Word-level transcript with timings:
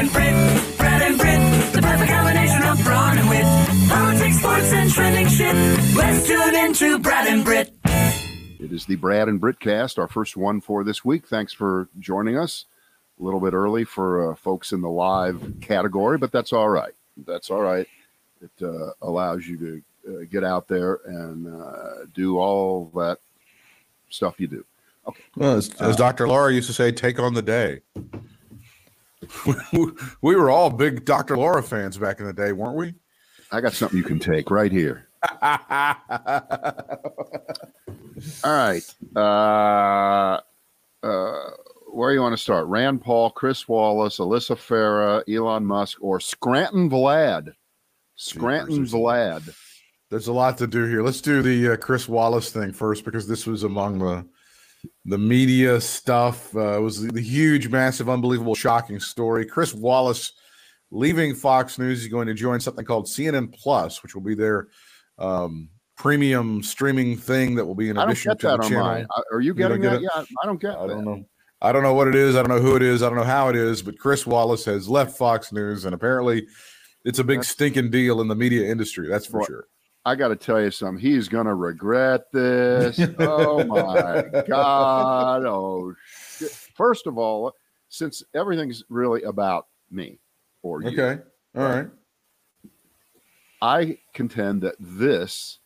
and 0.00 0.10
Brit, 0.12 0.78
Brad 0.78 1.02
and 1.02 1.18
Brit, 1.18 1.74
the 1.74 1.82
perfect 1.82 2.10
combination 2.10 2.62
of 2.62 2.82
brawn 2.82 3.18
and 3.18 3.28
wit. 3.28 3.44
Politics, 3.90 4.38
sports, 4.38 4.72
and 4.72 4.90
trending 4.90 5.28
shit. 5.28 5.54
Let's 5.94 6.26
tune 6.26 6.56
into 6.56 6.98
Brad 6.98 7.28
and 7.28 7.44
Brit. 7.44 7.74
It 7.84 8.72
is 8.72 8.86
the 8.86 8.96
Brad 8.96 9.28
and 9.28 9.38
Brit 9.38 9.60
cast, 9.60 9.98
our 9.98 10.08
first 10.08 10.38
one 10.38 10.62
for 10.62 10.84
this 10.84 11.04
week. 11.04 11.26
Thanks 11.26 11.52
for 11.52 11.90
joining 11.98 12.38
us. 12.38 12.64
A 13.20 13.22
little 13.22 13.40
bit 13.40 13.52
early 13.52 13.84
for 13.84 14.32
uh, 14.32 14.36
folks 14.36 14.72
in 14.72 14.80
the 14.80 14.88
live 14.88 15.56
category, 15.60 16.16
but 16.16 16.32
that's 16.32 16.54
all 16.54 16.70
right. 16.70 16.94
That's 17.26 17.50
all 17.50 17.60
right. 17.60 17.86
It 18.40 18.64
uh, 18.64 18.92
allows 19.02 19.46
you 19.46 19.58
to 19.58 19.82
uh, 20.08 20.24
get 20.30 20.44
out 20.44 20.66
there 20.66 21.00
and 21.04 21.62
uh, 21.62 22.06
do 22.14 22.38
all 22.38 22.90
that 22.94 23.18
stuff 24.08 24.40
you 24.40 24.46
do. 24.46 24.64
Okay. 25.06 25.22
Well, 25.36 25.58
as, 25.58 25.68
as 25.74 25.96
Dr. 25.96 26.26
Laura 26.26 26.54
used 26.54 26.68
to 26.68 26.72
say, 26.72 26.90
take 26.90 27.18
on 27.18 27.34
the 27.34 27.42
day. 27.42 27.80
we 30.22 30.36
were 30.36 30.50
all 30.50 30.70
big 30.70 31.04
Dr. 31.04 31.36
Laura 31.36 31.62
fans 31.62 31.98
back 31.98 32.20
in 32.20 32.26
the 32.26 32.32
day, 32.32 32.52
weren't 32.52 32.76
we? 32.76 32.94
I 33.52 33.60
got 33.60 33.72
something 33.72 33.98
you 33.98 34.04
can 34.04 34.18
take 34.18 34.50
right 34.50 34.70
here. 34.70 35.08
All 38.44 38.52
right. 38.52 38.94
Uh, 39.14 40.40
uh, 41.02 41.50
where 41.92 42.12
you 42.12 42.20
want 42.20 42.32
to 42.32 42.42
start? 42.42 42.66
Rand 42.66 43.02
Paul, 43.02 43.30
Chris 43.30 43.66
Wallace, 43.68 44.18
Alyssa 44.18 44.56
Farah, 44.56 45.22
Elon 45.28 45.66
Musk, 45.66 45.98
or 46.00 46.20
Scranton 46.20 46.88
Vlad? 46.88 47.54
Scranton 48.14 48.86
Vlad. 48.86 49.54
There's 50.10 50.28
a 50.28 50.32
lot 50.32 50.58
to 50.58 50.66
do 50.66 50.84
here. 50.86 51.02
Let's 51.02 51.20
do 51.20 51.42
the 51.42 51.72
uh, 51.72 51.76
Chris 51.76 52.08
Wallace 52.08 52.50
thing 52.50 52.72
first 52.72 53.04
because 53.04 53.26
this 53.26 53.46
was 53.46 53.64
among 53.64 53.98
the 53.98 54.26
the 55.04 55.18
media 55.18 55.80
stuff. 55.80 56.54
Uh, 56.54 56.78
it 56.78 56.80
was 56.80 57.02
the 57.06 57.20
huge, 57.20 57.68
massive, 57.68 58.08
unbelievable, 58.08 58.54
shocking 58.54 59.00
story. 59.00 59.44
Chris 59.46 59.74
Wallace 59.74 60.32
leaving 60.90 61.34
Fox 61.34 61.78
News. 61.78 62.02
He's 62.02 62.10
going 62.12 62.26
to 62.26 62.34
join 62.34 62.60
something 62.60 62.84
called 62.84 63.06
CNN 63.06 63.52
Plus, 63.54 64.02
which 64.02 64.14
will 64.14 64.22
be 64.22 64.34
their 64.34 64.68
um, 65.18 65.68
premium 65.96 66.62
streaming 66.62 67.16
thing 67.16 67.54
that 67.56 67.64
will 67.64 67.74
be 67.74 67.90
in 67.90 67.98
I 67.98 68.02
don't 68.02 68.10
addition 68.10 68.32
get 68.32 68.40
to 68.40 68.46
that 68.48 68.62
the 68.62 68.68
channel. 68.68 68.84
mine. 68.84 69.06
Are 69.32 69.40
you 69.40 69.48
You 69.48 69.54
getting 69.54 69.82
don't 69.82 69.92
that? 69.94 70.00
get 70.02 70.10
Yeah, 70.16 70.24
I 70.42 70.46
don't 70.46 70.60
get 70.60 70.76
I 70.76 70.86
that. 70.86 70.88
don't 70.94 71.04
know. 71.04 71.24
I 71.62 71.72
don't 71.72 71.82
know 71.82 71.92
what 71.92 72.08
it 72.08 72.14
is. 72.14 72.36
I 72.36 72.42
don't 72.42 72.48
know 72.48 72.62
who 72.62 72.74
it 72.76 72.82
is. 72.82 73.02
I 73.02 73.08
don't 73.10 73.18
know 73.18 73.24
how 73.24 73.48
it 73.48 73.56
is. 73.56 73.82
But 73.82 73.98
Chris 73.98 74.26
Wallace 74.26 74.64
has 74.64 74.88
left 74.88 75.18
Fox 75.18 75.52
News, 75.52 75.84
and 75.84 75.94
apparently, 75.94 76.46
it's 77.04 77.18
a 77.18 77.24
big 77.24 77.44
stinking 77.44 77.90
deal 77.90 78.22
in 78.22 78.28
the 78.28 78.34
media 78.34 78.66
industry. 78.70 79.08
That's 79.08 79.26
for 79.26 79.38
Well, 79.40 79.46
sure. 79.46 79.64
I 80.10 80.16
got 80.16 80.28
to 80.28 80.36
tell 80.36 80.60
you 80.60 80.72
something. 80.72 81.00
He's 81.00 81.28
going 81.28 81.46
to 81.46 81.54
regret 81.54 82.32
this. 82.32 82.98
oh 83.20 83.62
my 83.64 84.24
God. 84.48 85.44
Oh, 85.44 85.94
shit. 86.04 86.50
First 86.50 87.06
of 87.06 87.16
all, 87.16 87.54
since 87.88 88.24
everything's 88.34 88.82
really 88.88 89.22
about 89.22 89.68
me 89.88 90.18
or 90.62 90.82
you, 90.82 90.88
Okay. 90.88 91.22
All 91.56 91.62
right. 91.62 91.86
I 93.62 93.98
contend 94.14 94.62
that 94.62 94.74
this 94.80 95.60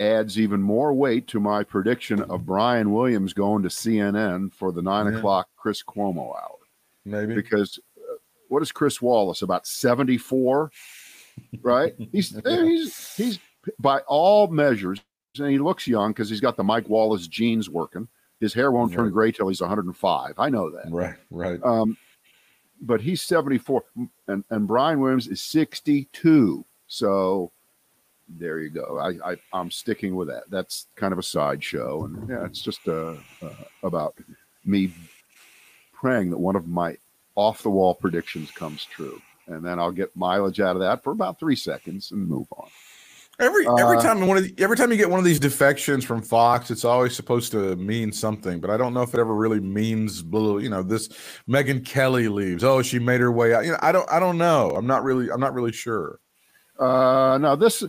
adds 0.00 0.38
even 0.38 0.60
more 0.60 0.92
weight 0.92 1.28
to 1.28 1.38
my 1.38 1.62
prediction 1.62 2.20
of 2.22 2.44
Brian 2.44 2.90
Williams 2.92 3.32
going 3.34 3.62
to 3.62 3.68
CNN 3.68 4.52
for 4.52 4.72
the 4.72 4.82
nine 4.82 5.06
Yeah. 5.12 5.18
o'clock 5.18 5.48
Chris 5.56 5.82
Cuomo 5.84 6.34
hour. 6.34 6.56
Maybe. 7.04 7.36
Because 7.36 7.78
uh, 7.96 8.14
what 8.48 8.62
is 8.62 8.72
Chris 8.72 9.00
Wallace 9.00 9.42
about 9.42 9.64
seventy 9.66 10.18
four? 10.18 10.72
Right? 11.62 11.94
He's 12.12 12.38
he's 12.46 13.14
he's 13.16 13.38
by 13.78 14.00
all 14.00 14.46
measures, 14.48 15.00
and 15.38 15.50
he 15.50 15.58
looks 15.58 15.86
young 15.86 16.12
because 16.12 16.30
he's 16.30 16.40
got 16.40 16.56
the 16.56 16.64
Mike 16.64 16.88
Wallace 16.88 17.26
genes 17.26 17.68
working. 17.68 18.08
His 18.40 18.52
hair 18.54 18.70
won't 18.70 18.92
turn 18.92 19.04
Right. 19.04 19.12
gray 19.12 19.32
till 19.32 19.48
he's 19.48 19.60
105. 19.62 20.34
I 20.38 20.48
know 20.50 20.70
that. 20.70 20.90
Right. 20.90 21.14
Right. 21.30 21.58
Um, 21.64 21.96
but 22.82 23.00
he's 23.00 23.22
74, 23.22 23.82
and, 24.28 24.44
and 24.50 24.66
Brian 24.68 25.00
Williams 25.00 25.26
is 25.28 25.40
62. 25.40 26.62
So 26.86 27.50
there 28.28 28.58
you 28.60 28.68
go. 28.68 28.98
I, 28.98 29.32
I 29.32 29.36
I'm 29.54 29.70
sticking 29.70 30.14
with 30.14 30.28
that. 30.28 30.44
That's 30.50 30.86
kind 30.96 31.12
of 31.12 31.18
a 31.18 31.22
sideshow, 31.22 32.04
and 32.04 32.28
yeah, 32.28 32.44
it's 32.44 32.60
just 32.60 32.86
uh, 32.86 33.14
uh, 33.42 33.48
about 33.82 34.14
me 34.64 34.92
praying 35.94 36.30
that 36.30 36.38
one 36.38 36.56
of 36.56 36.68
my 36.68 36.96
off 37.36 37.62
the 37.62 37.70
wall 37.70 37.94
predictions 37.94 38.50
comes 38.50 38.84
true, 38.84 39.20
and 39.48 39.64
then 39.64 39.78
I'll 39.80 39.92
get 39.92 40.16
mileage 40.16 40.60
out 40.60 40.76
of 40.76 40.82
that 40.82 41.04
for 41.04 41.12
about 41.12 41.40
three 41.40 41.56
seconds 41.56 42.12
and 42.12 42.28
move 42.28 42.48
on. 42.52 42.68
Every 43.38 43.68
every 43.78 43.98
Uh, 43.98 43.98
time 43.98 44.26
one 44.26 44.38
of 44.38 44.44
the, 44.44 44.54
every 44.62 44.78
time 44.78 44.90
you 44.92 44.96
get 44.96 45.10
one 45.10 45.18
of 45.18 45.26
these 45.26 45.40
defections 45.40 46.04
from 46.04 46.22
Fox, 46.22 46.70
it's 46.70 46.86
always 46.86 47.14
supposed 47.14 47.52
to 47.52 47.76
mean 47.76 48.12
something, 48.12 48.60
but 48.60 48.70
I 48.70 48.78
don't 48.78 48.94
know 48.94 49.02
if 49.02 49.14
it 49.14 49.20
ever 49.20 49.34
really 49.34 49.60
means 49.60 50.22
blue. 50.22 50.60
you 50.60 50.70
know 50.70 50.82
this 50.82 51.08
Megyn 51.48 51.84
Kelly 51.84 52.28
leaves. 52.28 52.64
Oh, 52.64 52.82
she 52.82 52.98
made 52.98 53.20
her 53.20 53.32
way 53.32 53.54
out. 53.54 53.66
You 53.66 53.72
know, 53.72 53.78
I 53.82 53.92
don't 53.92 54.10
I 54.10 54.20
don't 54.20 54.38
know. 54.38 54.70
I'm 54.70 54.86
not 54.86 55.04
really 55.04 55.30
I'm 55.30 55.40
not 55.40 55.54
really 55.54 55.72
sure. 55.72 56.20
Uh, 56.78 57.38
now 57.40 57.56
this 57.56 57.84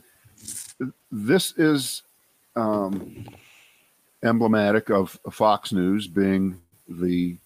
this 1.12 1.54
is 1.58 2.04
um, 2.56 3.28
emblematic 4.24 4.90
of 4.92 5.20
Fox 5.32 5.74
News 5.74 6.08
being 6.08 6.62
the 6.90 7.38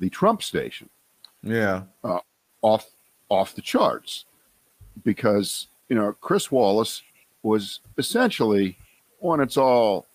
the 0.00 0.10
Trump 0.10 0.42
station 0.42 0.90
Yeah. 1.42 1.84
off 2.62 2.86
off 3.32 3.54
the 3.54 3.62
charts 3.62 4.24
because 5.04 5.66
you 5.88 5.96
know 5.96 6.12
Chris 6.20 6.50
Wallace 6.52 7.02
was 7.42 7.80
essentially 7.98 8.76
when 9.20 9.40
it's 9.40 9.56
all 9.56 10.06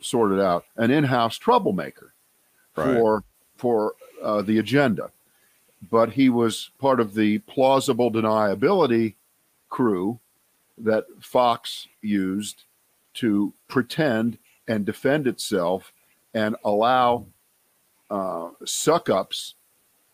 sorted 0.00 0.40
out 0.40 0.64
an 0.76 0.90
in-house 0.90 1.36
troublemaker 1.38 2.08
Right. 2.74 2.96
for 2.96 3.24
for 3.56 3.92
uh, 4.22 4.40
the 4.42 4.58
agenda 4.58 5.10
but 5.90 6.08
he 6.12 6.28
was 6.30 6.70
part 6.78 6.98
of 7.00 7.12
the 7.14 7.38
plausible 7.40 8.10
deniability 8.10 9.14
crew 9.68 10.18
that 10.78 11.04
Fox 11.20 11.86
used 12.00 12.64
to 13.14 13.52
pretend 13.68 14.38
and 14.68 14.86
defend 14.86 15.26
itself 15.26 15.92
and 16.34 16.56
allow 16.64 17.26
uh, 18.10 18.48
suck 18.64 19.10
ups 19.10 19.54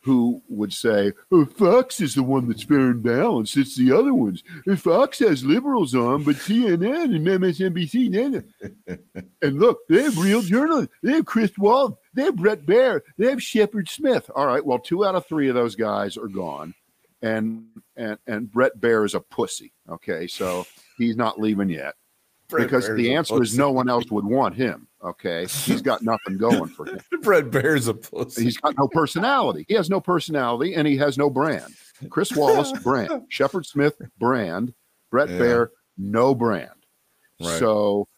who 0.08 0.42
would 0.48 0.72
say, 0.72 1.12
oh, 1.30 1.44
Fox 1.44 2.00
is 2.00 2.14
the 2.14 2.22
one 2.22 2.48
that's 2.48 2.62
fair 2.62 2.78
and 2.78 3.02
balanced. 3.02 3.58
It's 3.58 3.76
the 3.76 3.92
other 3.92 4.14
ones. 4.14 4.42
And 4.64 4.80
Fox 4.80 5.18
has 5.18 5.44
liberals 5.44 5.94
on, 5.94 6.24
but 6.24 6.36
CNN 6.36 7.14
and 7.14 7.26
MSNBC, 7.26 8.08
no." 8.08 8.42
and 9.42 9.58
look, 9.58 9.80
they 9.90 10.02
have 10.04 10.16
real 10.16 10.40
journalists. 10.40 10.94
They 11.02 11.12
have 11.12 11.26
Chris 11.26 11.52
Wallace. 11.58 11.94
They 12.14 12.22
have 12.22 12.36
Bret 12.36 12.64
Baier. 12.64 13.02
They 13.18 13.28
have 13.28 13.42
Shepard 13.42 13.90
Smith. 13.90 14.30
All 14.34 14.46
right, 14.46 14.64
well, 14.64 14.78
two 14.78 15.04
out 15.04 15.14
of 15.14 15.26
three 15.26 15.48
of 15.50 15.54
those 15.54 15.76
guys 15.76 16.16
are 16.16 16.28
gone. 16.28 16.74
And 17.20 17.66
and 17.94 18.16
and 18.26 18.50
Bret 18.50 18.80
Baier 18.80 19.04
is 19.04 19.14
a 19.14 19.20
pussy. 19.20 19.74
Okay, 19.90 20.26
so 20.26 20.66
he's 20.96 21.16
not 21.16 21.38
leaving 21.38 21.68
yet 21.68 21.96
because 22.56 22.86
Baier's 22.86 22.96
the 22.96 23.14
answer 23.14 23.42
is 23.42 23.56
no 23.58 23.70
one 23.70 23.88
else 23.88 24.04
would 24.10 24.24
want 24.24 24.54
him. 24.54 24.86
Okay, 25.04 25.42
he's 25.46 25.82
got 25.82 26.02
nothing 26.02 26.38
going 26.38 26.68
for 26.68 26.86
him. 26.86 26.98
Bret 27.22 27.50
Baier's 27.50 27.86
a 27.86 27.94
pussy. 27.94 28.44
He's 28.44 28.56
got 28.56 28.74
no 28.76 28.88
personality. 28.88 29.64
He 29.68 29.74
has 29.74 29.88
no 29.90 30.00
personality, 30.00 30.74
and 30.74 30.88
he 30.88 30.96
has 30.96 31.16
no 31.18 31.30
brand. 31.30 31.72
Chris 32.10 32.34
Wallace 32.34 32.72
brand, 32.82 33.22
Shepard 33.28 33.66
Smith 33.66 34.00
brand, 34.18 34.72
Brett 35.10 35.28
Yeah. 35.28 35.38
Baier 35.38 35.68
no 35.96 36.34
brand. 36.34 36.70
Right. 37.40 37.58
So, 37.58 38.08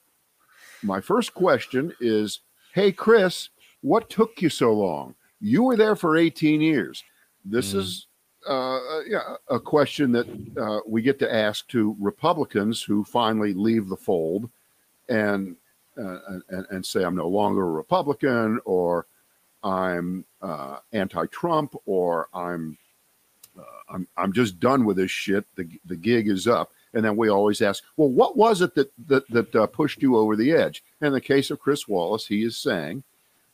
my 0.83 1.01
first 1.01 1.35
question 1.35 1.93
is, 2.01 2.41
Hey 2.73 2.93
Chris, 2.93 3.51
what 3.83 4.09
took 4.09 4.41
you 4.41 4.49
so 4.49 4.73
long? 4.73 5.15
You 5.41 5.63
were 5.65 5.77
there 5.77 5.97
for 5.97 6.17
18 6.17 6.61
years. 6.61 7.03
This 7.45 7.73
Mm. 7.75 7.79
is 7.79 8.07
uh, 8.49 9.01
yeah, 9.07 9.37
a 9.49 9.61
question 9.61 10.13
that 10.13 10.27
uh, 10.61 10.81
we 10.87 11.03
get 11.03 11.19
to 11.19 11.33
ask 11.33 11.69
to 11.69 11.97
Republicans 12.01 12.83
who 12.83 13.05
finally 13.05 13.53
leave 13.53 13.89
the 13.89 13.97
fold 13.97 14.49
and 15.09 15.57
uh, 15.99 16.19
and, 16.49 16.67
and 16.71 16.87
say 16.87 17.05
I'm 17.05 17.17
no 17.17 17.29
longer 17.29 17.63
a 17.63 17.71
Republican 17.71 18.61
or 18.65 19.07
I'm 19.63 20.25
uh, 20.41 20.79
anti-Trump 20.93 21.75
or 21.85 22.29
I'm 22.33 22.79
uh, 23.59 23.95
I'm 23.95 24.07
I'm 24.17 24.33
just 24.33 24.59
done 24.61 24.85
with 24.85 24.97
this 24.97 25.11
shit. 25.11 25.45
The 25.57 25.69
the 25.87 25.97
gig 25.97 26.29
is 26.29 26.47
up. 26.47 26.73
And 26.93 27.05
then 27.05 27.17
we 27.17 27.29
always 27.29 27.63
ask, 27.63 27.85
well, 27.97 28.09
what 28.09 28.37
was 28.37 28.63
it 28.63 28.75
that 28.75 28.91
that 29.07 29.29
that 29.29 29.55
uh, 29.55 29.67
pushed 29.67 30.03
you 30.03 30.17
over 30.17 30.35
the 30.35 30.53
edge? 30.53 30.83
In 31.01 31.13
the 31.13 31.21
case 31.21 31.51
of 31.51 31.61
Chris 31.61 31.87
Wallace, 31.87 32.27
he 32.27 32.43
is 32.43 32.57
saying 32.57 33.05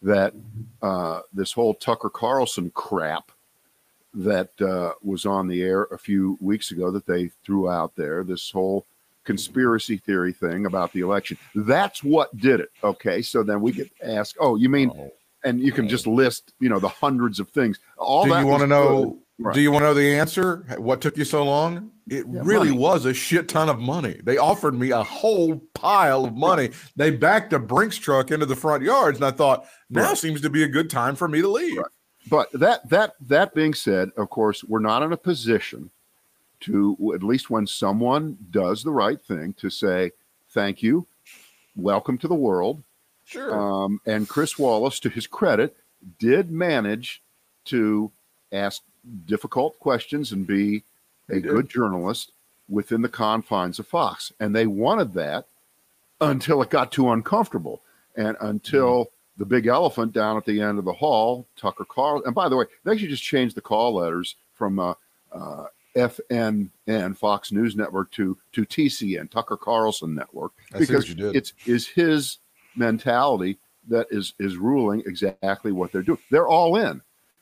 that 0.02 0.32
uh, 0.80 1.20
this 1.32 1.52
whole 1.52 1.74
Tucker 1.74 2.08
Carlson 2.08 2.70
crap 2.70 3.32
that 4.16 4.50
uh, 4.60 4.92
was 5.02 5.26
on 5.26 5.46
the 5.46 5.62
air 5.62 5.84
a 5.92 5.98
few 5.98 6.36
weeks 6.40 6.70
ago 6.70 6.90
that 6.90 7.06
they 7.06 7.28
threw 7.44 7.68
out 7.70 7.94
there, 7.96 8.24
this 8.24 8.50
whole 8.50 8.86
conspiracy 9.24 9.98
theory 9.98 10.32
thing 10.32 10.66
about 10.66 10.92
the 10.92 11.00
election, 11.00 11.36
that's 11.54 12.02
what 12.02 12.34
did 12.36 12.60
it. 12.60 12.70
Okay, 12.82 13.20
so 13.22 13.42
then 13.42 13.60
we 13.60 13.72
get 13.72 13.90
asked, 14.02 14.36
oh, 14.40 14.56
you 14.56 14.68
mean, 14.68 14.90
Oh. 14.94 15.10
and 15.44 15.60
you 15.60 15.72
can 15.72 15.88
just 15.88 16.06
list, 16.06 16.54
you 16.60 16.68
know, 16.68 16.78
the 16.78 16.88
hundreds 16.88 17.40
of 17.40 17.48
things. 17.50 17.78
All 17.98 18.24
do 18.24 18.30
that 18.30 18.40
you 18.40 18.46
want 18.46 18.60
to 18.62 18.66
know? 18.66 19.18
Right. 19.38 19.54
Do 19.54 19.60
you 19.60 19.70
want 19.70 19.82
to 19.82 19.88
know 19.88 19.94
the 19.94 20.14
answer? 20.14 20.64
What 20.78 21.02
took 21.02 21.18
you 21.18 21.24
so 21.26 21.44
long? 21.44 21.90
It 22.08 22.24
Yeah, 22.26 22.40
really 22.42 22.68
money. 22.70 22.78
was 22.78 23.04
a 23.04 23.12
shit 23.12 23.48
ton 23.48 23.68
of 23.68 23.78
money. 23.78 24.18
They 24.24 24.38
offered 24.38 24.74
me 24.74 24.92
a 24.92 25.02
whole 25.02 25.58
pile 25.74 26.24
of 26.24 26.34
money. 26.34 26.70
They 26.94 27.10
backed 27.10 27.52
a 27.52 27.58
Brinks 27.58 27.96
truck 27.98 28.30
into 28.30 28.46
the 28.46 28.56
front 28.56 28.82
yards, 28.82 29.18
and 29.18 29.26
I 29.26 29.32
thought 29.32 29.66
now 29.90 30.08
Right. 30.08 30.16
seems 30.16 30.40
to 30.40 30.48
be 30.48 30.62
a 30.62 30.68
good 30.68 30.88
time 30.88 31.16
for 31.16 31.28
me 31.28 31.42
to 31.42 31.48
leave. 31.48 31.76
Right. 31.76 31.86
But 32.28 32.50
that 32.52 32.88
that 32.88 33.14
that 33.20 33.54
being 33.54 33.74
said, 33.74 34.10
of 34.16 34.30
course, 34.30 34.64
we're 34.64 34.78
not 34.80 35.02
in 35.02 35.12
a 35.12 35.16
position 35.16 35.90
to 36.60 37.12
at 37.14 37.22
least 37.22 37.50
when 37.50 37.66
someone 37.66 38.38
does 38.50 38.82
the 38.82 38.90
right 38.90 39.20
thing 39.20 39.52
to 39.54 39.70
say 39.70 40.12
thank 40.50 40.82
you, 40.82 41.06
welcome 41.74 42.18
to 42.18 42.28
the 42.28 42.34
world. 42.34 42.82
Sure. 43.24 43.54
Um, 43.54 44.00
and 44.06 44.28
Chris 44.28 44.58
Wallace, 44.58 45.00
to 45.00 45.08
his 45.08 45.26
credit, 45.26 45.76
did 46.18 46.50
manage 46.50 47.22
to 47.66 48.10
ask 48.52 48.82
difficult 49.26 49.78
questions 49.78 50.32
and 50.32 50.46
be 50.46 50.82
a 51.28 51.40
good 51.40 51.68
journalist 51.68 52.32
within 52.68 53.02
the 53.02 53.08
confines 53.08 53.78
of 53.78 53.86
Fox. 53.86 54.32
And 54.40 54.54
they 54.54 54.66
wanted 54.66 55.12
that 55.14 55.46
until 56.20 56.62
it 56.62 56.70
got 56.70 56.92
too 56.92 57.10
uncomfortable 57.10 57.82
and 58.16 58.36
until 58.40 59.10
the 59.38 59.44
big 59.44 59.66
elephant 59.66 60.12
down 60.12 60.36
at 60.36 60.44
the 60.44 60.60
end 60.60 60.78
of 60.78 60.84
the 60.84 60.92
hall, 60.92 61.46
Tucker 61.56 61.84
Carl. 61.84 62.22
And 62.24 62.34
by 62.34 62.48
the 62.48 62.56
way, 62.56 62.64
they 62.84 62.92
actually 62.92 63.08
just 63.08 63.22
changed 63.22 63.54
the 63.56 63.60
call 63.60 63.94
letters 63.94 64.36
from 64.54 64.78
uh, 64.78 64.94
uh, 65.32 65.66
FNN, 65.94 67.16
Fox 67.16 67.52
News 67.52 67.76
Network, 67.76 68.10
to 68.12 68.36
to 68.52 68.64
TCN, 68.64 69.30
Tucker 69.30 69.56
Carlson 69.56 70.14
Network, 70.14 70.52
I 70.74 70.78
because 70.78 71.08
you 71.08 71.14
did. 71.14 71.36
it's 71.36 71.52
is 71.66 71.86
his 71.86 72.38
mentality 72.76 73.58
that 73.88 74.06
is 74.10 74.34
is 74.38 74.56
ruling 74.56 75.02
exactly 75.06 75.72
what 75.72 75.92
they're 75.92 76.02
doing. 76.02 76.18
They're 76.30 76.48
all 76.48 76.76
in. 76.76 77.00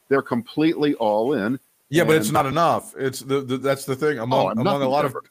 They're 0.08 0.22
completely 0.22 0.94
all 0.94 1.32
in. 1.34 1.58
Yeah, 1.90 2.04
but 2.04 2.16
it's 2.16 2.30
not 2.30 2.46
enough. 2.46 2.94
It's 2.96 3.20
the, 3.20 3.40
the 3.40 3.56
that's 3.56 3.84
the 3.84 3.94
thing 3.96 4.18
among 4.18 4.46
Oh, 4.46 4.60
among 4.60 4.82
a 4.82 4.88
lot 4.88 5.04
of 5.04 5.12
ever- 5.12 5.18
uh, 5.24 5.28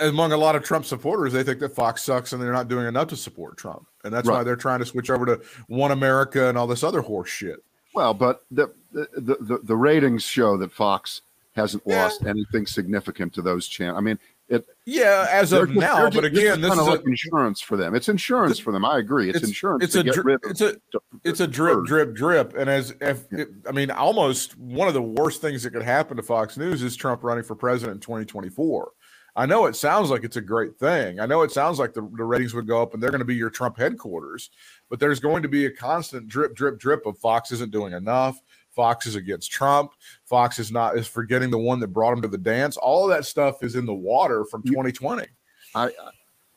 among 0.00 0.32
a 0.32 0.36
lot 0.36 0.56
of 0.56 0.62
Trump 0.62 0.84
supporters. 0.84 1.32
They 1.32 1.42
think 1.42 1.60
that 1.60 1.74
Fox 1.74 2.02
sucks 2.02 2.32
and 2.32 2.42
they're 2.42 2.52
not 2.52 2.68
doing 2.68 2.86
enough 2.86 3.08
to 3.08 3.16
support 3.16 3.56
Trump, 3.56 3.86
and 4.04 4.12
that's 4.12 4.28
why 4.28 4.42
they're 4.44 4.56
trying 4.56 4.78
to 4.80 4.86
switch 4.86 5.10
over 5.10 5.26
to 5.26 5.40
One 5.68 5.90
America 5.90 6.48
and 6.48 6.56
all 6.58 6.66
this 6.66 6.82
other 6.84 7.00
horse 7.00 7.30
shit. 7.30 7.62
Well, 7.94 8.14
but 8.14 8.42
the 8.50 8.68
the, 8.92 9.08
the, 9.14 9.36
the, 9.40 9.58
the 9.62 9.76
ratings 9.76 10.22
show 10.22 10.56
that 10.58 10.72
Fox 10.72 11.22
hasn't 11.54 11.82
Yeah. 11.86 12.04
lost 12.04 12.24
anything 12.24 12.66
significant 12.66 13.32
to 13.34 13.42
those 13.42 13.66
channels. 13.68 13.98
I 13.98 14.00
mean, 14.00 14.18
it 14.48 14.66
Yeah, 14.86 15.26
as 15.30 15.52
of 15.52 15.68
just- 15.68 15.78
now, 15.80 15.96
they're 15.96 16.04
but 16.10 16.32
just- 16.32 16.38
again, 16.38 16.60
this 16.62 16.72
is 16.72 16.78
a 16.88 17.00
insurance 17.02 17.60
for 17.60 17.76
them. 17.76 17.94
It's 17.94 18.08
insurance 18.08 18.58
for 18.58 18.72
them. 18.72 18.84
I 18.84 18.98
agree. 18.98 19.30
It's, 19.30 19.42
insurance 19.42 19.84
It's 19.84 19.94
a 19.94 20.02
get 20.02 20.14
dri- 20.14 20.24
rid 20.24 20.44
of. 20.44 20.50
it's 20.50 20.60
a 20.62 20.72
to- 20.92 21.00
it's 21.24 21.40
a 21.40 21.46
drip, 21.46 21.84
drip, 21.84 22.14
drip. 22.14 22.54
And 22.56 22.68
as 22.70 22.94
if 23.00 23.30
it, 23.32 23.48
I 23.68 23.72
mean, 23.72 23.90
almost 23.90 24.58
one 24.58 24.88
of 24.88 24.94
the 24.94 25.02
worst 25.02 25.40
things 25.42 25.62
that 25.62 25.70
could 25.72 25.82
happen 25.82 26.16
to 26.16 26.22
Fox 26.22 26.56
News 26.56 26.82
is 26.82 26.96
Trump 26.96 27.22
running 27.22 27.44
for 27.44 27.54
president 27.54 27.96
in 27.96 28.00
2024. 28.00 28.92
I 29.34 29.46
know 29.46 29.64
it 29.66 29.76
sounds 29.76 30.10
like 30.10 30.24
it's 30.24 30.36
a 30.36 30.42
great 30.42 30.78
thing. 30.78 31.18
I 31.18 31.24
know 31.26 31.40
it 31.42 31.50
sounds 31.52 31.78
like 31.78 31.94
the, 31.94 32.02
the 32.02 32.24
ratings 32.24 32.52
would 32.54 32.66
go 32.66 32.82
up 32.82 32.92
and 32.92 33.02
they're 33.02 33.10
going 33.10 33.20
to 33.20 33.24
be 33.24 33.34
your 33.34 33.48
Trump 33.50 33.78
headquarters, 33.78 34.50
but 34.90 35.00
there's 35.00 35.20
going 35.20 35.42
to 35.42 35.48
be 35.48 35.64
a 35.66 35.70
constant 35.70 36.28
drip, 36.28 36.54
drip, 36.54 36.78
drip 36.78 37.06
of 37.06 37.16
Fox 37.18 37.50
isn't 37.52 37.72
doing 37.72 37.94
enough. 37.94 38.38
Fox 38.70 39.06
is 39.06 39.16
against 39.16 39.50
Trump. 39.50 39.92
Fox 40.24 40.58
is 40.58 40.70
not 40.72 40.96
is 40.98 41.06
forgetting 41.06 41.50
the 41.50 41.58
one 41.58 41.80
that 41.80 41.88
brought 41.88 42.12
him 42.12 42.22
to 42.22 42.28
the 42.28 42.38
dance. 42.38 42.76
All 42.76 43.04
of 43.04 43.10
that 43.16 43.24
stuff 43.26 43.62
is 43.62 43.74
in 43.74 43.86
the 43.86 43.94
water 43.94 44.44
from 44.44 44.62
2020. 44.62 45.26
I 45.74 45.90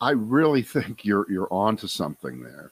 I 0.01 0.11
really 0.11 0.61
think 0.61 1.03
you're 1.05 1.29
you're 1.29 1.51
onto 1.51 1.87
something 1.87 2.41
there, 2.41 2.71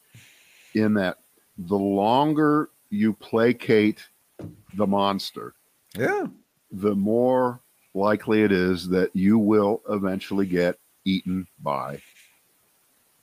in 0.75 0.93
that 0.95 1.17
the 1.57 1.77
longer 1.77 2.69
you 2.89 3.13
placate 3.13 3.99
the 4.75 4.87
monster, 4.87 5.53
Yeah. 5.97 6.27
the 6.71 6.95
more 6.95 7.59
likely 7.93 8.43
it 8.43 8.51
is 8.51 8.89
that 8.89 9.11
you 9.13 9.37
will 9.37 9.81
eventually 9.89 10.45
get 10.45 10.77
eaten 11.05 11.47
by 11.61 12.01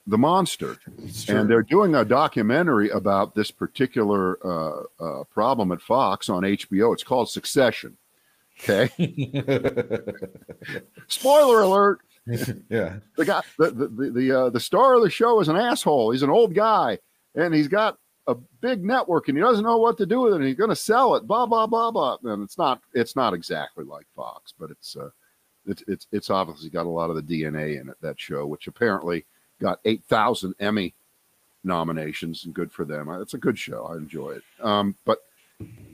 the 0.07 0.17
monster. 0.17 0.77
And 1.27 1.49
they're 1.49 1.63
doing 1.63 1.95
a 1.95 2.05
documentary 2.05 2.89
about 2.89 3.35
this 3.35 3.51
particular 3.51 4.39
uh, 4.45 4.83
uh, 4.99 5.23
problem 5.25 5.71
at 5.71 5.81
Fox 5.81 6.29
on 6.29 6.43
HBO. 6.43 6.93
It's 6.93 7.03
called 7.03 7.29
Succession. 7.29 7.97
Okay. 8.63 8.89
Spoiler 11.07 11.61
alert. 11.61 11.99
yeah. 12.69 12.97
The 13.17 13.25
guy, 13.25 13.41
the 13.57 13.71
the 13.71 13.87
the 13.87 14.11
the, 14.11 14.39
uh, 14.39 14.49
the 14.49 14.59
star 14.59 14.95
of 14.95 15.01
the 15.01 15.09
show 15.09 15.39
is 15.39 15.47
an 15.47 15.55
asshole. 15.55 16.11
He's 16.11 16.23
an 16.23 16.29
old 16.29 16.53
guy, 16.53 16.99
and 17.35 17.53
he's 17.53 17.67
got 17.67 17.97
a 18.27 18.35
big 18.61 18.83
network, 18.83 19.27
and 19.27 19.37
he 19.37 19.43
doesn't 19.43 19.65
know 19.65 19.77
what 19.77 19.97
to 19.97 20.05
do 20.05 20.21
with 20.21 20.33
it. 20.33 20.37
And 20.37 20.45
he's 20.45 20.55
going 20.55 20.69
to 20.69 20.75
sell 20.75 21.15
it. 21.15 21.27
Blah 21.27 21.45
blah 21.45 21.67
blah 21.67 21.91
blah. 21.91 22.17
And 22.23 22.43
it's 22.43 22.57
not 22.57 22.81
it's 22.93 23.15
not 23.15 23.33
exactly 23.33 23.83
like 23.83 24.05
Fox, 24.15 24.53
but 24.57 24.71
it's 24.71 24.95
uh, 24.95 25.09
it's 25.65 25.83
it's 25.87 26.07
it's 26.11 26.29
obviously 26.29 26.69
got 26.69 26.85
a 26.85 26.89
lot 26.89 27.09
of 27.09 27.15
the 27.15 27.21
DNA 27.23 27.79
in 27.81 27.89
it. 27.89 27.97
That 28.01 28.19
show, 28.19 28.45
which 28.45 28.67
apparently 28.67 29.25
got 29.59 29.79
eight 29.85 30.03
thousand 30.05 30.55
Emmy 30.59 30.93
nominations, 31.63 32.45
and 32.45 32.53
good 32.53 32.71
for 32.71 32.85
them. 32.85 33.09
It's 33.21 33.33
a 33.33 33.39
good 33.39 33.57
show. 33.57 33.85
I 33.85 33.97
enjoy 33.97 34.31
it. 34.31 34.43
Um, 34.61 34.95
but 35.05 35.19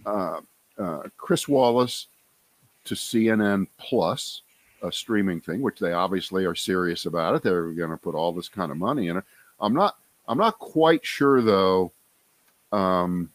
uh, 0.06 0.42
uh, 0.78 1.04
Chris 1.18 1.48
Wallace 1.48 2.08
to 2.86 2.96
CNN 2.96 3.68
Plus 3.78 4.42
a 4.84 4.92
streaming 4.92 5.42
thing, 5.42 5.62
which 5.62 5.80
they 5.80 5.94
obviously 5.94 6.46
are 6.46 6.56
serious 6.56 7.06
about 7.06 7.36
it. 7.36 7.42
They're 7.42 7.72
going 7.72 7.90
to 7.90 7.98
put 7.98 8.16
all 8.16 8.32
this 8.32 8.48
kind 8.48 8.72
of 8.72 8.78
money 8.78 9.08
in 9.08 9.18
it. 9.18 9.24
I'm 9.60 9.74
not. 9.74 9.98
I'm 10.30 10.38
not 10.38 10.60
quite 10.60 11.06
sure 11.06 11.42
though 11.42 11.94
um, 12.72 13.30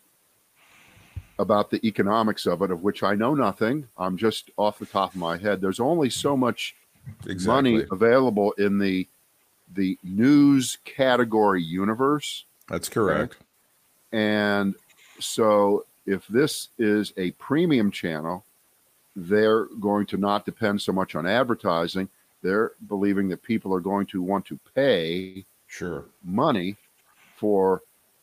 about 1.39 1.71
the 1.71 1.85
economics 1.87 2.47
of 2.47 2.63
it, 2.63 2.71
of 2.71 2.83
which 2.83 3.03
I 3.03 3.15
know 3.15 3.35
nothing. 3.35 3.87
I'm 3.97 4.17
just 4.17 4.51
off 4.57 4.79
the 4.79 4.87
top 4.87 5.11
of 5.15 5.17
my 5.21 5.37
head. 5.37 5.61
There's 5.61 5.81
only 5.81 6.11
so 6.11 6.37
much 6.37 6.75
Exactly. 7.27 7.73
money 7.73 7.87
available 7.91 8.53
in 8.53 8.79
the 8.79 9.09
the 9.75 9.99
news 10.05 10.77
category 10.85 11.63
universe, 11.63 12.45
That's 12.69 12.89
correct. 12.91 13.39
and 14.13 14.75
so 15.19 15.87
if 16.05 16.27
this 16.29 16.69
is 16.79 17.13
a 17.17 17.31
premium 17.33 17.91
channel, 17.91 18.45
they're 19.17 19.65
going 19.81 20.05
to 20.07 20.17
not 20.19 20.45
depend 20.45 20.83
so 20.83 20.93
much 20.93 21.15
on 21.15 21.27
advertising. 21.27 22.09
They're 22.43 22.73
believing 22.87 23.29
that 23.31 23.43
people 23.43 23.73
are 23.75 23.81
going 23.81 24.07
to 24.07 24.21
want 24.23 24.45
to 24.47 24.59
pay 24.75 25.45
Sure. 25.69 26.05
money 26.23 26.77
for 27.37 27.81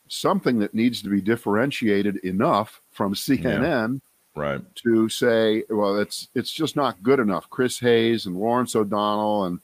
something 0.09 0.59
that 0.59 0.73
needs 0.73 1.01
to 1.01 1.09
be 1.09 1.21
differentiated 1.21 2.17
enough 2.17 2.81
from 2.91 3.13
CNN 3.13 4.01
Right. 4.35 4.61
to 4.83 5.09
say, 5.09 5.63
well, 5.69 5.97
it's 5.97 6.29
it's 6.35 6.51
just 6.51 6.75
not 6.75 7.01
good 7.03 7.19
enough. 7.19 7.49
Chris 7.49 7.79
Hayes 7.79 8.25
and 8.25 8.37
Lawrence 8.37 8.75
O'Donnell 8.75 9.45
and 9.45 9.59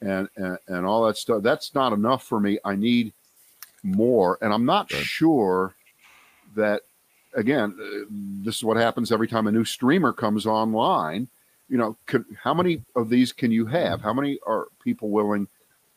and 0.00 0.28
and, 0.36 0.58
and 0.66 0.86
all 0.86 1.06
that 1.06 1.16
stuff. 1.16 1.42
That's 1.42 1.74
not 1.74 1.92
enough 1.92 2.24
for 2.24 2.40
me. 2.40 2.58
I 2.64 2.74
need 2.74 3.12
more, 3.82 4.38
and 4.40 4.52
I'm 4.52 4.64
not 4.64 4.90
sure 4.90 5.74
that. 6.54 6.82
Again, 7.34 7.76
uh, 7.78 8.06
this 8.42 8.56
is 8.56 8.64
what 8.64 8.78
happens 8.78 9.12
every 9.12 9.28
time 9.28 9.46
a 9.46 9.52
new 9.52 9.64
streamer 9.64 10.10
comes 10.14 10.46
online. 10.46 11.28
You 11.68 11.76
know, 11.76 11.96
could, 12.06 12.24
how 12.42 12.54
many 12.54 12.82
of 12.94 13.10
these 13.10 13.30
can 13.30 13.50
you 13.50 13.66
have? 13.66 14.00
How 14.00 14.14
many 14.14 14.38
are 14.46 14.68
people 14.82 15.10
willing 15.10 15.46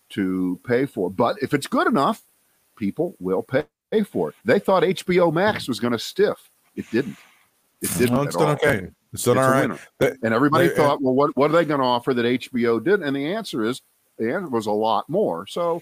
to 0.10 0.60
pay 0.68 0.86
for? 0.86 1.10
But 1.10 1.38
if 1.42 1.54
it's 1.54 1.68
good 1.68 1.88
enough, 1.88 2.24
people 2.76 3.16
will 3.22 3.42
pay, 3.42 3.64
pay 3.92 4.04
for 4.04 4.30
it. 4.30 4.36
They 4.46 4.60
thought 4.60 4.84
HBO 4.84 5.32
Max 5.34 5.64
mm-hmm. 5.64 5.72
was 5.72 5.80
going 5.80 5.94
to 5.94 6.00
stiff. 6.00 6.50
It 6.76 6.86
didn't. 6.92 7.18
It 7.82 7.90
didn't. 7.98 8.16
No, 8.16 8.24
it's 8.24 8.36
done 8.36 8.48
all. 8.48 8.54
okay. 8.54 8.90
It's 9.14 9.24
done 9.24 9.38
It's 9.38 9.46
all 9.46 9.52
right. 9.52 9.80
But- 9.98 10.18
And 10.24 10.34
everybody 10.34 10.68
They- 10.68 10.74
uh, 10.74 10.78
thought, 10.78 11.02
well, 11.02 11.14
what, 11.14 11.36
what 11.36 11.50
are 11.50 11.54
they 11.54 11.66
going 11.66 11.80
to 11.82 11.86
offer 11.86 12.14
that 12.14 12.26
HBO 12.26 12.84
did? 12.84 13.02
And 13.02 13.16
the 13.16 13.34
answer 13.34 13.64
is, 13.64 13.82
the 14.18 14.34
answer 14.34 14.50
was 14.50 14.66
a 14.66 14.72
lot 14.72 15.10
more. 15.10 15.48
So 15.48 15.82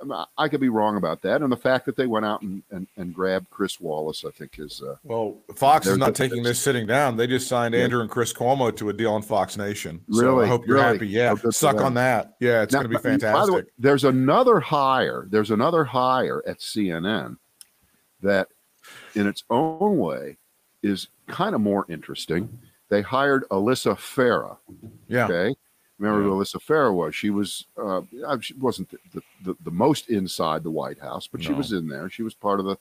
um, 0.00 0.12
I 0.12 0.16
mean, 0.16 0.24
I 0.38 0.48
could 0.48 0.60
be 0.60 0.68
wrong 0.68 0.96
about 0.96 1.22
that. 1.22 1.42
And 1.42 1.52
the 1.52 1.56
fact 1.56 1.86
that 1.86 1.96
they 1.96 2.06
went 2.06 2.26
out 2.26 2.42
and, 2.42 2.62
and, 2.70 2.86
and 2.96 3.14
grabbed 3.14 3.50
Chris 3.50 3.80
Wallace, 3.80 4.24
I 4.26 4.30
think 4.30 4.58
is, 4.58 4.82
uh, 4.82 4.96
Well, 5.04 5.36
Fox 5.54 5.86
is 5.86 5.98
not 5.98 6.14
taking 6.14 6.42
this 6.42 6.58
sitting 6.58 6.86
down. 6.86 7.16
They 7.16 7.26
just 7.26 7.46
signed 7.46 7.74
Yeah. 7.74 7.82
Andrew 7.82 8.00
and 8.00 8.10
Chris 8.10 8.32
Cuomo 8.32 8.74
to 8.76 8.88
a 8.88 8.92
deal 8.92 9.12
on 9.12 9.22
Fox 9.22 9.56
Nation. 9.56 10.00
So 10.10 10.20
Really? 10.22 10.46
I 10.46 10.48
hope 10.48 10.66
you're 10.66 10.76
Really? 10.76 10.94
happy. 10.94 11.08
Yeah. 11.08 11.34
Oh, 11.44 11.50
Suck 11.50 11.80
on 11.80 11.94
that. 11.94 12.34
Yeah, 12.40 12.62
it's 12.62 12.74
going 12.74 12.84
to 12.84 12.88
be 12.88 12.98
fantastic. 12.98 13.34
By 13.34 13.46
the 13.46 13.52
way, 13.52 13.62
there's 13.78 14.04
another 14.04 14.60
hire. 14.60 15.26
There's 15.30 15.50
another 15.50 15.84
hire 15.84 16.42
at 16.46 16.58
CNN 16.58 17.36
that, 18.24 18.48
in 19.14 19.26
its 19.26 19.44
own 19.50 19.98
way, 19.98 20.36
is 20.82 21.08
kind 21.28 21.54
of 21.54 21.60
more 21.60 21.86
interesting. 21.88 22.48
They 22.90 23.00
hired 23.02 23.48
Alyssa 23.50 23.96
Farah. 23.96 24.58
yeah. 25.08 25.24
Okay. 25.26 25.54
Remember 25.98 26.22
Yeah. 26.22 26.28
who 26.34 26.40
Alyssa 26.40 26.56
Farah 26.60 26.92
was? 26.94 27.14
She 27.14 27.30
was, 27.30 27.66
uh, 27.78 28.02
uh, 28.26 28.38
she 28.40 28.52
wasn't 28.54 28.90
the, 28.90 28.98
the, 29.14 29.22
the, 29.44 29.56
the 29.64 29.70
most 29.70 30.10
inside 30.10 30.62
the 30.64 30.70
White 30.70 30.98
House, 30.98 31.26
but 31.28 31.42
she 31.42 31.52
was 31.52 31.72
in 31.72 31.88
there. 31.88 32.10
She 32.10 32.22
was 32.24 32.34
part 32.34 32.58
of 32.60 32.66
the, 32.66 32.76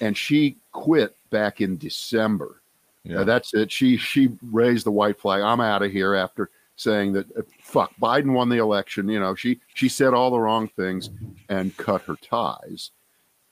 and 0.00 0.16
she 0.16 0.56
quit 0.72 1.16
back 1.30 1.60
in 1.60 1.78
December. 1.78 2.60
Yeah. 3.04 3.20
Uh, 3.20 3.24
that's 3.24 3.54
it. 3.54 3.72
She 3.72 3.96
she 3.96 4.28
raised 4.52 4.84
the 4.84 4.90
white 4.90 5.18
flag. 5.18 5.40
I'm 5.42 5.60
out 5.60 5.82
of 5.82 5.90
here 5.90 6.14
after 6.14 6.50
saying 6.76 7.12
that 7.14 7.34
uh, 7.34 7.42
fuck 7.62 7.94
Biden 7.98 8.32
won 8.34 8.50
the 8.50 8.58
election. 8.58 9.08
You 9.08 9.20
know, 9.20 9.34
she 9.34 9.58
she 9.74 9.88
said 9.88 10.12
all 10.12 10.30
the 10.30 10.38
wrong 10.38 10.68
things 10.68 11.08
and 11.48 11.74
cut 11.78 12.02
her 12.02 12.16
ties. 12.16 12.90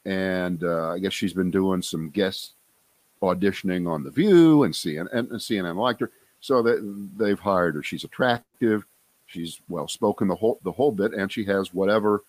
And 0.08 0.64
uh, 0.64 0.92
I 0.92 0.98
guess 1.00 1.12
she's 1.12 1.34
been 1.34 1.50
doing 1.50 1.82
some 1.82 2.08
guest 2.08 2.52
auditioning 3.20 3.86
on 3.86 4.02
The 4.02 4.10
View 4.10 4.62
and 4.62 4.72
CNN 4.72 5.12
and 5.12 5.30
CNN 5.32 5.76
liked 5.76 6.00
her, 6.00 6.10
so 6.40 6.62
that 6.62 7.10
they've 7.18 7.38
hired 7.38 7.74
her. 7.74 7.82
She's 7.82 8.04
attractive. 8.04 8.86
She's 9.26 9.60
well 9.68 9.86
spoken 9.86 10.26
the 10.26 10.34
whole 10.34 10.60
the 10.62 10.72
whole 10.72 10.92
bit, 10.92 11.12
and 11.12 11.30
she 11.30 11.44
has 11.44 11.74
whatever 11.74 12.24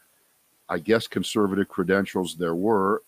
I 0.67 0.79
guess 0.79 1.07
conservative 1.07 1.69
credentials 1.69 2.35
there 2.35 2.53
were 2.53 3.01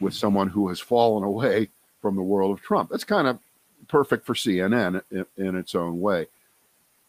with 0.00 0.12
someone 0.12 0.48
who 0.48 0.68
has 0.68 0.78
fallen 0.78 1.24
away 1.24 1.70
from 2.02 2.14
the 2.14 2.22
world 2.22 2.52
of 2.52 2.62
Trump. 2.62 2.90
That's 2.90 3.04
kind 3.04 3.26
of 3.26 3.38
perfect 3.88 4.26
for 4.26 4.34
CNN 4.34 5.00
in, 5.10 5.24
in 5.38 5.56
its 5.56 5.74
own 5.74 5.98
way. 5.98 6.26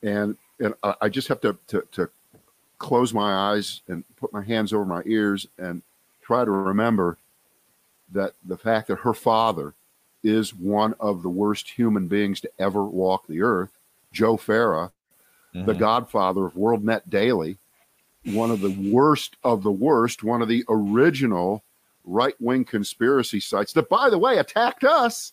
And 0.01 0.38
and 0.62 0.75
I 0.82 0.96
I 1.01 1.10
just 1.10 1.27
have 1.27 1.42
to, 1.42 1.58
to 1.68 1.86
to 1.92 2.10
close 2.77 3.13
my 3.13 3.51
eyes 3.51 3.82
and 3.89 4.06
put 4.16 4.32
my 4.32 4.46
hands 4.46 4.72
over 4.72 4.86
my 4.86 5.01
ears 5.06 5.46
and 5.58 5.82
try 6.27 6.43
to 6.43 6.51
remember 6.51 7.17
that 8.12 8.34
the 8.43 8.57
fact 8.57 8.88
that 8.89 9.00
her 9.00 9.13
father 9.13 9.74
is 10.24 10.53
one 10.53 10.93
of 11.00 11.24
the 11.24 11.29
worst 11.29 11.69
human 11.69 12.07
beings 12.07 12.41
to 12.41 12.51
ever 12.60 12.84
walk 12.84 13.25
the 13.27 13.41
earth, 13.41 13.72
Joe 14.12 14.36
Farah, 14.36 14.91
the 15.53 15.74
Mhm. 15.74 15.79
godfather 15.79 16.46
of 16.46 16.53
WorldNet 16.53 17.10
Daily, 17.10 17.57
one 18.25 18.51
of 18.51 18.60
the 18.60 18.72
worst 18.93 19.38
of 19.41 19.63
the 19.63 19.72
worst, 19.72 20.22
one 20.22 20.41
of 20.41 20.50
the 20.50 20.65
original 20.67 21.63
right 22.03 22.36
wing 22.41 22.65
conspiracy 22.65 23.39
sites 23.39 23.72
that, 23.74 23.88
by 23.88 24.10
the 24.10 24.17
way, 24.17 24.38
attacked 24.38 24.84
us. 24.84 25.31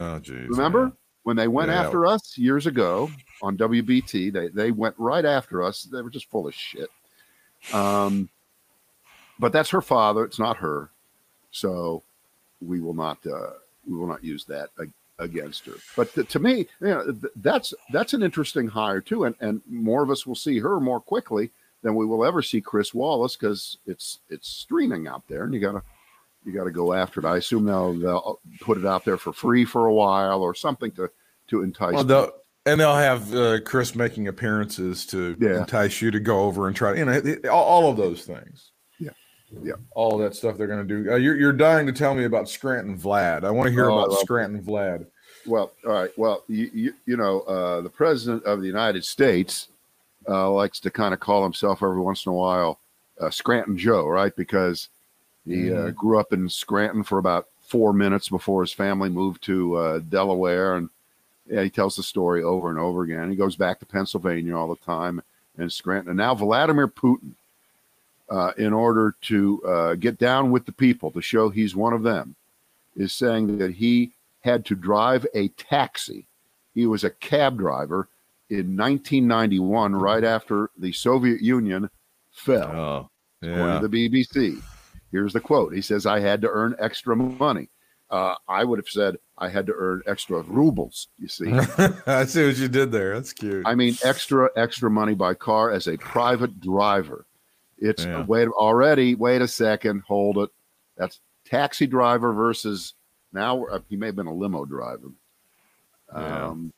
Oh, 0.00 0.18
geez. 0.20 0.48
Remember 0.48 0.84
man. 0.84 0.92
when 1.24 1.36
they 1.36 1.48
went 1.48 1.70
Yeah. 1.70 1.82
after 1.82 2.06
us 2.06 2.38
years 2.38 2.66
ago 2.66 3.10
on 3.42 3.56
WBT? 3.58 4.30
They 4.30 4.48
they 4.48 4.70
went 4.70 4.94
right 4.98 5.24
after 5.24 5.62
us. 5.62 5.82
They 5.82 6.00
were 6.00 6.10
just 6.10 6.30
full 6.30 6.46
of 6.46 6.54
shit. 6.54 6.90
Um, 7.74 8.28
but 9.38 9.52
that's 9.52 9.70
her 9.70 9.80
father. 9.82 10.24
It's 10.24 10.38
not 10.38 10.56
her, 10.58 10.90
so 11.50 12.02
we 12.60 12.80
will 12.80 12.94
not 12.94 13.18
uh, 13.26 13.50
we 13.88 13.96
will 13.96 14.06
not 14.06 14.22
use 14.24 14.44
that 14.46 14.70
ag- 14.80 14.92
against 15.18 15.66
her. 15.66 15.74
But 15.96 16.12
th- 16.14 16.28
to 16.30 16.38
me, 16.38 16.66
you 16.80 16.88
know, 16.88 17.04
th- 17.04 17.32
that's 17.36 17.74
that's 17.92 18.14
an 18.14 18.22
interesting 18.22 18.68
hire 18.68 19.00
too, 19.00 19.24
and 19.24 19.34
and 19.40 19.60
more 19.68 20.02
of 20.02 20.10
us 20.10 20.26
will 20.26 20.34
see 20.34 20.58
her 20.58 20.80
more 20.80 21.00
quickly 21.00 21.50
than 21.82 21.94
we 21.94 22.04
will 22.06 22.24
ever 22.24 22.42
see 22.42 22.60
Chris 22.60 22.92
Wallace 22.92 23.36
because 23.36 23.78
it's 23.86 24.18
it's 24.28 24.48
streaming 24.48 25.06
out 25.06 25.22
there, 25.28 25.44
and 25.44 25.54
you 25.54 25.60
gotta 25.60 25.82
you 26.44 26.52
got 26.52 26.64
to 26.64 26.70
go 26.70 26.92
after 26.92 27.20
it. 27.20 27.26
I 27.26 27.36
assume 27.36 27.64
they'll, 27.66 27.92
they'll 27.94 28.40
put 28.60 28.78
it 28.78 28.86
out 28.86 29.04
there 29.04 29.16
for 29.18 29.32
free 29.32 29.64
for 29.64 29.86
a 29.86 29.92
while 29.92 30.40
or 30.42 30.54
something 30.54 30.90
to 30.92 31.10
to 31.48 31.62
entice. 31.62 31.94
Well, 31.94 32.04
they'll, 32.04 32.30
and 32.64 32.80
they'll 32.80 32.94
have 32.94 33.34
uh, 33.34 33.60
Chris 33.64 33.94
making 33.94 34.28
appearances 34.28 35.04
to 35.06 35.36
Yeah. 35.40 35.58
entice 35.60 36.00
you 36.00 36.10
to 36.10 36.20
go 36.20 36.40
over 36.44 36.66
and 36.66 36.76
try. 36.76 36.94
You 36.94 37.04
know, 37.04 37.20
all, 37.50 37.64
all 37.64 37.90
of 37.90 37.96
those 37.96 38.24
things. 38.24 38.70
Yeah. 39.50 39.60
Yeah. 39.62 39.72
All 39.94 40.18
that 40.18 40.34
stuff 40.34 40.56
they're 40.56 40.66
going 40.66 40.86
to 40.86 41.02
do. 41.02 41.12
Uh, 41.12 41.16
you're, 41.16 41.36
you're 41.36 41.52
dying 41.52 41.86
to 41.86 41.92
tell 41.92 42.14
me 42.14 42.24
about 42.24 42.48
Scranton 42.48 42.98
Vlad. 42.98 43.44
I 43.44 43.50
want 43.50 43.66
to 43.68 43.72
hear 43.72 43.90
Oh, 43.90 44.00
about 44.04 44.18
Scranton 44.20 44.62
Vlad. 44.62 45.06
Well, 45.46 45.72
all 45.86 45.92
right. 45.92 46.10
Well, 46.18 46.44
you 46.48 46.70
you, 46.74 46.94
you 47.06 47.16
know, 47.16 47.40
uh, 47.42 47.80
the 47.80 47.88
president 47.88 48.44
of 48.44 48.60
the 48.60 48.66
United 48.66 49.04
States 49.04 49.68
uh, 50.28 50.50
likes 50.50 50.78
to 50.80 50.90
kind 50.90 51.14
of 51.14 51.20
call 51.20 51.42
himself 51.42 51.82
every 51.82 52.00
once 52.00 52.26
in 52.26 52.30
a 52.30 52.34
while 52.34 52.78
uh, 53.20 53.30
Scranton 53.30 53.78
Joe, 53.78 54.06
right? 54.06 54.34
Because 54.36 54.88
he 55.46 55.72
uh, 55.72 55.90
grew 55.90 56.18
up 56.18 56.32
in 56.34 56.48
Scranton 56.48 57.02
for 57.02 57.16
about 57.18 57.46
four 57.62 57.92
minutes 57.94 58.28
before 58.28 58.62
his 58.62 58.72
family 58.72 59.08
moved 59.08 59.42
to 59.44 59.76
uh, 59.76 59.98
Delaware, 60.00 60.76
and 60.76 60.90
yeah, 61.48 61.62
he 61.62 61.70
tells 61.70 61.96
the 61.96 62.02
story 62.02 62.42
over 62.42 62.68
and 62.68 62.78
over 62.78 63.02
again. 63.02 63.30
He 63.30 63.36
goes 63.36 63.56
back 63.56 63.78
to 63.80 63.86
Pennsylvania 63.86 64.54
all 64.54 64.68
the 64.68 64.76
time 64.84 65.22
and 65.56 65.72
Scranton, 65.72 66.10
and 66.10 66.18
now 66.18 66.34
Vladimir 66.34 66.86
Putin, 66.88 67.30
uh, 68.30 68.52
in 68.56 68.72
order 68.72 69.14
to 69.22 69.62
uh, 69.64 69.94
get 69.94 70.18
down 70.18 70.50
with 70.50 70.66
the 70.66 70.72
people 70.72 71.10
to 71.12 71.22
show 71.22 71.48
he's 71.48 71.74
one 71.74 71.92
of 71.92 72.02
them, 72.02 72.34
is 72.96 73.12
saying 73.12 73.58
that 73.58 73.74
he 73.74 74.12
had 74.40 74.64
to 74.66 74.74
drive 74.74 75.26
a 75.34 75.48
taxi. 75.48 76.26
He 76.74 76.86
was 76.86 77.04
a 77.04 77.10
cab 77.10 77.58
driver 77.58 78.08
in 78.50 78.76
1991, 78.76 79.94
right 79.94 80.24
after 80.24 80.70
the 80.78 80.92
Soviet 80.92 81.40
Union 81.40 81.90
fell, 82.30 82.70
Oh, 82.70 83.10
according 83.42 83.82
to 83.82 83.88
the 83.88 84.08
BBC. 84.08 84.62
Here's 85.10 85.32
the 85.32 85.40
quote. 85.40 85.74
He 85.74 85.82
says, 85.82 86.06
I 86.06 86.20
had 86.20 86.40
to 86.42 86.48
earn 86.48 86.76
extra 86.78 87.16
money. 87.16 87.68
Uh, 88.10 88.34
I 88.48 88.64
would 88.64 88.78
have 88.78 88.88
said 88.88 89.16
I 89.36 89.48
had 89.48 89.66
to 89.66 89.74
earn 89.76 90.02
extra 90.06 90.42
rubles, 90.42 91.08
you 91.18 91.28
see. 91.28 91.52
I 92.06 92.24
see 92.24 92.46
what 92.46 92.56
you 92.56 92.68
did 92.68 92.90
there. 92.90 93.14
That's 93.14 93.32
cute. 93.32 93.66
I 93.66 93.74
mean, 93.74 93.96
extra, 94.02 94.50
extra 94.56 94.90
money 94.90 95.14
by 95.14 95.34
car 95.34 95.70
as 95.70 95.86
a 95.88 95.96
private 95.98 96.60
driver. 96.60 97.26
It's 97.78 98.04
Yeah. 98.04 98.24
wait 98.24 98.48
already. 98.48 99.14
Wait 99.14 99.42
a 99.42 99.48
second, 99.48 100.02
hold 100.06 100.38
it. 100.38 100.50
That's 100.96 101.20
taxi 101.44 101.86
driver 101.86 102.32
versus 102.32 102.94
now. 103.32 103.64
uh, 103.66 103.80
He 103.88 103.96
may 103.96 104.06
have 104.06 104.16
been 104.16 104.26
a 104.26 104.34
limo 104.34 104.64
driver. 104.64 105.08
Yeah. 106.14 106.46
Um, 106.48 106.72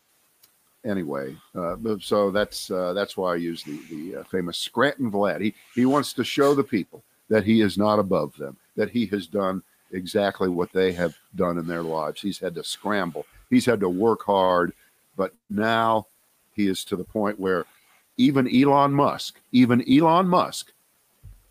anyway, 0.84 1.36
uh, 1.54 1.76
so 2.00 2.30
that's 2.30 2.70
uh, 2.70 2.92
that's 2.92 3.16
why 3.16 3.32
I 3.32 3.36
use 3.36 3.62
the 3.62 3.80
the 3.90 4.16
uh, 4.20 4.24
famous 4.24 4.58
Scranton 4.58 5.10
Vlad. 5.10 5.40
He 5.40 5.54
he 5.74 5.86
wants 5.86 6.12
to 6.14 6.24
show 6.24 6.54
the 6.54 6.64
people 6.64 7.02
that 7.28 7.44
he 7.44 7.60
is 7.60 7.78
not 7.78 7.98
above 7.98 8.36
them. 8.36 8.56
That 8.76 8.90
he 8.90 9.06
has 9.06 9.26
done 9.26 9.62
exactly 9.92 10.48
what 10.48 10.72
they 10.72 10.92
have 10.92 11.16
done 11.36 11.58
in 11.58 11.66
their 11.66 11.82
lives. 11.82 12.20
He's 12.20 12.38
had 12.38 12.54
to 12.56 12.64
scramble. 12.64 13.26
He's 13.50 13.66
had 13.66 13.80
to 13.80 13.88
work 13.88 14.22
hard, 14.24 14.72
but 15.16 15.32
now 15.48 16.06
he 16.54 16.66
is 16.68 16.84
to 16.84 16.96
the 16.96 17.04
point 17.04 17.38
where 17.40 17.64
even 18.16 18.48
Elon 18.54 18.92
Musk, 18.92 19.40
even 19.52 19.82
Elon 19.90 20.28
Musk, 20.28 20.72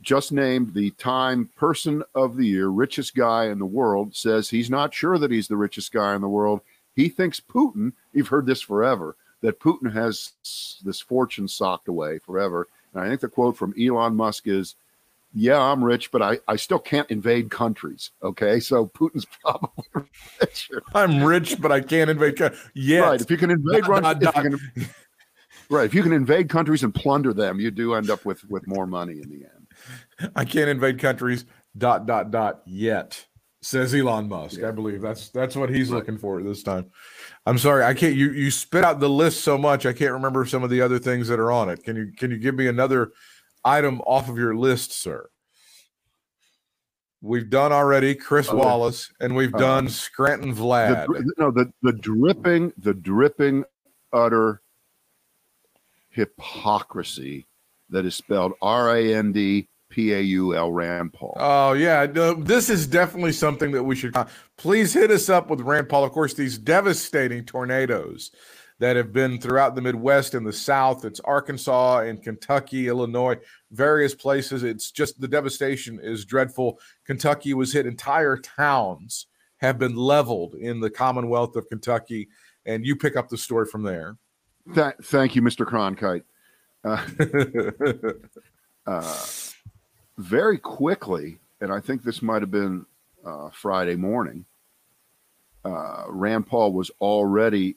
just 0.02 0.32
named 0.32 0.74
the 0.74 0.92
Time 0.92 1.50
Person 1.56 2.04
of 2.16 2.38
the 2.38 2.48
Year, 2.48 2.68
richest 2.68 3.16
guy 3.16 3.46
in 3.46 3.60
the 3.60 3.66
world, 3.66 4.16
says 4.16 4.50
he's 4.50 4.70
not 4.70 4.94
sure 4.94 5.18
that 5.18 5.32
he's 5.32 5.48
the 5.48 5.58
richest 5.58 5.92
guy 5.92 6.16
in 6.16 6.22
the 6.22 6.30
world. 6.30 6.62
He 6.96 7.10
thinks 7.10 7.40
Putin, 7.40 7.94
you've 8.14 8.28
heard 8.30 8.46
this 8.46 8.62
forever, 8.62 9.16
that 9.42 9.60
Putin 9.60 9.92
has 9.94 10.34
this 10.84 11.00
fortune 11.00 11.48
socked 11.48 11.88
away 11.88 12.20
forever. 12.20 12.68
And 12.94 13.04
I 13.04 13.08
think 13.08 13.22
the 13.22 13.28
quote 13.28 13.58
from 13.58 13.74
Elon 13.80 14.16
Musk 14.16 14.48
is, 14.48 14.76
Yeah, 15.34 15.60
I'm 15.60 15.84
rich, 15.84 16.12
but 16.12 16.22
I, 16.22 16.40
I 16.48 16.56
still 16.56 16.80
can't 16.80 17.10
invade 17.12 17.52
countries. 17.52 18.12
Okay. 18.24 18.60
So 18.60 18.88
Putin's 18.88 19.26
probably 19.42 19.86
richer. 20.42 20.82
I'm 20.94 21.24
rich, 21.24 21.62
but 21.62 21.72
I 21.72 21.82
can't 21.82 22.10
invade. 22.10 22.38
countries. 22.38 22.62
Yes. 22.74 23.04
Right. 23.04 23.22
If 23.22 23.32
you 23.32 23.38
can 23.38 23.52
invade 23.52 23.82
Dot, 23.82 23.90
run, 23.90 24.04
dot, 24.04 24.24
if 24.24 24.44
you 24.44 24.58
can, 24.58 24.90
right. 25.70 25.86
If 25.86 25.94
you 25.94 26.04
can 26.04 26.14
invade 26.14 26.50
countries 26.50 26.84
and 26.84 26.94
plunder 26.96 27.34
them, 27.34 27.60
you 27.60 27.70
do 27.72 27.94
end 27.94 28.10
up 28.10 28.26
with 28.26 28.44
with 28.50 28.66
more 28.68 28.88
money 28.88 29.22
in 29.22 29.30
the 29.30 29.46
end. 29.46 29.59
I 30.36 30.46
can't 30.46 30.70
invade 30.70 31.00
countries. 31.00 31.46
Dot 31.78 32.06
dot 32.06 32.32
dot. 32.32 32.62
Yet 32.66 33.26
says 33.62 33.94
Elon 33.94 34.28
Musk. 34.30 34.64
I 34.64 34.72
believe 34.72 35.02
that's 35.02 35.30
that's 35.30 35.56
what 35.56 35.70
he's 35.70 35.90
looking 35.90 36.18
for 36.18 36.42
this 36.42 36.64
time. 36.64 36.90
I'm 37.46 37.58
sorry, 37.58 37.84
I 37.84 37.94
can't. 37.94 38.16
You 38.16 38.32
you 38.32 38.52
spit 38.52 38.84
out 38.84 39.00
the 39.00 39.10
list 39.10 39.44
so 39.44 39.58
much, 39.58 39.86
I 39.86 39.94
can't 39.94 40.14
remember 40.14 40.46
some 40.46 40.64
of 40.64 40.70
the 40.70 40.82
other 40.82 41.00
things 41.00 41.28
that 41.28 41.40
are 41.40 41.52
on 41.52 41.70
it. 41.70 41.84
Can 41.84 41.96
you 41.96 42.12
can 42.18 42.32
you 42.32 42.38
give 42.38 42.56
me 42.56 42.68
another 42.68 43.12
item 43.64 44.02
off 44.02 44.30
of 44.30 44.38
your 44.38 44.56
list, 44.56 44.92
sir? 44.94 45.30
We've 47.22 47.50
done 47.50 47.74
already 47.74 48.16
Chris 48.16 48.50
Uh, 48.50 48.56
Wallace, 48.56 49.12
and 49.20 49.36
we've 49.36 49.54
uh, 49.54 49.58
done 49.58 49.90
Scranton 49.90 50.56
Vlad. 50.56 51.06
dri- 51.06 51.26
no, 51.38 51.52
the 51.52 51.72
the 51.82 51.94
dripping, 51.94 52.72
the 52.78 52.94
dripping, 52.94 53.66
utter 54.14 54.62
hypocrisy 56.10 57.48
that 57.90 58.06
is 58.06 58.16
spelled 58.16 58.54
R 58.62 58.96
A 58.96 59.14
N 59.16 59.32
D 59.32 59.68
P 59.90 60.14
A 60.14 60.22
U 60.22 60.56
L 60.56 60.72
Rand 60.72 61.14
Paul. 61.14 61.36
Oh 61.38 61.74
yeah, 61.74 62.06
no, 62.06 62.34
this 62.34 62.70
is 62.70 62.88
definitely 62.88 63.32
something 63.32 63.72
that 63.72 63.84
we 63.84 63.96
should. 63.96 64.16
Please 64.58 64.94
hit 64.94 65.12
us 65.12 65.30
up 65.30 65.50
with 65.50 65.62
Rand 65.62 65.90
Paul. 65.90 66.04
Of 66.04 66.12
course, 66.12 66.34
these 66.34 66.58
devastating 66.58 67.44
tornadoes 67.46 68.32
that 68.80 68.96
have 68.96 69.12
been 69.12 69.40
throughout 69.40 69.76
the 69.76 69.82
Midwest 69.82 70.34
and 70.34 70.48
the 70.48 70.54
South. 70.54 71.06
It's 71.06 71.20
Arkansas 71.22 72.00
and 72.00 72.24
Kentucky, 72.24 72.88
Illinois, 72.88 73.38
various 73.72 74.16
places. 74.16 74.64
It's 74.64 74.90
just 74.92 75.20
the 75.20 75.28
devastation 75.28 76.00
is 76.02 76.26
dreadful. 76.26 76.80
Kentucky 77.06 77.54
was 77.54 77.74
hit. 77.74 77.86
Entire 77.86 78.38
towns 78.38 79.28
have 79.58 79.78
been 79.78 79.96
leveled 79.96 80.56
in 80.56 80.80
the 80.80 80.90
Commonwealth 80.90 81.56
of 81.58 81.68
Kentucky, 81.68 82.30
and 82.66 82.86
you 82.86 82.96
pick 82.96 83.18
up 83.18 83.28
the 83.28 83.38
story 83.38 83.66
from 83.66 83.84
there. 83.84 84.16
Th- 84.74 84.94
thank 85.04 85.36
you, 85.36 85.42
Mr. 85.42 85.66
Cronkite. 85.66 86.24
Uh, 86.86 87.06
uh, 88.90 89.18
very 90.20 90.58
quickly, 90.58 91.40
and 91.62 91.72
I 91.72 91.80
think 91.80 92.04
this 92.04 92.22
might 92.22 92.42
have 92.42 92.52
been 92.52 92.86
uh, 93.26 93.50
Friday 93.52 93.96
morning, 93.96 94.46
uh, 95.64 96.04
Rand 96.10 96.46
Paul 96.46 96.74
was 96.74 96.92
already 97.02 97.76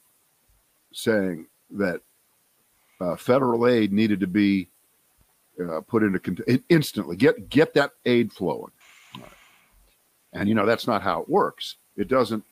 saying 0.92 1.46
that 1.70 2.00
uh, 3.00 3.16
federal 3.16 3.66
aid 3.66 3.92
needed 3.92 4.20
to 4.20 4.26
be 4.26 4.68
uh, 5.62 5.80
put 5.82 6.02
into 6.02 6.18
cont- 6.18 6.64
instantly 6.68 7.16
get 7.16 7.48
get 7.48 7.74
that 7.74 7.92
aid 8.06 8.32
flowing, 8.32 8.72
and 10.32 10.48
you 10.48 10.54
know 10.54 10.66
that's 10.66 10.86
not 10.86 11.02
how 11.02 11.22
it 11.22 11.28
works. 11.28 11.76
It 11.96 12.08
doesn't. 12.08 12.44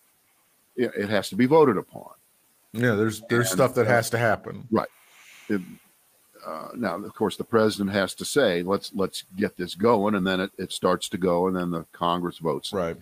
It, 0.76 0.92
it 0.97 1.09
has 1.09 1.28
to 1.30 1.37
be 1.37 1.47
voted 1.47 1.76
upon. 1.76 2.11
yeah, 2.73 2.94
there's 2.94 3.23
there's 3.28 3.50
And, 3.50 3.56
stuff 3.59 3.75
that 3.75 3.87
uh, 3.87 3.90
has 3.90 4.11
to 4.11 4.18
happen. 4.18 4.68
It, 5.49 5.61
uh, 6.47 6.68
now, 6.75 6.97
of 6.97 7.14
course, 7.14 7.37
the 7.37 7.44
president 7.44 7.90
has 7.90 8.14
to 8.14 8.25
say, 8.25 8.62
"Let's 8.62 8.92
let's 8.94 9.25
get 9.37 9.56
this 9.56 9.75
going," 9.75 10.14
and 10.14 10.26
then 10.26 10.40
it, 10.40 10.50
it 10.59 10.73
starts 10.73 11.09
to 11.11 11.18
go, 11.18 11.47
and 11.47 11.56
then 11.56 11.70
the 11.70 11.85
Congress 11.92 12.38
votes. 12.38 12.73
Right. 12.73 12.97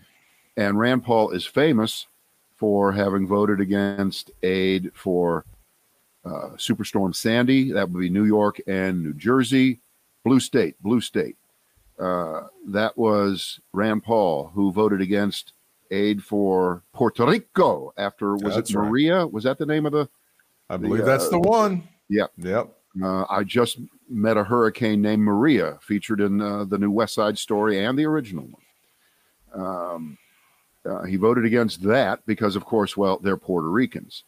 And 0.56 0.78
Rand 0.78 1.04
Paul 1.04 1.30
is 1.30 1.46
famous 1.46 2.06
for 2.56 2.92
having 2.92 3.26
voted 3.26 3.60
against 3.60 4.32
aid 4.42 4.90
for 4.94 5.44
uh, 6.24 6.50
Superstorm 6.56 7.14
Sandy. 7.14 7.72
That 7.72 7.90
would 7.90 8.00
be 8.00 8.10
New 8.10 8.24
York 8.24 8.60
and 8.66 9.02
New 9.02 9.14
Jersey, 9.14 9.80
blue 10.24 10.40
state, 10.40 10.74
blue 10.82 11.00
state. 11.00 11.36
Uh, 11.98 12.42
that 12.66 12.96
was 12.98 13.60
Rand 13.72 14.04
Paul 14.04 14.50
who 14.54 14.72
voted 14.72 15.00
against 15.00 15.52
aid 15.90 16.22
for 16.22 16.82
Puerto 16.92 17.26
Rico 17.26 17.92
after 17.96 18.34
was 18.34 18.54
That's 18.54 18.70
it 18.70 18.76
right. 18.76 18.88
Maria? 18.88 19.26
Was 19.26 19.44
that 19.44 19.58
the 19.58 19.66
name 19.66 19.86
of 19.86 19.92
the? 19.92 20.08
I 20.68 20.76
The, 20.76 20.88
believe 20.88 21.04
that's 21.04 21.26
uh, 21.26 21.30
the 21.30 21.38
one. 21.40 21.88
Yep. 22.08 22.32
Yep. 22.38 22.77
Uh, 23.02 23.24
I 23.28 23.44
just 23.44 23.78
met 24.08 24.36
a 24.36 24.44
hurricane 24.44 25.02
named 25.02 25.22
Maria, 25.22 25.78
featured 25.82 26.20
in 26.20 26.40
uh, 26.40 26.64
the 26.64 26.78
new 26.78 26.90
West 26.90 27.14
Side 27.14 27.38
Story 27.38 27.84
and 27.84 27.98
the 27.98 28.06
original 28.06 28.46
one. 28.46 29.66
Um, 29.66 30.18
uh, 30.84 31.02
he 31.04 31.16
voted 31.16 31.44
against 31.44 31.82
that 31.82 32.24
because, 32.26 32.56
of 32.56 32.64
course, 32.64 32.96
well, 32.96 33.18
they're 33.18 33.36
Puerto 33.36 33.68
Ricans. 33.68 34.24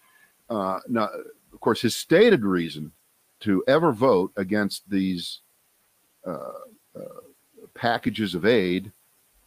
Uh, 0.49 0.81
now, 0.89 1.09
of 1.53 1.61
course, 1.61 1.81
his 1.81 1.97
stated 1.97 2.45
reason 2.45 2.93
to 3.41 3.65
ever 3.67 3.93
vote 3.93 4.33
against 4.37 4.89
these 4.91 5.41
uh, 6.27 6.53
uh, 6.95 7.21
packages 7.75 8.35
of 8.35 8.45
aid 8.45 8.93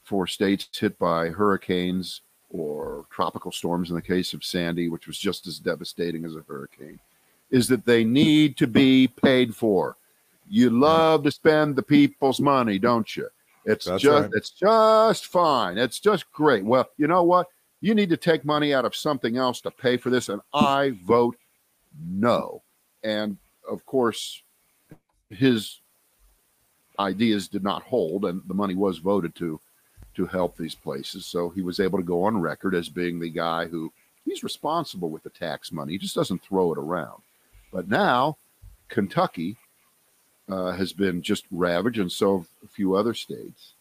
for 0.03 0.25
states 0.27 0.68
hit 0.77 0.98
by 0.98 1.30
hurricanes 1.30 2.22
or 2.50 3.06
tropical 3.10 3.51
storms, 3.51 3.89
in 3.89 3.96
the 3.96 4.01
case 4.01 4.34
of 4.34 4.44
Sandy, 4.44 4.89
which 4.89 5.08
was 5.08 5.18
just 5.18 5.48
as 5.48 5.60
devastating 5.60 6.25
as 6.25 6.36
a 6.36 6.44
hurricane, 6.48 7.00
is 7.53 7.67
that 7.67 7.86
they 7.86 8.03
need 8.03 8.57
to 8.57 8.65
be 8.65 9.07
paid 9.07 9.55
for. 9.55 9.95
You 10.50 10.72
love 10.72 11.24
to 11.24 11.31
spend 11.31 11.75
the 11.75 11.83
people's 11.83 12.41
money, 12.41 12.79
don't 12.79 13.15
you? 13.15 13.29
It's 13.63 13.86
That's 13.86 14.01
just 14.01 14.22
right. 14.24 14.31
it's 14.33 14.50
just 14.50 15.27
fine. 15.27 15.77
It's 15.77 16.00
just 16.00 16.29
great. 16.33 16.65
Well, 16.65 16.89
you 16.98 17.07
know 17.07 17.22
what? 17.24 17.48
You 17.79 17.93
need 17.93 18.10
to 18.10 18.17
take 18.17 18.43
money 18.43 18.74
out 18.74 18.86
of 18.86 18.95
something 18.95 19.38
else 19.38 19.62
to 19.62 19.72
pay 19.72 19.98
for 19.98 20.10
this, 20.10 20.29
and 20.29 20.41
I 20.51 20.98
vote 21.05 21.38
no. 22.10 22.63
And 23.03 23.38
of 23.69 23.86
course, 23.86 24.41
his 25.29 25.79
ideas 26.98 27.48
did 27.48 27.63
not 27.63 27.83
hold, 27.83 28.25
and 28.25 28.41
the 28.48 28.55
money 28.55 28.75
was 28.75 28.98
voted 28.98 29.36
to 29.36 29.62
to 30.15 30.25
help 30.25 30.57
these 30.57 30.75
places. 30.75 31.27
So 31.27 31.50
he 31.50 31.62
was 31.62 31.79
able 31.79 32.00
to 32.00 32.03
go 32.03 32.24
on 32.24 32.41
record 32.41 32.74
as 32.74 32.89
being 32.89 33.19
the 33.19 33.29
guy 33.29 33.67
who 33.67 33.93
he's 34.25 34.43
responsible 34.43 35.12
with 35.12 35.22
the 35.22 35.29
tax 35.29 35.72
money. 35.72 35.93
He 35.93 36.00
just 36.00 36.15
doesn't 36.15 36.41
throw 36.41 36.72
it 36.72 36.79
around. 36.79 37.22
But 37.74 37.89
now, 37.89 38.38
Kentucky 38.88 39.58
uh, 40.48 40.72
has 40.74 40.94
been 40.94 41.22
just 41.22 41.46
ravaged, 41.51 42.00
and 42.00 42.12
so 42.12 42.38
have 42.39 42.48
a 42.63 42.68
few 42.68 42.96
other 42.96 43.13
states. 43.13 43.74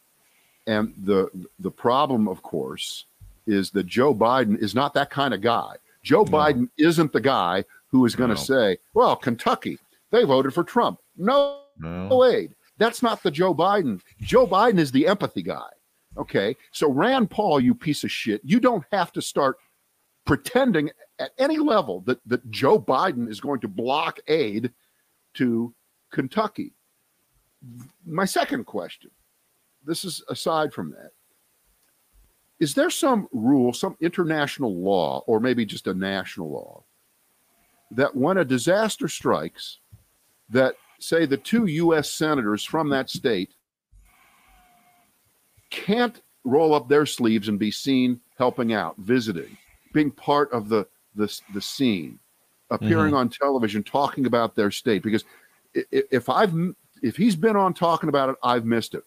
And 0.67 0.95
the 0.97 1.29
the 1.59 1.71
problem, 1.71 2.27
of 2.29 2.43
course, 2.43 3.05
is 3.47 3.71
that 3.73 3.87
Joe 3.87 4.15
Biden 4.15 4.57
is 4.59 4.75
not 4.75 4.95
that 4.95 5.11
kind 5.11 5.35
of 5.35 5.41
guy. 5.43 5.75
Joe 6.03 6.23
No. 6.23 6.31
Biden 6.39 6.69
isn't 6.79 7.13
the 7.13 7.21
guy 7.21 7.65
who 7.89 8.07
is 8.07 8.17
going 8.17 8.31
to 8.31 8.37
No. 8.37 8.41
say, 8.41 8.79
"Well, 8.95 9.15
Kentucky, 9.17 9.79
they 10.11 10.25
voted 10.25 10.55
for 10.55 10.65
Trump." 10.65 11.01
No, 11.17 11.59
No. 11.79 12.09
no 12.09 12.25
aid. 12.25 12.55
That's 12.79 13.03
not 13.03 13.23
the 13.23 13.31
Joe 13.31 13.55
Biden. 13.55 14.01
Joe 14.21 14.47
Biden 14.47 14.79
is 14.79 14.91
the 14.93 15.07
empathy 15.07 15.43
guy. 15.43 15.69
Okay. 16.17 16.57
So 16.73 16.91
Rand 16.91 17.31
Paul, 17.31 17.61
you 17.61 17.75
piece 17.75 18.05
of 18.05 18.11
shit, 18.11 18.41
you 18.45 18.61
don't 18.61 18.85
have 18.93 19.13
to 19.13 19.23
start 19.23 19.59
pretending 20.25 20.91
at 21.19 21.33
any 21.39 21.59
level 21.59 22.01
that, 22.03 22.21
that 22.27 22.51
Joe 22.51 22.79
Biden 22.79 23.29
is 23.29 23.41
going 23.41 23.61
to 23.61 23.69
block 23.69 24.19
aid 24.29 24.73
to 25.35 25.75
Kentucky. 26.11 26.75
My 28.05 28.25
second 28.25 28.65
question 28.65 29.11
this 29.85 30.05
is 30.05 30.23
aside 30.29 30.73
from 30.73 30.91
that. 30.91 31.11
Is 32.61 32.75
there 32.75 32.91
some 32.91 33.29
rule, 33.33 33.73
some 33.73 33.97
international 34.01 34.81
law, 34.81 35.25
or 35.27 35.41
maybe 35.41 35.67
just 35.67 35.89
a 35.89 35.95
national 35.95 36.51
law, 36.51 36.85
that 37.91 38.15
when 38.15 38.39
a 38.39 38.45
disaster 38.45 39.09
strikes, 39.09 39.81
that 40.49 40.77
say 41.01 41.27
the 41.27 41.37
two 41.37 41.67
U.S. 41.67 42.11
senators 42.11 42.65
from 42.65 42.89
that 42.91 43.11
state 43.11 43.55
can't 45.71 46.23
roll 46.45 46.75
up 46.75 46.89
their 46.89 47.07
sleeves 47.07 47.49
and 47.49 47.59
be 47.59 47.71
seen 47.71 48.21
helping 48.39 48.73
out, 48.73 48.97
visiting, 48.99 49.57
being 49.93 50.11
part 50.11 50.51
of 50.53 50.69
the 50.69 50.87
the, 51.15 51.41
the 51.53 51.61
scene, 51.61 52.19
appearing 52.71 53.13
on 53.15 53.29
television, 53.29 53.83
talking 53.83 54.25
about 54.27 54.55
their 54.57 54.71
state. 54.71 55.03
Because 55.03 55.25
i- 55.77 55.85
i- 55.95 56.03
if 56.11 56.29
I've 56.29 56.55
if 57.03 57.17
he's 57.17 57.37
been 57.37 57.57
on 57.57 57.75
talking 57.75 58.09
about 58.09 58.31
it, 58.31 58.37
I've 58.43 58.65
missed 58.65 58.95
it. 58.95 59.05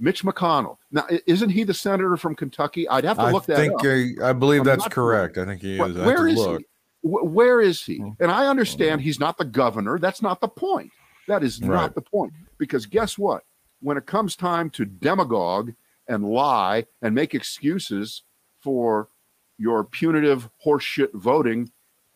Mitch 0.00 0.22
McConnell. 0.24 0.76
Now, 0.92 1.06
isn't 1.26 1.50
he 1.50 1.64
the 1.64 1.74
senator 1.74 2.16
from 2.16 2.34
Kentucky? 2.36 2.88
I'd 2.88 3.04
have 3.04 3.16
to 3.16 3.24
I 3.24 3.30
look 3.32 3.46
that 3.46 3.56
think 3.56 3.72
up. 3.74 4.22
uh, 4.22 4.28
I 4.28 4.32
believe 4.32 4.60
I'm 4.60 4.66
that's 4.66 4.86
correct. 4.88 5.38
I 5.38 5.44
think 5.46 5.60
he 5.62 5.74
is. 5.80 5.96
I 5.96 6.06
where 6.06 6.28
is 6.28 6.36
look. 6.36 6.60
he? 6.60 6.66
Where 7.02 7.60
is 7.60 7.84
he? 7.84 7.96
Hmm. 7.98 8.10
And 8.20 8.30
I 8.30 8.46
understand 8.46 9.00
he's 9.00 9.18
not 9.20 9.38
the 9.38 9.44
governor. 9.44 9.98
That's 9.98 10.20
not 10.22 10.40
the 10.40 10.48
point. 10.48 10.90
That 11.28 11.42
is 11.42 11.60
Right. 11.60 11.68
not 11.68 11.94
the 11.94 12.00
point. 12.02 12.32
Because 12.58 12.86
guess 12.86 13.16
what? 13.16 13.44
When 13.80 13.96
it 13.96 14.06
comes 14.06 14.36
time 14.36 14.68
to 14.70 14.84
demagogue 14.84 15.72
and 16.08 16.24
lie 16.24 16.86
and 17.02 17.14
make 17.14 17.34
excuses 17.34 18.22
for 18.60 19.08
your 19.58 19.84
punitive 19.84 20.48
horseshit 20.64 21.12
voting 21.14 21.70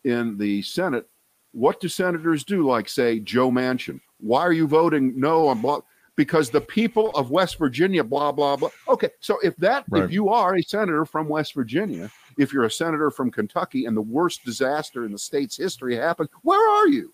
in 0.05 0.38
the 0.38 0.62
Senate, 0.62 1.09
what 1.52 1.81
do 1.81 1.88
senators 1.88 2.44
do? 2.44 2.66
Like, 2.66 2.88
say, 2.88 3.18
Joe 3.18 3.50
Manchin. 3.50 4.00
Why 4.18 4.40
are 4.42 4.52
you 4.52 4.66
voting 4.66 5.18
no 5.18 5.48
on 5.48 5.61
blah? 5.61 5.81
Because 6.14 6.50
the 6.50 6.61
people 6.61 7.11
of 7.11 7.31
West 7.31 7.59
Virginia, 7.59 8.05
blah, 8.05 8.33
blah, 8.33 8.57
blah. 8.57 8.68
Okay, 8.88 9.11
so 9.20 9.38
if 9.42 9.57
that, 9.57 9.85
Right. 9.90 10.05
if 10.05 10.12
you 10.12 10.28
are 10.28 10.55
a 10.57 10.62
senator 10.62 11.05
from 11.05 11.28
West 11.28 11.55
Virginia, 11.55 12.11
if 12.38 12.52
you're 12.52 12.64
a 12.64 12.70
senator 12.70 13.11
from 13.11 13.31
Kentucky 13.31 13.87
and 13.87 13.96
the 13.96 14.02
worst 14.02 14.44
disaster 14.44 15.05
in 15.05 15.12
the 15.12 15.18
state's 15.18 15.57
history 15.57 15.96
happened, 15.96 16.28
where 16.42 16.68
are 16.68 16.88
you? 16.88 17.12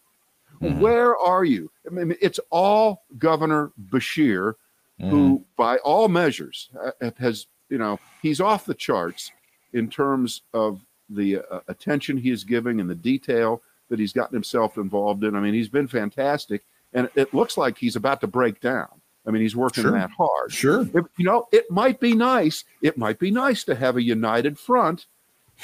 Mhm. 0.60 0.80
Where 0.80 1.16
are 1.16 1.44
you? 1.44 1.70
I 1.86 1.90
mean, 1.90 2.16
it's 2.20 2.40
all 2.50 3.04
Governor 3.18 3.72
Beshear, 3.90 4.54
Mhm. 5.00 5.10
who, 5.10 5.44
by 5.56 5.76
all 5.78 6.08
measures, 6.08 6.68
uh, 6.80 7.10
has, 7.18 7.46
you 7.68 7.78
know, 7.78 8.00
he's 8.20 8.40
off 8.40 8.64
the 8.66 8.74
charts 8.74 9.30
in 9.72 9.88
terms 9.90 10.42
of 10.54 10.80
the 11.10 11.38
uh, 11.38 11.60
attention 11.68 12.16
he 12.18 12.30
is 12.30 12.44
giving 12.44 12.80
and 12.80 12.88
the 12.90 12.94
detail 12.94 13.62
that 13.88 13.98
he's 13.98 14.12
gotten 14.12 14.34
himself 14.34 14.76
involved 14.76 15.24
in. 15.24 15.34
I 15.34 15.40
mean, 15.40 15.54
he's 15.54 15.68
been 15.68 15.88
fantastic, 15.88 16.62
and 16.92 17.08
it 17.14 17.32
looks 17.32 17.56
like 17.56 17.78
he's 17.78 17.96
about 17.96 18.20
to 18.20 18.26
break 18.26 18.60
down. 18.60 18.88
I 19.26 19.30
mean, 19.30 19.42
he's 19.42 19.56
working 19.56 19.82
Sure. 19.82 19.92
that 19.92 20.10
hard. 20.10 20.52
Sure. 20.52 20.82
If, 20.82 21.04
you 21.18 21.24
know, 21.24 21.46
it 21.52 21.70
might 21.70 22.00
be 22.00 22.14
nice. 22.14 22.64
It 22.82 22.96
might 22.98 23.18
be 23.18 23.30
nice 23.30 23.64
to 23.64 23.74
have 23.74 23.96
a 23.96 24.02
united 24.02 24.58
front 24.58 25.06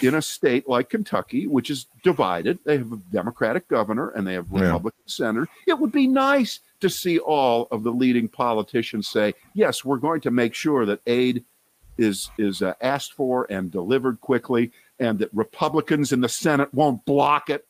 in 0.02 0.14
a 0.14 0.20
state 0.22 0.68
like 0.68 0.90
Kentucky, 0.90 1.46
which 1.46 1.70
is 1.70 1.86
divided. 2.02 2.58
They 2.64 2.78
have 2.78 2.92
a 2.92 2.96
Democratic 3.12 3.68
governor 3.68 4.08
and 4.10 4.26
they 4.26 4.34
have 4.34 4.48
Yeah. 4.52 4.62
Republican 4.64 5.06
senator. 5.08 5.48
It 5.66 5.78
would 5.78 5.92
be 5.92 6.06
nice 6.08 6.60
to 6.80 6.90
see 6.90 7.18
all 7.18 7.68
of 7.70 7.84
the 7.84 7.92
leading 7.92 8.28
politicians 8.28 9.08
say, 9.08 9.34
"Yes, 9.54 9.84
we're 9.84 9.98
going 9.98 10.20
to 10.22 10.30
make 10.30 10.52
sure 10.52 10.84
that 10.84 11.00
aid 11.06 11.44
is 11.98 12.30
is 12.38 12.62
uh, 12.62 12.74
asked 12.80 13.12
for 13.12 13.46
and 13.50 13.70
delivered 13.70 14.20
quickly, 14.20 14.72
and 14.98 15.18
that 15.18 15.30
Republicans 15.32 16.12
in 16.12 16.20
the 16.20 16.28
Senate 16.28 16.72
won't 16.74 17.04
block 17.04 17.50
it." 17.50 17.66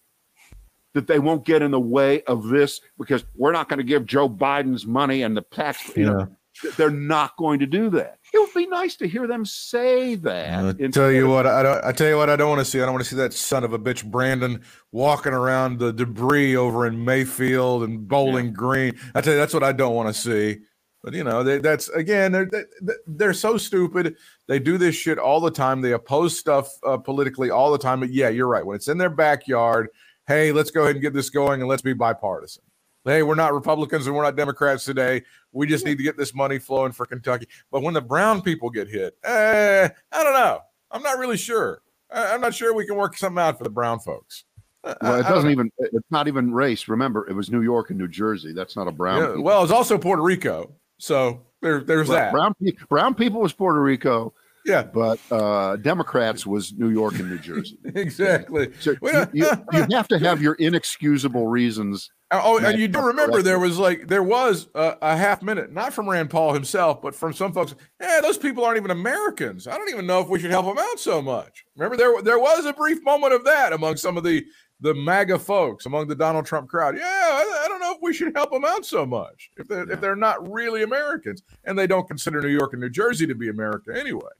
That 0.94 1.08
they 1.08 1.18
won't 1.18 1.44
get 1.44 1.60
in 1.60 1.72
the 1.72 1.80
way 1.80 2.22
of 2.22 2.46
this 2.46 2.80
because 2.96 3.24
we're 3.34 3.50
not 3.50 3.68
going 3.68 3.78
to 3.78 3.84
give 3.84 4.06
Joe 4.06 4.28
Biden's 4.28 4.86
money 4.86 5.22
and 5.22 5.36
the 5.36 5.42
tax. 5.42 5.90
You 5.96 6.04
know, 6.06 6.18
Yeah. 6.20 6.26
that 6.62 6.76
they're 6.76 6.88
not 6.90 7.36
going 7.36 7.58
to 7.58 7.66
do 7.66 7.90
that. 7.90 8.18
It 8.32 8.38
would 8.38 8.54
be 8.54 8.68
nice 8.68 8.94
to 8.98 9.08
hear 9.08 9.26
them 9.26 9.44
say 9.44 10.14
that. 10.14 10.76
I 10.80 10.86
tell 10.88 11.10
you 11.10 11.24
of- 11.24 11.30
what, 11.32 11.46
I 11.48 11.64
don't. 11.64 11.84
I 11.84 11.90
tell 11.90 12.06
you 12.08 12.16
what, 12.16 12.30
I 12.30 12.36
don't 12.36 12.48
want 12.48 12.60
to 12.60 12.64
see. 12.64 12.80
I 12.80 12.84
don't 12.84 12.92
want 12.94 13.02
to 13.02 13.10
see 13.10 13.16
that 13.16 13.32
son 13.32 13.64
of 13.64 13.72
a 13.72 13.78
bitch 13.78 14.04
Brandon 14.08 14.62
walking 14.92 15.32
around 15.32 15.80
the 15.80 15.92
debris 15.92 16.54
over 16.54 16.86
in 16.86 17.04
Mayfield 17.04 17.82
and 17.82 18.06
Bowling 18.06 18.52
Green. 18.52 18.94
I 19.16 19.20
tell 19.20 19.32
you, 19.32 19.38
that's 19.40 19.52
what 19.54 19.64
I 19.64 19.72
don't 19.72 19.96
want 19.96 20.14
to 20.14 20.20
see. 20.20 20.60
But 21.04 21.12
you 21.12 21.22
know, 21.22 21.42
they, 21.42 21.58
that's 21.58 21.90
again, 21.90 22.32
they're 22.32 22.46
they, 22.46 22.94
they're 23.06 23.34
so 23.34 23.58
stupid. 23.58 24.16
They 24.48 24.58
do 24.58 24.78
this 24.78 24.94
shit 24.94 25.18
all 25.18 25.38
the 25.38 25.50
time. 25.50 25.82
They 25.82 25.92
oppose 25.92 26.38
stuff 26.38 26.72
uh, 26.82 26.96
politically 26.96 27.50
all 27.50 27.70
the 27.70 27.78
time. 27.78 28.00
But 28.00 28.10
yeah, 28.10 28.30
you're 28.30 28.48
right. 28.48 28.64
When 28.64 28.74
it's 28.74 28.88
in 28.88 28.96
their 28.96 29.10
backyard, 29.10 29.88
hey, 30.26 30.50
let's 30.50 30.70
go 30.70 30.84
ahead 30.84 30.96
and 30.96 31.02
get 31.02 31.12
this 31.12 31.28
going 31.28 31.60
and 31.60 31.68
let's 31.68 31.82
be 31.82 31.92
bipartisan. 31.92 32.64
Hey, 33.04 33.22
we're 33.22 33.34
not 33.34 33.52
Republicans 33.52 34.06
and 34.06 34.16
we're 34.16 34.22
not 34.22 34.34
Democrats 34.34 34.86
today. 34.86 35.22
We 35.52 35.66
just 35.66 35.84
need 35.84 35.98
to 35.98 36.02
get 36.02 36.16
this 36.16 36.34
money 36.34 36.58
flowing 36.58 36.92
for 36.92 37.04
Kentucky. 37.04 37.48
But 37.70 37.82
when 37.82 37.92
the 37.92 38.00
brown 38.00 38.40
people 38.40 38.70
get 38.70 38.88
hit, 38.88 39.14
eh, 39.24 39.90
I 40.10 40.24
don't 40.24 40.32
know. 40.32 40.60
I'm 40.90 41.02
not 41.02 41.18
really 41.18 41.36
sure. 41.36 41.82
I'm 42.10 42.40
not 42.40 42.54
sure 42.54 42.74
we 42.74 42.86
can 42.86 42.96
work 42.96 43.18
something 43.18 43.42
out 43.42 43.58
for 43.58 43.64
the 43.64 43.70
brown 43.70 44.00
folks. 44.00 44.44
Well, 44.82 45.20
it 45.20 45.24
doesn't 45.24 45.50
even. 45.50 45.70
It's 45.78 46.10
not 46.10 46.28
even 46.28 46.52
race. 46.52 46.88
Remember, 46.88 47.28
it 47.28 47.34
was 47.34 47.50
New 47.50 47.62
York 47.62 47.90
and 47.90 47.98
New 47.98 48.08
Jersey. 48.08 48.54
That's 48.54 48.74
not 48.74 48.88
a 48.88 48.92
brown. 48.92 49.20
Yeah, 49.20 49.42
well, 49.42 49.62
it's 49.62 49.72
also 49.72 49.98
Puerto 49.98 50.22
Rico. 50.22 50.74
So 50.98 51.42
there, 51.62 51.80
there's 51.80 52.08
Well, 52.08 52.18
that. 52.18 52.32
brown 52.32 52.54
brown 52.88 53.14
people 53.14 53.40
was 53.40 53.52
Puerto 53.52 53.80
Rico, 53.80 54.34
yeah, 54.64 54.82
but 54.82 55.18
uh, 55.30 55.76
Democrats 55.76 56.46
was 56.46 56.72
New 56.72 56.90
York 56.90 57.18
and 57.18 57.30
New 57.30 57.38
Jersey. 57.38 57.78
exactly. 57.84 58.70
So 58.80 58.94
Well, 59.00 59.28
you, 59.32 59.46
you, 59.72 59.86
you 59.88 59.96
have 59.96 60.08
to 60.08 60.18
have 60.18 60.40
your 60.40 60.54
inexcusable 60.54 61.46
reasons. 61.48 62.10
Oh, 62.30 62.58
and 62.58 62.78
you 62.78 62.88
do 62.88 63.00
remember 63.00 63.42
there 63.42 63.60
was 63.60 63.78
like 63.78 64.08
there 64.08 64.22
was 64.22 64.68
a, 64.74 64.96
a 65.02 65.16
half 65.16 65.42
minute, 65.42 65.72
not 65.72 65.92
from 65.92 66.08
Rand 66.08 66.30
Paul 66.30 66.52
himself, 66.52 67.00
but 67.00 67.14
from 67.14 67.32
some 67.32 67.52
folks. 67.52 67.74
Yeah, 68.00 68.20
those 68.22 68.38
people 68.38 68.64
aren't 68.64 68.78
even 68.78 68.90
Americans. 68.90 69.68
I 69.68 69.76
don't 69.76 69.90
even 69.90 70.06
know 70.06 70.20
if 70.20 70.28
we 70.28 70.40
should 70.40 70.50
help 70.50 70.66
them 70.66 70.78
out 70.78 70.98
so 70.98 71.22
much. 71.22 71.64
Remember, 71.76 71.96
there 71.96 72.22
there 72.22 72.38
was 72.38 72.64
a 72.64 72.72
brief 72.72 73.04
moment 73.04 73.34
of 73.34 73.44
that 73.44 73.72
among 73.72 73.96
some 73.96 74.16
of 74.16 74.24
the 74.24 74.44
the 74.80 74.94
MAGA 74.94 75.38
folks, 75.38 75.86
among 75.86 76.08
the 76.08 76.16
Donald 76.16 76.46
Trump 76.46 76.68
crowd. 76.68 76.96
Yeah, 76.96 77.04
I, 77.04 77.62
I 77.64 77.68
don't 77.68 77.80
know 77.80 77.92
if 77.92 77.93
we 78.04 78.12
should 78.12 78.36
help 78.36 78.52
them 78.52 78.64
out 78.64 78.84
so 78.86 79.04
much 79.04 79.50
if 79.56 79.66
they're 79.66 79.90
if 79.90 80.00
they're 80.00 80.14
not 80.14 80.52
really 80.52 80.82
Americans 80.82 81.42
and 81.64 81.78
they 81.78 81.86
don't 81.86 82.06
consider 82.06 82.40
New 82.40 82.48
York 82.48 82.72
and 82.72 82.82
New 82.82 82.90
Jersey 82.90 83.26
to 83.26 83.34
be 83.34 83.48
America 83.48 83.98
anyway. 83.98 84.30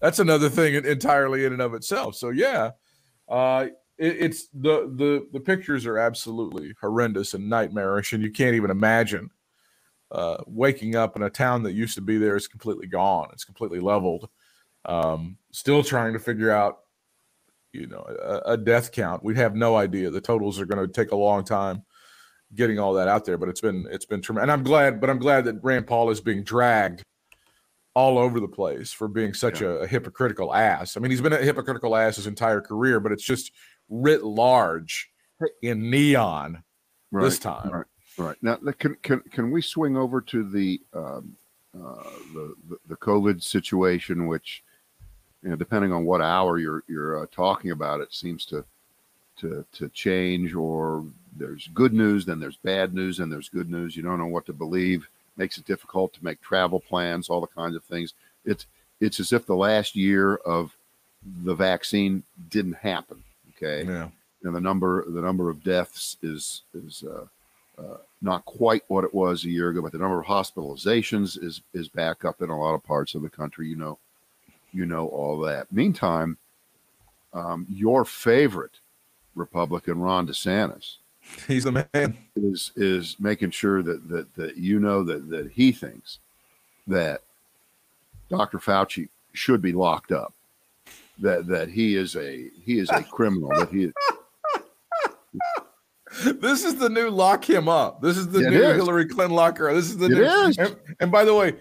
that's 0.00 0.18
another 0.18 0.50
thing 0.50 0.74
entirely 0.74 1.44
in 1.44 1.52
and 1.52 1.62
of 1.62 1.72
itself. 1.72 2.16
So 2.16 2.30
yeah, 2.30 2.72
uh, 3.28 3.68
it, 3.96 4.16
it's 4.18 4.48
the 4.48 4.92
the 4.96 5.26
the 5.32 5.40
pictures 5.40 5.86
are 5.86 5.98
absolutely 5.98 6.74
horrendous 6.80 7.32
and 7.34 7.48
nightmarish, 7.48 8.12
and 8.12 8.22
you 8.22 8.30
can't 8.30 8.56
even 8.56 8.70
imagine 8.70 9.30
uh, 10.10 10.38
waking 10.46 10.96
up 10.96 11.16
in 11.16 11.22
a 11.22 11.30
town 11.30 11.62
that 11.62 11.72
used 11.72 11.94
to 11.94 12.02
be 12.02 12.18
there 12.18 12.36
is 12.36 12.48
completely 12.48 12.86
gone. 12.86 13.28
It's 13.32 13.44
completely 13.44 13.80
leveled. 13.80 14.28
Um, 14.84 15.38
still 15.50 15.82
trying 15.82 16.12
to 16.12 16.18
figure 16.18 16.50
out, 16.50 16.80
you 17.72 17.86
know, 17.86 18.04
a, 18.22 18.52
a 18.52 18.56
death 18.56 18.92
count. 18.92 19.24
We 19.24 19.34
have 19.36 19.54
no 19.56 19.76
idea. 19.76 20.10
The 20.10 20.20
totals 20.20 20.60
are 20.60 20.66
going 20.66 20.86
to 20.86 20.92
take 20.92 21.12
a 21.12 21.16
long 21.16 21.42
time 21.42 21.82
getting 22.54 22.78
all 22.78 22.94
that 22.94 23.08
out 23.08 23.24
there, 23.24 23.38
but 23.38 23.48
it's 23.48 23.60
been 23.60 23.86
it's 23.90 24.04
been 24.04 24.20
tremendous. 24.20 24.44
And 24.44 24.52
I'm 24.52 24.62
glad, 24.62 25.00
but 25.00 25.10
I'm 25.10 25.18
glad 25.18 25.44
that 25.46 25.62
Rand 25.62 25.86
Paul 25.86 26.10
is 26.10 26.20
being 26.20 26.42
dragged 26.42 27.02
all 27.94 28.18
over 28.18 28.40
the 28.40 28.48
place 28.48 28.92
for 28.92 29.06
being 29.08 29.32
such 29.32 29.60
yeah. 29.60 29.68
a, 29.68 29.70
a, 29.70 29.86
hypocritical 29.86 30.52
ass. 30.52 30.96
I 30.96 31.00
mean, 31.00 31.12
he's 31.12 31.20
been 31.20 31.32
a 31.32 31.38
hypocritical 31.38 31.94
ass 31.94 32.16
his 32.16 32.26
entire 32.26 32.60
career, 32.60 32.98
but 32.98 33.12
it's 33.12 33.22
just 33.22 33.52
writ 33.88 34.24
large 34.24 35.10
in 35.62 35.90
neon 35.90 36.62
right, 37.12 37.22
this 37.22 37.38
time. 37.38 37.70
Right, 37.70 37.86
right. 38.18 38.36
Now, 38.42 38.56
can 38.78 38.96
can 39.02 39.20
can 39.30 39.50
we 39.50 39.62
swing 39.62 39.96
over 39.96 40.20
to 40.20 40.48
the 40.48 40.80
um, 40.92 41.36
uh, 41.74 42.02
the, 42.32 42.54
the, 42.68 42.76
the 42.88 42.96
COVID 42.96 43.42
situation, 43.42 44.26
which 44.26 44.64
you 45.42 45.50
know, 45.50 45.56
depending 45.56 45.92
on 45.92 46.04
what 46.04 46.20
hour 46.20 46.58
you're 46.58 46.82
you're 46.88 47.22
uh, 47.22 47.26
talking 47.30 47.70
about, 47.70 48.00
it 48.00 48.12
seems 48.12 48.46
to 48.46 48.64
to 49.36 49.64
to 49.72 49.88
change. 49.90 50.54
Or 50.54 51.04
there's 51.36 51.68
good 51.68 51.92
news, 51.92 52.24
then 52.24 52.40
there's 52.40 52.56
bad 52.56 52.94
news, 52.94 53.20
and 53.20 53.30
there's 53.30 53.48
good 53.48 53.70
news. 53.70 53.96
You 53.96 54.02
don't 54.02 54.18
know 54.18 54.26
what 54.26 54.46
to 54.46 54.52
believe. 54.52 55.08
Makes 55.36 55.58
it 55.58 55.66
difficult 55.66 56.12
to 56.14 56.24
make 56.24 56.40
travel 56.40 56.80
plans, 56.80 57.28
all 57.28 57.40
the 57.40 57.46
kinds 57.48 57.74
of 57.74 57.82
things. 57.84 58.14
It's 58.44 58.66
it's 59.00 59.18
as 59.20 59.32
if 59.32 59.46
the 59.46 59.56
last 59.56 59.96
year 59.96 60.36
of 60.36 60.76
the 61.42 61.54
vaccine 61.54 62.22
didn't 62.50 62.76
happen. 62.76 63.22
Okay. 63.56 63.84
Yeah. 63.84 64.08
And 64.44 64.54
the 64.54 64.60
number 64.60 65.04
the 65.08 65.20
number 65.20 65.50
of 65.50 65.64
deaths 65.64 66.16
is 66.22 66.62
is 66.74 67.02
uh, 67.02 67.26
uh, 67.80 67.96
not 68.22 68.44
quite 68.44 68.84
what 68.88 69.04
it 69.04 69.14
was 69.14 69.44
a 69.44 69.50
year 69.50 69.70
ago, 69.70 69.82
but 69.82 69.92
the 69.92 69.98
number 69.98 70.20
of 70.20 70.26
hospitalizations 70.26 71.42
is 71.42 71.62
is 71.72 71.88
back 71.88 72.24
up 72.24 72.42
in 72.42 72.50
a 72.50 72.58
lot 72.58 72.74
of 72.74 72.84
parts 72.84 73.14
of 73.14 73.22
the 73.22 73.30
country. 73.30 73.68
You 73.68 73.76
know, 73.76 73.98
you 74.72 74.86
know 74.86 75.08
all 75.08 75.40
that. 75.40 75.72
Meantime, 75.72 76.36
um, 77.32 77.66
your 77.68 78.04
favorite 78.04 78.78
Republican, 79.34 79.98
Ron 79.98 80.26
DeSantis, 80.26 80.96
he's 81.46 81.64
the 81.64 81.86
man, 81.94 82.16
is 82.36 82.72
is 82.76 83.16
making 83.18 83.50
sure 83.50 83.82
that 83.82 84.08
that 84.08 84.34
that 84.34 84.56
you 84.56 84.80
know 84.80 85.02
that 85.02 85.28
that 85.30 85.50
he 85.50 85.72
thinks 85.72 86.18
that 86.86 87.22
Dr. 88.28 88.58
Fauci 88.58 89.08
should 89.32 89.60
be 89.60 89.72
locked 89.72 90.12
up 90.12 90.34
that 91.18 91.46
that 91.46 91.68
he 91.68 91.96
is 91.96 92.16
a 92.16 92.50
he 92.64 92.78
is 92.78 92.90
a 92.90 93.02
criminal 93.04 93.48
that 93.50 93.68
he 93.70 93.92
this 96.40 96.64
is 96.64 96.76
the 96.76 96.88
new 96.88 97.10
lock 97.10 97.48
him 97.48 97.68
up 97.68 98.00
this 98.00 98.16
is 98.16 98.28
the 98.28 98.40
it 98.40 98.50
new 98.50 98.62
is. 98.62 98.76
hillary 98.76 99.06
clinton 99.06 99.34
locker 99.34 99.72
this 99.74 99.86
is 99.86 99.96
the 99.96 100.06
it 100.06 100.10
new 100.10 100.24
is. 100.24 100.58
And, 100.58 100.76
and, 101.00 101.12
by 101.12 101.24
the 101.24 101.34
way 101.34 101.54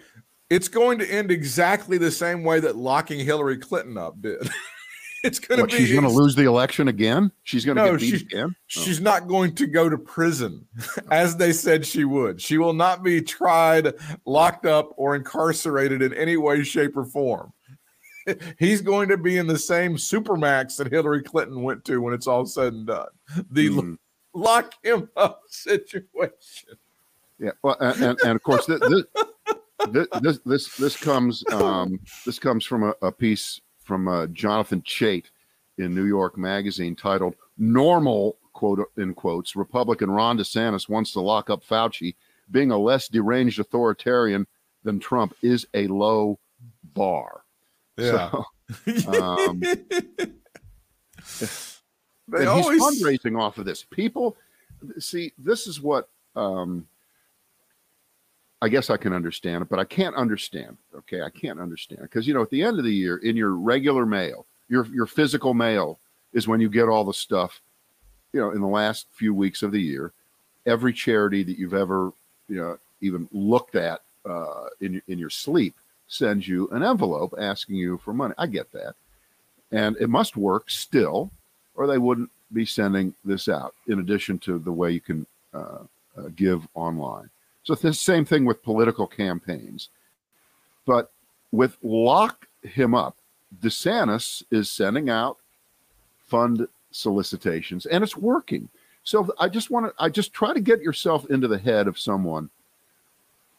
it's 0.50 0.68
going 0.68 1.00
to 1.00 1.12
end 1.12 1.32
exactly 1.32 1.98
the 1.98 2.12
same 2.12 2.44
way 2.44 2.60
that 2.60 2.76
locking 2.76 3.20
hillary 3.20 3.58
clinton 3.58 3.98
up 3.98 4.20
did 4.22 4.50
it's 5.24 5.40
going 5.40 5.60
to 5.60 5.66
be 5.66 5.78
she's 5.78 5.92
going 5.92 6.04
to 6.04 6.10
lose 6.10 6.36
the 6.36 6.44
election 6.44 6.88
again 6.88 7.32
she's 7.44 7.66
going 7.66 7.78
to 7.78 7.84
no, 7.84 7.92
get 7.98 8.00
beat 8.00 8.22
again 8.22 8.50
oh. 8.50 8.56
she's 8.68 9.00
not 9.00 9.28
going 9.28 9.54
to 9.56 9.66
go 9.66 9.90
to 9.90 9.98
prison 9.98 10.66
as 11.12 11.38
they 11.38 11.54
said 11.54 11.86
she 11.86 12.04
would 12.04 12.42
she 12.42 12.58
will 12.58 12.74
not 12.74 13.04
be 13.04 13.22
tried 13.22 13.94
locked 14.26 14.66
up 14.66 14.92
or 14.98 15.16
incarcerated 15.16 16.02
in 16.02 16.14
any 16.14 16.38
way 16.38 16.64
shape 16.64 16.96
or 16.98 17.06
form 17.06 17.52
he's 18.60 18.82
going 18.82 19.10
to 19.10 19.18
be 19.18 19.38
in 19.38 19.48
the 19.48 19.58
same 19.58 19.96
supermax 19.96 20.78
that 20.78 20.92
Hillary 20.92 21.22
Clinton 21.24 21.62
went 21.62 21.84
to 21.86 22.02
when 22.02 22.14
it's 22.14 22.28
all 22.28 22.46
said 22.46 22.74
and 22.74 22.88
done. 22.88 23.08
The 23.52 23.70
mm. 23.70 23.98
lock 24.34 24.74
him 24.84 25.10
up 25.18 25.42
situation. 25.48 26.78
Yeah, 27.40 27.52
well, 27.62 27.78
and, 27.80 28.02
and, 28.02 28.20
and 28.22 28.36
of 28.36 28.44
course, 28.44 28.66
this, 28.66 28.80
this 29.90 30.08
this 30.22 30.40
this 30.46 30.78
this 30.78 30.96
comes 30.96 31.44
um, 31.52 32.00
this 32.26 32.40
comes 32.40 32.66
from 32.66 32.84
a, 32.84 32.94
a 33.02 33.12
piece 33.12 33.60
from 33.94 34.08
uh, 34.08 34.26
Jonathan 34.28 34.82
Chait 34.82 35.26
in 35.78 35.94
New 35.94 36.06
York 36.06 36.36
Magazine 36.36 36.96
titled 36.96 37.36
"Normal." 37.60 38.38
Quote 38.54 38.88
in 38.98 39.14
quotes. 39.14 39.56
Republican 39.56 40.10
Ron 40.10 40.38
DeSantis 40.38 40.88
wants 40.88 41.12
to 41.14 41.20
lock 41.20 41.50
up 41.50 41.64
Fauci. 41.64 42.16
Being 42.50 42.72
a 42.72 42.78
less 42.78 43.08
deranged 43.08 43.60
authoritarian 43.60 44.48
than 44.84 45.00
Trump 45.00 45.36
is 45.42 45.68
a 45.74 45.88
low 45.88 46.40
bar. 46.84 47.44
Yeah. 47.98 48.32
So, 48.32 48.46
um, 49.22 49.60
they 52.28 52.46
always... 52.46 52.68
he's 52.68 53.04
fundraising 53.04 53.40
off 53.40 53.58
of 53.58 53.66
this. 53.66 53.84
People 53.84 54.38
see 55.00 55.34
this 55.38 55.68
is 55.68 55.82
what 55.82 56.10
um, 56.36 56.88
I 58.64 58.70
guess 58.70 58.90
I 58.90 58.96
can 58.96 59.12
understand 59.12 59.62
it, 59.62 59.68
but 59.68 59.80
I 59.80 59.84
can't 59.84 60.16
understand. 60.16 60.78
Okay, 60.96 61.22
I 61.22 61.30
can't 61.30 61.60
understand 61.60 62.04
because 62.04 62.26
you 62.26 62.34
know 62.34 62.42
at 62.42 62.50
the 62.50 62.64
end 62.64 62.80
of 62.80 62.86
the 62.86 62.94
year, 62.94 63.18
in 63.18 63.36
your 63.36 63.56
regular 63.56 64.06
mail, 64.06 64.46
your 64.70 64.86
your 64.86 65.06
physical 65.06 65.54
mail 65.54 66.00
is 66.32 66.48
when 66.48 66.62
you 66.62 66.70
get 66.70 66.88
all 66.88 67.04
the 67.04 67.14
stuff. 67.14 67.60
You 68.32 68.40
know, 68.40 68.52
in 68.52 68.62
the 68.62 68.68
last 68.68 69.08
few 69.12 69.34
weeks 69.34 69.64
of 69.64 69.74
the 69.74 69.82
year, 69.82 70.14
every 70.66 70.94
charity 70.94 71.44
that 71.44 71.60
you've 71.60 71.74
ever 71.74 72.14
you 72.48 72.56
know 72.56 72.78
even 73.02 73.28
looked 73.34 73.76
at 73.76 74.00
uh, 74.26 74.68
in 74.80 75.02
in 75.10 75.20
your 75.20 75.30
sleep 75.30 75.76
sends 76.08 76.48
you 76.48 76.70
an 76.70 76.84
envelope 76.84 77.34
asking 77.38 77.76
you 77.76 77.98
for 77.98 78.14
money. 78.14 78.34
I 78.38 78.48
get 78.48 78.72
that. 78.72 78.96
And 79.74 79.98
it 79.98 80.10
must 80.10 80.38
work 80.38 80.70
still, 80.70 81.32
or 81.76 81.86
they 81.86 81.98
wouldn't 81.98 82.30
be 82.54 82.66
sending 82.66 83.14
this 83.26 83.50
out, 83.50 83.76
in 83.88 84.00
addition 84.00 84.40
to 84.40 84.58
the 84.58 84.72
way 84.72 84.92
you 84.92 85.02
can 85.02 85.26
uh, 85.54 85.80
uh, 86.18 86.30
give 86.36 86.66
online. 86.76 87.30
So, 87.64 87.76
the 87.76 87.94
same 87.94 88.26
thing 88.26 88.46
with 88.46 88.64
political 88.64 89.08
campaigns. 89.08 89.90
But 90.86 91.12
with 91.52 91.78
Lock 91.82 92.48
Him 92.64 92.94
Up, 92.94 93.16
DeSantis 93.62 94.44
is 94.52 94.70
sending 94.70 95.10
out 95.10 95.38
fund 96.28 96.68
solicitations 96.92 97.86
and 97.86 98.04
it's 98.04 98.18
working. 98.18 98.70
So 99.04 99.28
I 99.40 99.50
just 99.50 99.70
want 99.70 99.88
to, 99.88 99.94
I 100.04 100.10
just 100.10 100.34
try 100.34 100.54
to 100.54 100.62
get 100.62 100.82
yourself 100.82 101.30
into 101.30 101.48
the 101.48 101.58
head 101.58 101.88
of 101.88 102.00
someone 102.00 102.50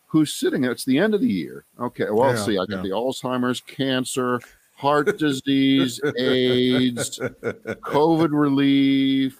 who's 0.06 0.32
sitting 0.32 0.62
there. 0.62 0.72
It's 0.72 0.84
the 0.84 0.98
end 0.98 1.14
of 1.14 1.20
the 1.20 1.30
year. 1.30 1.64
Okay, 1.78 2.06
well, 2.10 2.34
yeah, 2.34 2.44
see, 2.44 2.52
I 2.52 2.66
got 2.66 2.76
yeah. 2.76 2.82
the 2.82 2.90
Alzheimer's, 2.90 3.60
cancer, 3.60 4.40
heart 4.76 5.18
disease, 5.18 6.00
AIDS, 6.18 7.18
COVID 7.18 8.30
relief. 8.32 9.38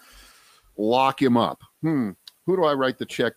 Lock 0.77 1.21
him 1.21 1.37
up. 1.37 1.61
Hmm. 1.81 2.11
Who 2.45 2.55
do 2.55 2.65
I 2.65 2.73
write 2.73 2.99
the 2.99 3.05
check? 3.05 3.33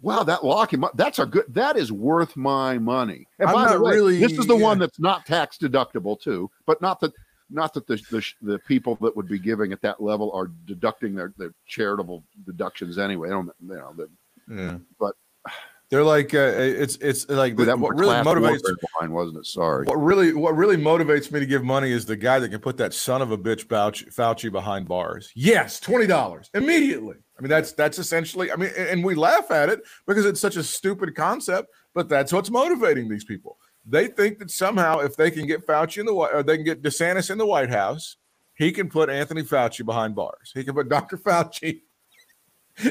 Wow, 0.00 0.22
that 0.22 0.44
lock 0.44 0.72
him. 0.72 0.84
That's 0.94 1.18
a 1.18 1.26
good. 1.26 1.44
That 1.48 1.76
is 1.76 1.90
worth 1.90 2.36
my 2.36 2.78
money. 2.78 3.26
And 3.38 3.48
I'm 3.48 3.54
by 3.54 3.72
the 3.72 3.82
way, 3.82 3.94
really, 3.94 4.18
this 4.18 4.38
is 4.38 4.46
the 4.46 4.56
yeah. 4.56 4.62
one 4.62 4.78
that's 4.78 5.00
not 5.00 5.26
tax 5.26 5.58
deductible 5.58 6.20
too. 6.20 6.50
But 6.66 6.80
not 6.80 7.00
that 7.00 7.12
not 7.50 7.74
that 7.74 7.86
the, 7.86 7.96
the, 8.10 8.24
the 8.42 8.58
people 8.60 8.96
that 9.00 9.16
would 9.16 9.28
be 9.28 9.38
giving 9.38 9.72
at 9.72 9.80
that 9.82 10.02
level 10.02 10.30
are 10.32 10.50
deducting 10.66 11.14
their, 11.14 11.32
their 11.38 11.52
charitable 11.66 12.22
deductions 12.44 12.98
anyway. 12.98 13.28
I 13.28 13.32
don't 13.32 13.50
you 13.60 13.74
know. 13.74 14.06
yeah. 14.48 14.78
But 15.00 15.14
they're 15.90 16.04
like 16.04 16.34
uh, 16.34 16.52
it's 16.58 16.96
it's 16.96 17.28
like 17.28 17.56
that 17.56 17.78
what 17.78 17.96
really 17.96 18.14
motivates 18.16 18.60
line, 19.00 19.10
wasn't 19.10 19.38
it? 19.38 19.46
Sorry. 19.46 19.86
What 19.86 19.96
really 19.96 20.34
what 20.34 20.54
really 20.54 20.76
motivates 20.76 21.32
me 21.32 21.40
to 21.40 21.46
give 21.46 21.64
money 21.64 21.90
is 21.90 22.04
the 22.04 22.16
guy 22.16 22.38
that 22.38 22.50
can 22.50 22.60
put 22.60 22.76
that 22.76 22.92
son 22.92 23.22
of 23.22 23.30
a 23.30 23.38
bitch 23.38 23.66
Fauci, 23.66 24.14
Fauci 24.14 24.52
behind 24.52 24.86
bars. 24.86 25.32
Yes, 25.34 25.80
twenty 25.80 26.06
dollars 26.06 26.50
immediately. 26.52 27.16
I 27.38 27.42
mean 27.42 27.50
that's 27.50 27.72
that's 27.72 27.98
essentially. 27.98 28.50
I 28.50 28.56
mean, 28.56 28.70
and 28.76 29.04
we 29.04 29.14
laugh 29.14 29.50
at 29.50 29.68
it 29.68 29.80
because 30.06 30.24
it's 30.24 30.40
such 30.40 30.56
a 30.56 30.62
stupid 30.62 31.14
concept, 31.14 31.68
but 31.94 32.08
that's 32.08 32.32
what's 32.32 32.50
motivating 32.50 33.08
these 33.08 33.24
people. 33.24 33.58
They 33.86 34.08
think 34.08 34.38
that 34.40 34.50
somehow 34.50 34.98
if 34.98 35.16
they 35.16 35.30
can 35.30 35.46
get 35.46 35.66
Fauci 35.66 35.98
in 35.98 36.06
the 36.06 36.14
White, 36.14 36.34
or 36.34 36.42
they 36.42 36.56
can 36.56 36.64
get 36.64 36.82
DeSantis 36.82 37.30
in 37.30 37.38
the 37.38 37.46
White 37.46 37.70
House, 37.70 38.16
he 38.54 38.72
can 38.72 38.88
put 38.88 39.08
Anthony 39.08 39.42
Fauci 39.42 39.84
behind 39.84 40.14
bars. 40.14 40.52
He 40.54 40.64
can 40.64 40.74
put 40.74 40.88
Dr. 40.90 41.16
Fauci 41.16 41.82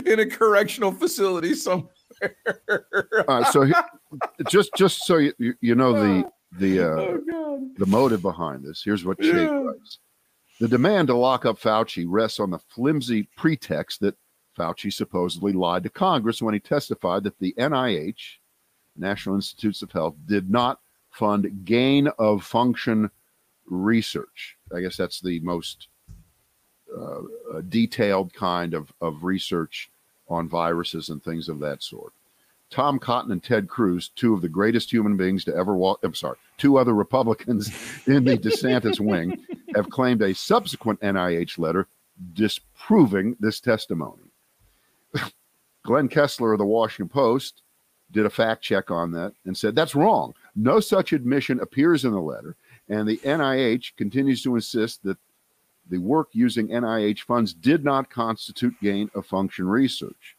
in 0.05 0.19
a 0.19 0.25
correctional 0.25 0.91
facility 0.91 1.53
somewhere 1.53 1.91
uh, 3.27 3.43
so 3.51 3.62
he, 3.63 3.73
just 4.49 4.71
just 4.75 5.05
so 5.05 5.17
you, 5.17 5.33
you 5.62 5.75
know 5.75 5.93
the 5.93 6.29
the 6.60 6.79
uh, 6.79 7.17
oh, 7.33 7.69
the 7.77 7.86
motive 7.86 8.21
behind 8.21 8.63
this. 8.63 8.81
Here's 8.83 9.05
what 9.05 9.19
Chait 9.19 9.45
yeah. 9.45 9.51
writes: 9.51 9.99
The 10.60 10.67
demand 10.67 11.10
to 11.10 11.15
lock 11.15 11.45
up 11.45 11.60
Fauci 11.60 12.05
rests 12.07 12.39
on 12.39 12.49
the 12.51 12.60
flimsy 12.60 13.29
pretext 13.36 14.01
that 14.01 14.15
Fauci 14.58 14.91
supposedly 14.91 15.54
lied 15.54 15.84
to 15.84 15.89
Congress 15.89 16.41
when 16.41 16.54
he 16.54 16.60
testified 16.60 17.24
that 17.24 17.38
the 17.39 17.54
NIH, 17.58 18.38
National 18.96 19.36
Institutes 19.36 19.82
of 19.82 19.91
Health, 19.91 20.15
did 20.26 20.50
not 20.50 20.80
fund 21.12 21.65
gain 21.65 22.08
of 22.20 22.43
function 22.43 23.10
research. 23.65 24.58
I 24.76 24.82
guess 24.82 24.98
that's 24.98 25.22
the 25.22 25.39
most 25.39 25.88
uh, 26.96 27.22
detailed 27.70 28.34
kind 28.34 28.74
of, 28.74 28.91
of 29.02 29.24
research 29.24 29.89
on 30.30 30.48
viruses 30.48 31.10
and 31.10 31.24
things 31.24 31.50
of 31.50 31.60
that 31.60 31.84
sort. 31.84 32.13
Tom 32.70 33.00
Cotton 33.00 33.32
and 33.32 33.41
Ted 33.41 33.70
Cruz, 33.70 34.10
two 34.15 34.34
of 34.34 34.41
the 34.41 34.50
greatest 34.50 34.91
human 34.91 35.15
beings 35.15 35.46
to 35.46 35.56
ever 35.56 35.76
walk. 35.76 36.00
I'm 36.04 36.13
sorry, 36.13 36.38
two 36.58 36.78
other 36.78 36.93
Republicans 36.93 37.67
in 38.08 38.26
the 38.26 38.38
DeSantis 38.38 39.00
wing 39.00 39.46
have 39.76 39.89
claimed 39.89 40.22
a 40.22 40.34
subsequent 40.34 41.00
NIH 41.02 41.58
letter 41.58 41.88
disproving 42.34 43.38
this 43.39 43.60
testimony. 43.60 44.27
Glenn 45.88 46.10
Kessler 46.10 46.52
of 46.52 46.60
the 46.60 46.65
Washington 46.65 47.08
Post 47.08 47.63
did 48.12 48.26
a 48.26 48.30
fact 48.30 48.62
check 48.62 48.91
on 48.91 49.10
that 49.13 49.34
and 49.45 49.58
said 49.58 49.73
that's 49.73 49.95
wrong. 49.95 50.34
No 50.54 50.82
such 50.82 51.13
admission 51.13 51.62
appears 51.62 52.04
in 52.04 52.12
the 52.12 52.19
letter, 52.19 52.58
and 52.89 53.08
the 53.08 53.17
NIH 53.19 53.95
continues 53.95 54.43
to 54.43 54.56
insist 54.56 55.02
that 55.04 55.17
the 55.89 55.97
work 55.97 56.28
using 56.34 56.67
NIH 56.67 57.21
funds 57.21 57.54
did 57.54 57.86
not 57.86 58.10
constitute 58.10 58.76
gain 58.82 59.10
of 59.15 59.26
function 59.26 59.65
research. 59.65 60.36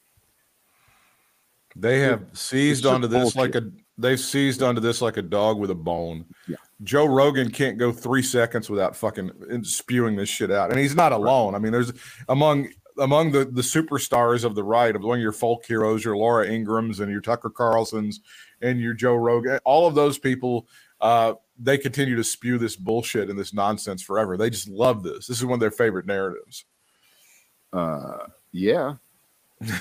They 1.74 2.00
have 2.00 2.26
seized 2.34 2.84
onto 2.84 3.06
this 3.08 3.34
like 3.34 3.54
a 3.54 3.70
they've 3.96 4.20
seized 4.20 4.62
onto 4.62 4.82
this 4.82 5.00
like 5.00 5.16
a 5.16 5.22
dog 5.22 5.58
with 5.58 5.70
a 5.70 5.74
bone. 5.74 6.26
Yeah. 6.46 6.56
Joe 6.82 7.06
Rogan 7.06 7.50
can't 7.50 7.78
go 7.78 7.90
three 7.90 8.22
seconds 8.22 8.68
without 8.68 8.94
fucking 8.94 9.30
uh, 9.50 9.62
spewing 9.62 10.16
this 10.16 10.28
shit 10.28 10.50
out, 10.50 10.70
and 10.70 10.78
he's 10.78 10.94
not 10.94 11.12
alone. 11.12 11.54
I 11.54 11.58
mean, 11.58 11.72
there's 11.72 11.92
among 12.28 12.68
among 12.98 13.32
the 13.32 13.44
the 13.44 13.62
superstars 13.62 14.44
of 14.44 14.54
the 14.54 14.64
right, 14.64 14.94
of 14.94 15.02
one 15.02 15.18
of 15.18 15.22
your 15.22 15.32
folk 15.32 15.64
heroes, 15.64 16.04
your 16.04 16.16
Laura 16.16 16.46
Ingrams 16.46 17.00
and 17.00 17.10
your 17.10 17.20
Tucker 17.20 17.50
Carlsons 17.50 18.20
and 18.60 18.80
your 18.80 18.94
Joe 18.94 19.14
Rogan, 19.14 19.58
all 19.64 19.86
of 19.86 19.94
those 19.94 20.18
people. 20.18 20.66
Uh, 21.00 21.34
they 21.58 21.78
continue 21.78 22.16
to 22.16 22.24
spew 22.24 22.58
this 22.58 22.76
bullshit 22.76 23.30
and 23.30 23.38
this 23.38 23.52
nonsense 23.52 24.02
forever. 24.02 24.36
They 24.36 24.50
just 24.50 24.68
love 24.68 25.02
this. 25.02 25.26
This 25.26 25.38
is 25.38 25.44
one 25.44 25.54
of 25.54 25.60
their 25.60 25.70
favorite 25.70 26.06
narratives. 26.06 26.64
Uh, 27.72 28.26
yeah, 28.52 28.94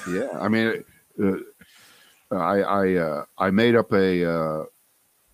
yeah. 0.10 0.30
I 0.39 0.47
mean, 0.47 0.84
uh, 1.23 2.36
I 2.36 2.62
I 2.62 2.93
uh, 2.95 3.25
I 3.38 3.51
made 3.51 3.75
up 3.75 3.91
a 3.93 4.30
uh, 4.30 4.63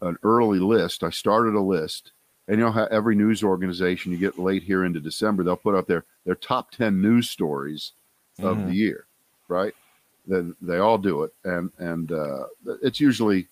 an 0.02 0.18
early 0.24 0.60
list. 0.60 1.04
I 1.04 1.10
started 1.10 1.56
a 1.56 1.62
list, 1.62 2.12
and 2.48 2.58
you 2.60 2.64
know 2.66 2.72
how 2.72 2.86
every 2.86 3.16
news 3.16 3.44
organization 3.44 4.12
you 4.12 4.18
get 4.18 4.38
late 4.40 4.64
here 4.64 4.84
into 4.86 5.00
December, 5.00 5.44
they'll 5.44 5.56
put 5.56 5.76
up 5.76 5.88
their 5.88 6.04
their 6.26 6.36
top 6.36 6.72
ten 6.72 7.02
news 7.02 7.30
stories 7.30 7.94
of 8.42 8.58
Mhm. 8.58 8.66
the 8.68 8.74
year, 8.74 9.06
right? 9.48 9.74
Then 10.28 10.56
they 10.62 10.78
all 10.78 10.98
do 10.98 11.24
it, 11.24 11.34
and 11.44 11.72
and 11.80 12.12
uh, 12.12 12.46
it's 12.82 13.00
usually 13.00 13.48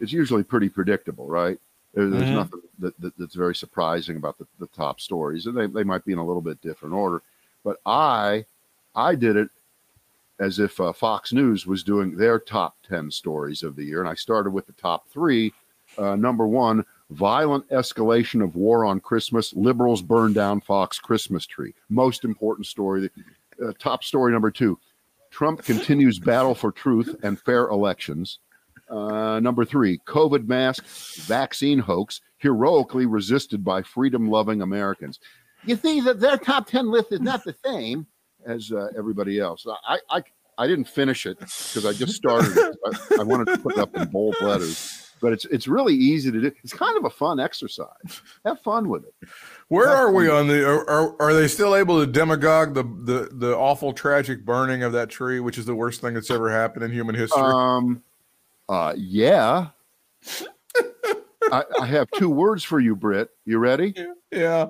it's 0.00 0.12
usually 0.12 0.42
pretty 0.42 0.68
predictable, 0.68 1.26
right? 1.28 1.58
There- 1.94 2.10
There's 2.10 2.30
Mhm. 2.30 2.34
nothing 2.34 2.60
that, 2.80 3.00
that, 3.00 3.16
that's 3.16 3.34
very 3.36 3.54
surprising 3.54 4.16
about 4.16 4.36
the, 4.38 4.46
the 4.58 4.66
top 4.68 5.00
stories, 5.00 5.46
and 5.46 5.56
they, 5.56 5.66
they 5.68 5.84
might 5.84 6.04
be 6.04 6.12
in 6.12 6.18
a 6.18 6.26
little 6.26 6.42
bit 6.42 6.60
different 6.60 6.94
order. 6.94 7.22
But 7.62 7.80
I 7.86 8.44
I 8.96 9.14
did 9.14 9.36
it 9.36 9.48
as 10.40 10.58
if 10.58 10.80
uh, 10.80 10.92
Fox 10.92 11.32
News 11.32 11.66
was 11.66 11.82
doing 11.84 12.16
their 12.16 12.38
top 12.40 12.76
10 12.88 13.10
stories 13.10 13.62
of 13.62 13.76
the 13.76 13.84
year. 13.84 14.00
And 14.00 14.08
I 14.08 14.14
started 14.14 14.50
with 14.50 14.66
the 14.66 14.72
top 14.72 15.08
three. 15.08 15.52
Uh, 15.96 16.16
number 16.16 16.46
one, 16.46 16.84
violent 17.10 17.68
escalation 17.70 18.42
of 18.42 18.56
war 18.56 18.84
on 18.84 19.00
Christmas. 19.00 19.52
Liberals 19.54 20.02
burn 20.02 20.32
down 20.32 20.60
Fox 20.60 20.98
Christmas 20.98 21.46
tree. 21.46 21.74
Most 21.88 22.24
important 22.24 22.66
story. 22.66 23.10
Uh, 23.64 23.72
top 23.78 24.02
story 24.02 24.32
number 24.32 24.50
two, 24.50 24.78
Trump 25.30 25.64
continues 25.64 26.18
battle 26.18 26.54
for 26.54 26.72
truth 26.72 27.14
and 27.22 27.40
fair 27.40 27.68
elections. 27.68 28.38
Uh, 28.88 29.40
number 29.40 29.64
three, 29.64 29.98
COVID 30.06 30.46
mask 30.46 30.84
vaccine 31.26 31.78
hoax 31.78 32.20
heroically 32.38 33.06
resisted 33.06 33.64
by 33.64 33.82
freedom 33.82 34.28
loving 34.28 34.60
Americans. 34.60 35.18
You 35.64 35.76
see 35.76 36.00
that 36.02 36.20
their 36.20 36.36
top 36.36 36.66
10 36.66 36.90
list 36.90 37.10
is 37.12 37.20
not 37.20 37.42
the 37.44 37.54
same 37.64 38.06
as 38.46 38.70
uh, 38.70 38.88
everybody 38.96 39.40
else. 39.40 39.66
I, 39.88 39.98
I, 40.10 40.22
I 40.58 40.66
didn't 40.66 40.84
finish 40.84 41.26
it 41.26 41.38
because 41.38 41.86
I 41.86 41.92
just 41.92 42.12
started 42.14 42.56
it. 42.56 42.76
I, 42.84 43.20
I 43.20 43.24
wanted 43.24 43.46
to 43.54 43.58
put 43.58 43.72
it 43.72 43.78
up 43.78 43.96
in 43.96 44.08
bold 44.08 44.36
letters, 44.40 45.03
but 45.24 45.32
it's 45.32 45.46
it's 45.46 45.66
really 45.66 45.94
easy 45.94 46.30
to 46.30 46.38
do. 46.38 46.52
It's 46.62 46.74
kind 46.74 46.98
of 46.98 47.06
a 47.06 47.10
fun 47.10 47.40
exercise. 47.40 48.20
Have 48.44 48.60
fun 48.60 48.90
with 48.90 49.04
it. 49.06 49.14
Where 49.68 49.86
That's 49.86 50.00
are 50.00 50.12
we 50.12 50.28
on 50.28 50.48
the? 50.48 50.68
Are, 50.68 50.86
are, 50.86 51.16
are 51.22 51.32
they 51.32 51.48
still 51.48 51.74
able 51.74 51.98
to 51.98 52.06
demagogue 52.06 52.74
the, 52.74 52.82
the 52.82 53.30
the 53.32 53.56
awful 53.56 53.94
tragic 53.94 54.44
burning 54.44 54.82
of 54.82 54.92
that 54.92 55.08
tree, 55.08 55.40
which 55.40 55.56
is 55.56 55.64
the 55.64 55.74
worst 55.74 56.02
thing 56.02 56.12
that's 56.12 56.30
ever 56.30 56.50
happened 56.50 56.84
in 56.84 56.92
human 56.92 57.14
history? 57.14 57.40
Um, 57.40 58.02
uh, 58.68 58.92
yeah. 58.98 59.68
I, 61.50 61.64
I 61.80 61.86
have 61.86 62.10
two 62.10 62.28
words 62.28 62.62
for 62.62 62.78
you, 62.78 62.94
Britt. 62.94 63.30
You 63.46 63.58
ready? 63.58 63.94
yeah. 64.30 64.66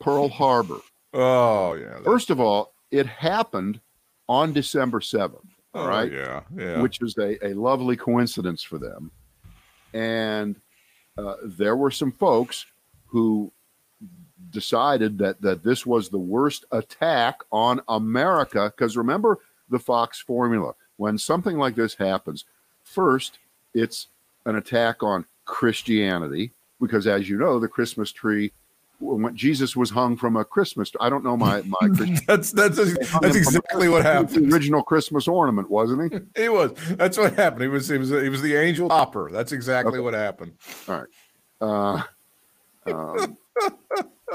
Pearl 0.00 0.28
Harbor. 0.28 0.80
Oh 1.14 1.72
yeah. 1.72 2.00
First 2.04 2.28
of 2.28 2.40
all, 2.40 2.74
it 2.90 3.06
happened 3.06 3.80
on 4.28 4.52
December 4.52 5.00
7th. 5.00 5.38
oh, 5.72 5.80
all 5.80 5.88
right. 5.88 6.12
Yeah. 6.12 6.42
Yeah. 6.54 6.82
which 6.82 7.00
was 7.00 7.16
a, 7.16 7.42
a 7.46 7.54
lovely 7.54 7.96
coincidence 7.96 8.62
for 8.62 8.76
them. 8.76 9.10
And 9.94 10.56
uh, 11.16 11.36
there 11.44 11.76
were 11.76 11.90
some 11.90 12.12
folks 12.12 12.66
who 13.06 13.50
decided 14.50 15.18
that 15.18 15.40
that 15.40 15.62
this 15.62 15.86
was 15.86 16.08
the 16.08 16.18
worst 16.18 16.64
attack 16.72 17.40
on 17.50 17.80
America. 17.88 18.72
Because 18.76 18.96
remember 18.96 19.38
the 19.70 19.78
Fox 19.78 20.20
formula: 20.20 20.74
when 20.96 21.16
something 21.16 21.56
like 21.56 21.76
this 21.76 21.94
happens, 21.94 22.44
first 22.82 23.38
it's 23.72 24.08
an 24.46 24.56
attack 24.56 25.02
on 25.02 25.24
Christianity, 25.44 26.52
because 26.80 27.06
as 27.06 27.28
you 27.28 27.38
know, 27.38 27.58
the 27.58 27.68
Christmas 27.68 28.12
tree. 28.12 28.52
When 29.04 29.36
Jesus 29.36 29.76
was 29.76 29.90
hung 29.90 30.16
from 30.16 30.36
a 30.36 30.44
Christmas, 30.44 30.90
I 30.98 31.10
don't 31.10 31.22
know 31.22 31.36
my 31.36 31.62
my 31.62 31.88
that's 32.26 32.52
that's 32.52 32.76
that's 32.76 33.36
exactly 33.36 33.88
what 33.88 34.02
The 34.02 34.12
happened. 34.12 34.52
original 34.52 34.82
Christmas 34.82 35.28
ornament, 35.28 35.68
wasn't 35.70 36.12
he? 36.12 36.20
He 36.42 36.48
was. 36.48 36.72
That's 36.96 37.18
what 37.18 37.34
happened. 37.34 37.62
He 37.62 37.68
was. 37.68 37.88
He 37.88 37.98
was. 37.98 38.10
He 38.10 38.28
was 38.28 38.40
the 38.42 38.54
angel 38.56 38.88
hopper. 38.88 39.30
That's 39.30 39.52
exactly 39.52 39.92
Okay. 39.98 40.00
what 40.00 40.14
happened. 40.14 40.52
Uh, 41.60 42.02
um, 42.86 43.36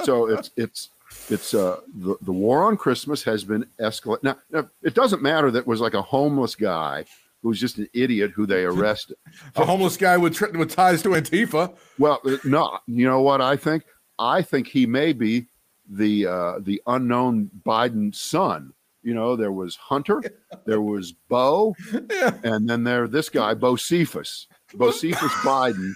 so 0.04 0.28
it's 0.30 0.52
it's 0.56 0.90
it's 1.30 1.54
uh, 1.54 1.80
the 1.96 2.16
the 2.22 2.32
war 2.32 2.64
on 2.64 2.78
Christmas 2.78 3.24
has 3.24 3.44
been 3.44 3.66
escalated. 3.80 4.24
Now, 4.24 4.38
now, 4.52 4.70
it 4.84 4.94
doesn't 4.94 5.22
matter 5.22 5.52
that 5.52 5.60
it 5.60 5.68
was 5.68 5.82
like 5.82 5.94
a 5.94 6.02
homeless 6.02 6.56
guy 6.56 7.06
who 7.42 7.50
was 7.50 7.60
just 7.60 7.78
an 7.78 7.88
idiot 7.94 8.32
who 8.36 8.46
they 8.46 8.64
arrested. 8.66 9.16
A 9.56 9.66
homeless 9.66 9.96
guy 9.98 10.18
with 10.18 10.40
with 10.56 10.76
ties 10.76 11.02
to 11.04 11.10
Antifa. 11.10 11.74
Well, 11.98 12.20
uh, 12.26 12.36
no, 12.44 12.80
you 12.86 13.06
know 13.08 13.22
what 13.22 13.40
I 13.42 13.56
think? 13.56 13.84
I 14.20 14.42
think 14.42 14.68
he 14.68 14.86
may 14.86 15.14
be 15.14 15.48
the 15.90 16.28
uh, 16.28 16.60
the 16.60 16.82
unknown 16.88 17.50
Biden 17.66 18.14
son. 18.14 18.74
You 19.02 19.14
know, 19.14 19.36
there 19.38 19.54
was 19.54 19.76
Hunter, 19.78 20.22
there 20.66 20.82
was 20.82 21.14
Beau, 21.30 21.74
Yeah. 22.12 22.38
and 22.44 22.70
then 22.70 22.84
there 22.84 23.08
this 23.08 23.30
guy 23.30 23.54
Bocephus, 23.56 24.46
Bo 24.76 24.92
Cephas 24.92 25.32
Biden, 25.42 25.94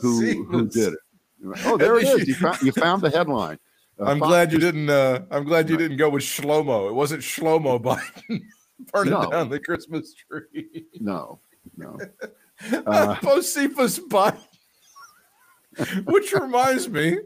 who 0.00 0.44
who 0.44 0.68
did 0.68 0.92
it. 0.94 0.98
Oh, 1.64 1.76
there 1.76 1.98
it 1.98 2.04
is. 2.04 2.28
You 2.28 2.34
found, 2.36 2.62
you 2.62 2.72
found 2.72 3.02
the 3.02 3.10
headline. 3.10 3.58
Uh, 4.00 4.04
I'm 4.04 4.18
Fox 4.20 4.28
glad 4.30 4.52
you 4.52 4.58
didn't. 4.58 4.88
Uh, 4.88 5.20
I'm 5.30 5.44
glad 5.44 5.68
you 5.68 5.76
didn't 5.76 5.96
go 5.96 6.08
with 6.08 6.22
Shlomo. 6.22 6.88
It 6.88 6.94
wasn't 6.94 7.22
Shlomo 7.22 7.82
Biden 7.82 8.42
burning 8.92 9.12
No. 9.12 9.30
down 9.30 9.48
the 9.50 9.58
Christmas 9.60 10.14
tree. 10.14 10.86
No, 11.00 11.40
no. 11.76 11.98
Uh, 12.86 13.14
Josephus 13.20 13.98
Biden. 13.98 14.38
Which 16.04 16.32
reminds 16.32 16.88
me 16.88 17.18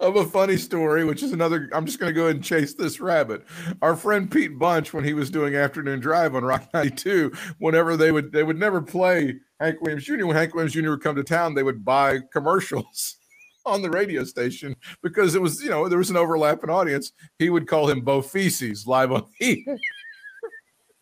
of 0.00 0.16
a 0.16 0.24
funny 0.24 0.56
story, 0.56 1.04
which 1.04 1.22
is 1.22 1.32
another. 1.32 1.68
I'm 1.72 1.86
just 1.86 1.98
going 1.98 2.10
to 2.10 2.14
go 2.14 2.24
ahead 2.24 2.36
and 2.36 2.44
chase 2.44 2.74
this 2.74 3.00
rabbit. 3.00 3.44
Our 3.82 3.96
friend 3.96 4.30
Pete 4.30 4.58
Bunch, 4.58 4.92
when 4.92 5.04
he 5.04 5.14
was 5.14 5.30
doing 5.30 5.56
afternoon 5.56 6.00
drive 6.00 6.34
on 6.34 6.44
Rock 6.44 6.68
92, 6.74 7.32
whenever 7.58 7.96
they 7.96 8.12
would 8.12 8.32
they 8.32 8.42
would 8.44 8.58
never 8.58 8.80
play 8.80 9.36
Hank 9.58 9.80
Williams 9.80 10.04
Jr. 10.04 10.26
When 10.26 10.36
Hank 10.36 10.54
Williams 10.54 10.74
Jr. 10.74 10.90
would 10.90 11.02
come 11.02 11.16
to 11.16 11.24
town, 11.24 11.54
they 11.54 11.62
would 11.62 11.84
buy 11.84 12.20
commercials 12.32 13.16
on 13.66 13.82
the 13.82 13.90
radio 13.90 14.22
station 14.22 14.76
because 15.02 15.34
it 15.34 15.42
was 15.42 15.62
you 15.62 15.70
know 15.70 15.88
there 15.88 15.98
was 15.98 16.10
an 16.10 16.16
overlapping 16.16 16.70
audience. 16.70 17.12
He 17.38 17.50
would 17.50 17.66
call 17.66 17.88
him 17.88 18.02
Bo 18.02 18.22
Feces 18.22 18.86
live 18.86 19.10
on 19.10 19.26
the 19.40 19.64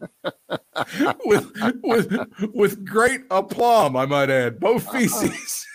with 1.26 1.50
with 1.82 2.16
with 2.54 2.84
great 2.86 3.22
aplomb, 3.30 3.96
I 3.96 4.06
might 4.06 4.30
add. 4.30 4.60
Bo 4.60 4.76
uh-huh. 4.76 4.92
Feces. 4.92 5.66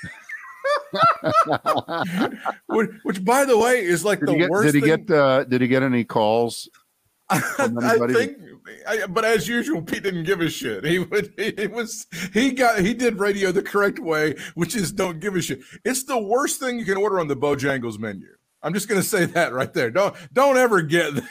Which, 2.68 2.90
which, 3.04 3.26
by 3.26 3.46
the 3.46 3.58
way, 3.58 3.84
is 3.84 4.04
like 4.04 4.20
did 4.20 4.30
the 4.30 4.38
get? 4.38 4.50
worst. 4.50 4.66
Did 4.66 4.76
he 4.76 4.82
thing. 4.82 5.06
get? 5.06 5.16
Uh, 5.16 5.44
did 5.44 5.62
he 5.62 5.68
get 5.68 5.84
any 5.84 6.04
calls? 6.04 6.70
I, 7.30 7.40
think, 8.12 8.38
I, 8.88 9.06
but 9.06 9.24
as 9.24 9.48
usual, 9.48 9.84
Pete 9.84 10.02
didn't 10.02 10.24
give 10.24 10.42
a 10.42 10.50
shit. 10.50 10.84
He 10.84 10.98
would. 10.98 11.32
He, 11.38 11.68
was. 11.68 12.08
He 12.34 12.52
got. 12.52 12.80
He 12.80 12.96
did 12.96 13.20
radio 13.20 13.52
the 13.52 13.62
correct 13.62 14.00
way, 14.00 14.36
which 14.56 14.76
is 14.76 14.92
don't 14.92 15.20
give 15.20 15.36
a 15.36 15.42
shit. 15.42 15.60
It's 15.86 16.04
the 16.04 16.18
worst 16.18 16.60
thing 16.60 16.80
you 16.80 16.86
can 16.86 16.98
order 16.98 17.20
on 17.20 17.28
the 17.28 17.36
Bojangles 17.36 18.00
menu. 18.00 18.28
I'm 18.64 18.74
just 18.74 18.88
going 18.88 19.00
to 19.00 19.08
say 19.08 19.26
that 19.26 19.54
right 19.54 19.72
there. 19.74 19.92
Don't 19.92 20.16
don't 20.34 20.58
ever 20.58 20.82
get. 20.82 21.16
that. 21.16 21.30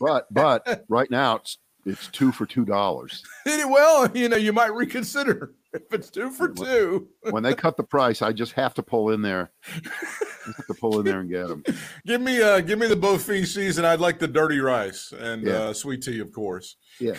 But 0.00 0.26
but 0.30 0.84
right 0.88 1.10
now 1.10 1.36
it's 1.36 1.58
it's 1.88 2.08
two 2.08 2.30
for 2.32 2.46
two 2.46 2.64
dollars. 2.64 3.22
Well, 3.46 4.10
you 4.14 4.28
know, 4.28 4.36
you 4.36 4.52
might 4.52 4.72
reconsider 4.74 5.52
if 5.72 5.82
it's 5.92 6.10
two 6.10 6.30
for 6.30 6.48
two. 6.48 7.08
When 7.30 7.42
they 7.42 7.54
cut 7.54 7.76
the 7.76 7.82
price, 7.82 8.22
I 8.22 8.32
just 8.32 8.52
have 8.52 8.74
to 8.74 8.82
pull 8.82 9.10
in 9.10 9.20
there. 9.22 9.50
I 9.66 10.52
have 10.56 10.66
to 10.66 10.74
pull 10.74 10.98
in 11.00 11.04
there 11.04 11.20
and 11.20 11.28
get 11.30 11.48
them. 11.48 11.62
Give 12.06 12.20
me 12.20 12.40
uh 12.42 12.60
give 12.60 12.78
me 12.78 12.86
the 12.86 12.96
Bo 12.96 13.18
feces 13.18 13.78
and 13.78 13.86
I'd 13.86 14.00
like 14.00 14.18
the 14.18 14.28
dirty 14.28 14.58
rice 14.60 15.12
and 15.12 15.42
Yeah. 15.46 15.52
uh 15.54 15.72
sweet 15.72 16.02
tea, 16.02 16.20
of 16.20 16.32
course. 16.32 16.76
Yeah. 17.00 17.18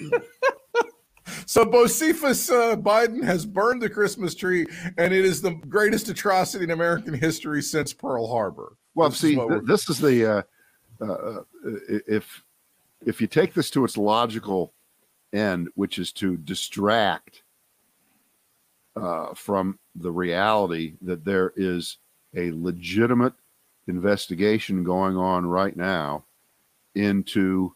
So 1.46 1.64
Bocephus 1.64 2.50
uh, 2.50 2.76
Biden 2.76 3.22
has 3.22 3.46
burned 3.46 3.80
the 3.82 3.88
Christmas 3.90 4.34
tree, 4.34 4.66
and 4.98 5.12
it 5.14 5.24
is 5.24 5.40
the 5.40 5.52
greatest 5.52 6.08
atrocity 6.08 6.64
in 6.64 6.70
American 6.70 7.14
history 7.14 7.62
since 7.62 7.92
Pearl 7.92 8.26
Harbor. 8.26 8.76
Well, 8.94 9.10
This 9.10 9.22
is 9.24 9.30
see, 9.30 9.36
what 9.36 9.48
th- 9.48 9.62
this 9.66 9.88
is 9.88 9.98
the 9.98 10.26
uh, 10.26 10.42
uh, 11.04 11.42
if 12.08 12.42
if 13.04 13.20
you 13.20 13.26
take 13.26 13.54
this 13.54 13.70
to 13.70 13.84
its 13.84 13.96
logical 13.96 14.72
end, 15.32 15.68
which 15.74 15.98
is 15.98 16.12
to 16.12 16.36
distract 16.36 17.42
uh, 18.96 19.32
from 19.34 19.78
the 19.94 20.10
reality 20.10 20.94
that 21.02 21.24
there 21.24 21.52
is 21.56 21.98
a 22.36 22.50
legitimate 22.52 23.32
investigation 23.86 24.84
going 24.84 25.16
on 25.16 25.46
right 25.46 25.76
now 25.76 26.24
into 26.94 27.74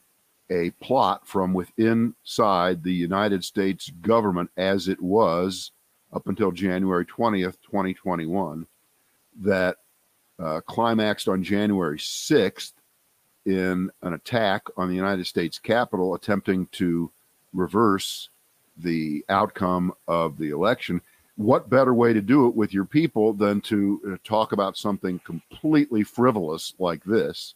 a 0.51 0.71
plot 0.73 1.27
from 1.27 1.55
within 1.55 2.15
inside 2.23 2.83
the 2.83 2.93
United 2.93 3.43
States 3.45 3.91
government 4.03 4.51
as 4.57 4.89
it 4.89 5.01
was 5.01 5.73
up 6.13 6.27
until 6.29 6.53
January 6.53 7.05
20th, 7.07 7.57
2021, 7.63 8.67
that 9.41 9.79
uh, 10.39 10.61
climaxed 10.67 11.29
on 11.29 11.43
January 11.43 11.99
6th 11.99 12.73
in 13.47 13.91
an 14.03 14.15
attack 14.15 14.63
on 14.77 14.89
the 14.89 14.95
United 14.95 15.27
States 15.27 15.59
Capitol, 15.59 16.15
attempting 16.15 16.67
to 16.73 17.11
reverse 17.53 18.29
the 18.79 19.25
outcome 19.29 19.93
of 20.09 20.39
the 20.39 20.51
election. 20.51 21.01
What 21.37 21.69
better 21.69 21.95
way 21.95 22.13
to 22.13 22.21
do 22.21 22.47
it 22.47 22.55
with 22.55 22.73
your 22.73 22.85
people 22.85 23.33
than 23.33 23.61
to 23.63 24.01
uh, 24.07 24.17
talk 24.25 24.53
about 24.53 24.77
something 24.77 25.19
completely 25.21 26.05
frivolous 26.05 26.75
like 26.79 27.03
this? 27.05 27.55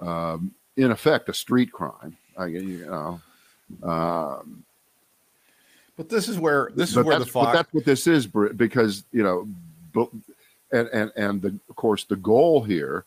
Um, 0.00 0.52
in 0.76 0.90
effect, 0.90 1.28
a 1.28 1.34
street 1.34 1.72
crime. 1.72 2.16
I, 2.36 2.46
you 2.46 2.86
know, 2.86 3.20
um, 3.88 4.64
but 5.96 6.08
this 6.08 6.28
is 6.28 6.38
where 6.38 6.70
this 6.74 6.90
is 6.90 6.96
where 6.96 7.18
the 7.18 7.24
that's, 7.24 7.32
but 7.32 7.52
that's 7.52 7.74
what 7.74 7.84
this 7.84 8.06
is, 8.06 8.26
because 8.26 9.04
you 9.12 9.22
know, 9.22 9.46
and 10.72 10.88
and 10.88 11.12
and 11.16 11.42
the, 11.42 11.58
of 11.68 11.76
course 11.76 12.04
the 12.04 12.16
goal 12.16 12.62
here 12.62 13.04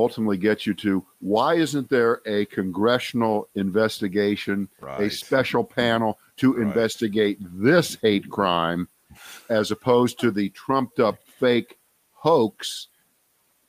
ultimately 0.00 0.38
gets 0.38 0.66
you 0.66 0.72
to 0.74 1.04
why 1.20 1.54
isn't 1.54 1.88
there 1.90 2.20
a 2.26 2.46
congressional 2.46 3.48
investigation, 3.54 4.68
a 4.98 5.08
special 5.10 5.62
panel 5.62 6.18
to 6.38 6.54
Right. 6.54 6.66
investigate 6.66 7.38
this 7.40 7.96
hate 8.02 8.28
crime, 8.30 8.88
as 9.50 9.70
opposed 9.70 10.18
to 10.20 10.30
the 10.30 10.48
trumped 10.50 10.98
up 11.00 11.18
fake 11.38 11.78
hoax 12.14 12.88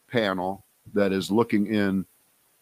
panel 0.09 0.63
that 0.93 1.11
is 1.11 1.29
looking 1.29 1.67
in 1.67 2.05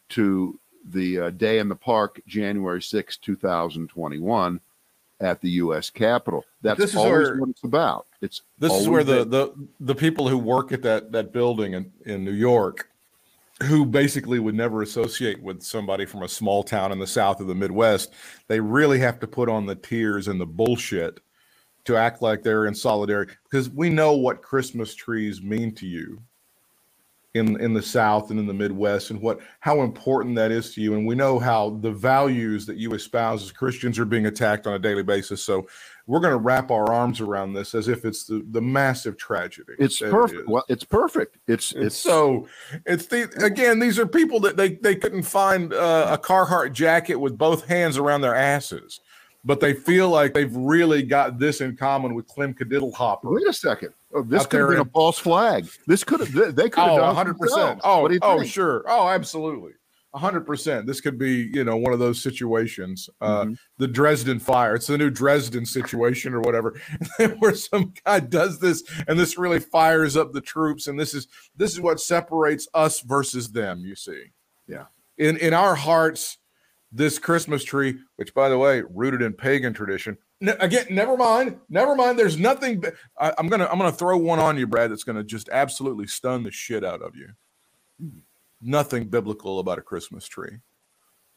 to 0.10 0.60
the 0.86 1.19
uh, 1.19 1.29
day 1.32 1.60
in 1.60 1.69
the 1.69 1.75
park, 1.75 2.19
January 2.25 2.82
6, 2.82 3.17
2021, 3.17 4.60
at 5.19 5.41
the 5.41 5.49
U.S. 5.63 5.89
Capitol. 5.89 6.45
That's 6.62 6.79
This 6.79 6.91
is 6.91 6.95
always 6.95 7.12
where- 7.27 7.38
what 7.38 7.49
it's 7.49 7.63
about. 7.63 8.08
It's 8.21 8.41
This 8.58 8.73
is 8.73 8.88
where 8.89 9.03
the, 9.03 9.23
the 9.25 9.53
the 9.79 9.95
people 9.95 10.27
who 10.27 10.38
work 10.38 10.71
at 10.71 10.82
that 10.82 11.12
that 11.13 11.32
building 11.32 11.73
in, 11.73 11.91
in 12.05 12.25
New 12.25 12.34
York, 12.34 12.89
who 13.63 13.85
basically 13.85 14.39
would 14.39 14.55
never 14.55 14.81
associate 14.81 15.41
with 15.41 15.61
somebody 15.61 16.05
from 16.05 16.23
a 16.23 16.29
small 16.29 16.63
town 16.63 16.91
in 16.91 16.99
the 16.99 17.07
south 17.07 17.41
of 17.41 17.47
the 17.47 17.55
Midwest, 17.55 18.13
they 18.47 18.59
really 18.59 18.99
have 18.99 19.19
to 19.19 19.27
put 19.27 19.49
on 19.49 19.65
the 19.65 19.75
tears 19.75 20.27
and 20.27 20.39
the 20.39 20.45
bullshit 20.45 21.19
to 21.85 21.97
act 21.97 22.21
like 22.21 22.43
they're 22.43 22.67
in 22.67 22.75
solidarity 22.75 23.33
because 23.43 23.69
we 23.69 23.89
know 23.89 24.13
what 24.13 24.41
Christmas 24.41 24.95
trees 24.95 25.41
mean 25.41 25.73
to 25.75 25.87
you 25.87 26.21
in 27.35 27.59
in 27.61 27.73
the 27.73 27.81
South 27.81 28.31
and 28.31 28.39
in 28.39 28.47
the 28.47 28.53
Midwest 28.53 29.11
and 29.11 29.21
what 29.21 29.39
how 29.59 29.81
important 29.81 30.35
that 30.35 30.51
is 30.51 30.73
to 30.73 30.81
you. 30.81 30.95
And 30.95 31.05
we 31.05 31.15
know 31.15 31.37
how 31.37 31.77
the 31.81 31.91
values 31.91 32.65
that 32.65 32.77
you 32.77 32.93
espouse 32.93 33.43
as 33.43 33.51
Christians 33.51 33.99
are 33.99 34.05
being 34.05 34.25
attacked 34.25 34.67
on 34.67 34.73
a 34.73 34.79
daily 34.79 35.03
basis. 35.03 35.43
So 35.43 35.67
we're 36.09 36.19
going 36.19 36.33
to 36.33 36.39
wrap 36.39 36.71
our 36.71 36.91
arms 36.91 37.21
around 37.21 37.53
this 37.53 37.75
as 37.75 37.87
if 37.87 38.03
it's 38.03 38.23
the, 38.23 38.43
the 38.49 38.59
massive 38.61 39.15
tragedy. 39.15 39.73
it's 39.77 39.99
that 39.99 40.07
it 40.07 40.11
perfect. 40.11 40.49
Well, 40.49 40.65
it's 40.67 40.83
perfect. 40.83 41.37
It's 41.47 41.71
It's 41.73 41.85
it's 41.85 41.95
so 41.97 42.47
it's 42.87 43.05
the 43.05 43.29
again 43.45 43.77
these 43.77 43.99
are 43.99 44.07
people 44.07 44.39
that 44.39 44.57
they 44.57 44.69
they 44.73 44.95
couldn't 44.95 45.21
find 45.21 45.71
uh, 45.71 46.07
a 46.09 46.17
Carhartt 46.17 46.73
jacket 46.73 47.15
with 47.15 47.37
both 47.37 47.67
hands 47.67 47.95
around 47.95 48.21
their 48.21 48.33
asses, 48.33 49.01
but 49.45 49.59
they 49.59 49.73
feel 49.75 50.09
like 50.09 50.33
they've 50.33 50.55
really 50.55 51.03
got 51.03 51.37
this 51.37 51.61
in 51.61 51.77
common 51.77 52.15
with 52.15 52.27
Clem 52.27 52.55
Hopper. 52.95 53.29
Wait 53.31 53.47
a 53.47 53.53
second. 53.53 53.93
Oh, 54.11 54.23
this 54.23 54.47
could 54.47 54.61
have 54.61 54.69
been 54.69 54.79
a 54.79 54.85
false 54.85 55.19
flag. 55.19 55.67
This 55.85 56.03
could 56.03 56.21
have. 56.21 56.33
They, 56.33 56.49
they 56.49 56.69
could 56.71 56.81
have 56.81 56.93
Oh, 56.93 56.97
done 56.97 57.07
100 57.15 57.37
percent. 57.37 57.81
Oh, 57.83 58.01
what 58.01 58.07
do 58.07 58.15
you 58.15 58.19
oh, 58.23 58.39
think? 58.39 58.51
sure. 58.51 58.83
Oh, 58.87 59.07
absolutely. 59.07 59.73
Hundred 60.15 60.41
percent. 60.41 60.87
This 60.87 61.01
could 61.01 61.17
be, 61.17 61.49
you 61.53 61.63
know, 61.63 61.77
one 61.77 61.93
of 61.93 61.99
those 61.99 62.21
situations. 62.21 63.09
Uh, 63.21 63.43
Mhm. 63.45 63.57
the 63.77 63.87
Dresden 63.87 64.39
fire. 64.39 64.75
It's 64.75 64.87
the 64.87 64.97
new 64.97 65.09
Dresden 65.09 65.65
situation 65.65 66.33
or 66.33 66.41
whatever, 66.41 66.79
where 67.39 67.53
some 67.55 67.93
guy 68.05 68.19
does 68.21 68.59
this 68.59 68.83
and 69.07 69.19
this 69.19 69.37
really 69.37 69.59
fires 69.59 70.17
up 70.17 70.33
the 70.33 70.41
troops. 70.41 70.87
And 70.87 70.99
this 70.99 71.13
is 71.13 71.27
this 71.55 71.73
is 71.73 71.79
what 71.81 71.99
separates 71.99 72.67
us 72.73 73.01
versus 73.01 73.51
them. 73.51 73.81
You 73.85 73.95
see. 73.95 74.31
Yeah. 74.67 74.85
In 75.17 75.37
in 75.37 75.53
our 75.53 75.75
hearts, 75.75 76.37
this 76.91 77.19
Christmas 77.19 77.63
tree, 77.63 77.99
which 78.15 78.33
by 78.33 78.49
the 78.49 78.57
way, 78.57 78.81
rooted 78.89 79.21
in 79.21 79.33
pagan 79.33 79.73
tradition. 79.73 80.17
Again, 80.41 80.85
never 80.89 81.17
mind. 81.17 81.59
Never 81.69 81.95
mind. 81.95 82.17
There's 82.17 82.37
nothing. 82.39 82.81
I, 83.19 83.33
I'm 83.37 83.47
gonna 83.49 83.67
I'm 83.71 83.77
gonna 83.77 83.91
throw 83.91 84.17
one 84.17 84.39
on 84.39 84.57
you, 84.57 84.65
Brad. 84.65 84.89
That's 84.89 85.03
gonna 85.03 85.23
just 85.23 85.49
absolutely 85.49 86.07
stun 86.07 86.43
the 86.43 86.51
shit 86.51 86.83
out 86.83 87.01
of 87.01 87.15
you 87.15 87.27
nothing 88.61 89.05
biblical 89.05 89.59
about 89.59 89.77
a 89.79 89.81
Christmas 89.81 90.25
tree. 90.27 90.57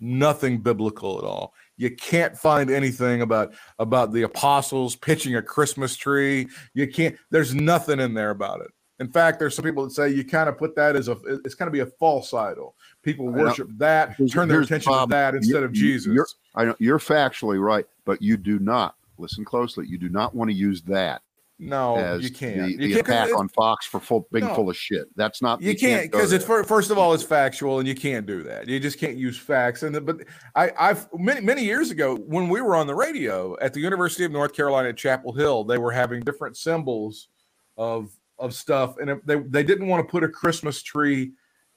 Nothing 0.01 0.59
biblical 0.59 1.19
at 1.19 1.25
all. 1.25 1.55
You 1.77 1.95
can't 1.95 2.37
find 2.37 2.71
anything 2.71 3.23
about 3.23 3.55
about 3.79 4.13
the 4.13 4.23
apostles 4.23 4.97
pitching 4.97 5.37
a 5.37 5.43
Christmas 5.43 5.97
tree. 5.97 6.49
You 6.75 6.89
can't. 6.89 7.17
There's 7.31 7.55
nothing 7.55 8.01
in 8.01 8.13
there 8.15 8.31
about 8.31 8.63
it. 8.63 8.69
In 8.99 9.09
fact, 9.09 9.39
there's 9.39 9.55
some 9.55 9.65
people 9.65 9.85
that 9.85 9.91
say 9.93 10.09
you 10.11 10.25
kind 10.25 10.49
of 10.49 10.59
put 10.59 10.75
that 10.75 10.97
as 10.97 11.07
a. 11.09 11.17
It's 11.45 11.55
kind 11.55 11.69
of 11.69 11.73
be 11.73 11.81
a 11.81 11.87
false 11.87 12.35
idol. 12.35 12.75
People 13.05 13.29
worship 13.45 13.69
that, 13.79 14.17
turn 14.33 14.49
their 14.49 14.61
attention 14.67 14.93
to 14.93 14.99
that 15.11 15.35
instead 15.37 15.63
of 15.63 15.73
Jesus. 15.73 16.13
you're- 16.13 16.27
I 16.57 16.65
know 16.65 16.77
you're 16.81 16.99
factually 16.99 17.63
right, 17.63 17.87
but 18.05 18.21
you 18.21 18.37
do 18.37 18.59
not 18.59 18.97
listen 19.19 19.45
closely. 19.45 19.87
You 19.87 19.99
do 19.99 20.09
not 20.09 20.35
want 20.35 20.51
to 20.51 20.55
use 20.57 20.83
that 20.83 21.23
no, 21.63 22.17
you 22.17 22.31
can't. 22.31 22.77
the, 22.79 22.87
you 22.89 22.95
the 22.95 23.03
can't 23.03 23.29
attack 23.31 23.39
on 23.39 23.49
Fox 23.49 23.87
for 23.87 24.01
full, 24.01 24.27
being 24.33 24.47
No. 24.47 24.55
full 24.55 24.69
of 24.69 24.77
shit. 24.77 25.07
That's 25.17 25.41
not. 25.41 25.63
you 25.63 25.77
can't 25.77 26.11
because 26.11 26.33
it's 26.33 26.45
there. 26.45 26.65
first 26.65 26.91
of 26.91 26.99
all 26.99 27.15
it's 27.15 27.23
factual 27.23 27.79
and 27.79 27.87
you 27.87 27.95
can't 27.95 28.27
do 28.27 28.43
that 28.43 28.69
you 28.69 28.81
just 28.81 28.99
can't 28.99 29.17
use 29.17 29.39
facts 29.39 29.83
and 29.85 29.95
the, 29.95 30.01
but 30.01 30.19
i 30.57 30.73
i've 30.79 31.07
many 31.15 31.41
many 31.41 31.63
years 31.65 31.91
ago 31.91 32.17
when 32.17 32.49
we 32.49 32.61
were 32.61 32.75
on 32.75 32.87
the 32.87 32.95
radio 32.95 33.57
at 33.61 33.73
the 33.73 33.81
university 33.81 34.25
of 34.25 34.33
north 34.33 34.53
carolina 34.53 34.89
at 34.89 34.97
chapel 34.97 35.33
hill 35.33 35.63
they 35.65 35.79
were 35.79 35.93
having 35.93 36.21
different 36.23 36.57
symbols 36.57 37.29
of 37.77 38.11
of 38.39 38.53
stuff 38.55 38.97
and 38.99 39.21
they 39.25 39.37
they 39.49 39.63
didn't 39.63 39.87
want 39.87 40.07
to 40.07 40.11
put 40.11 40.25
a 40.25 40.29
christmas 40.29 40.83
tree 40.83 41.33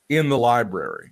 in 0.10 0.30
the 0.30 0.38
library 0.38 1.12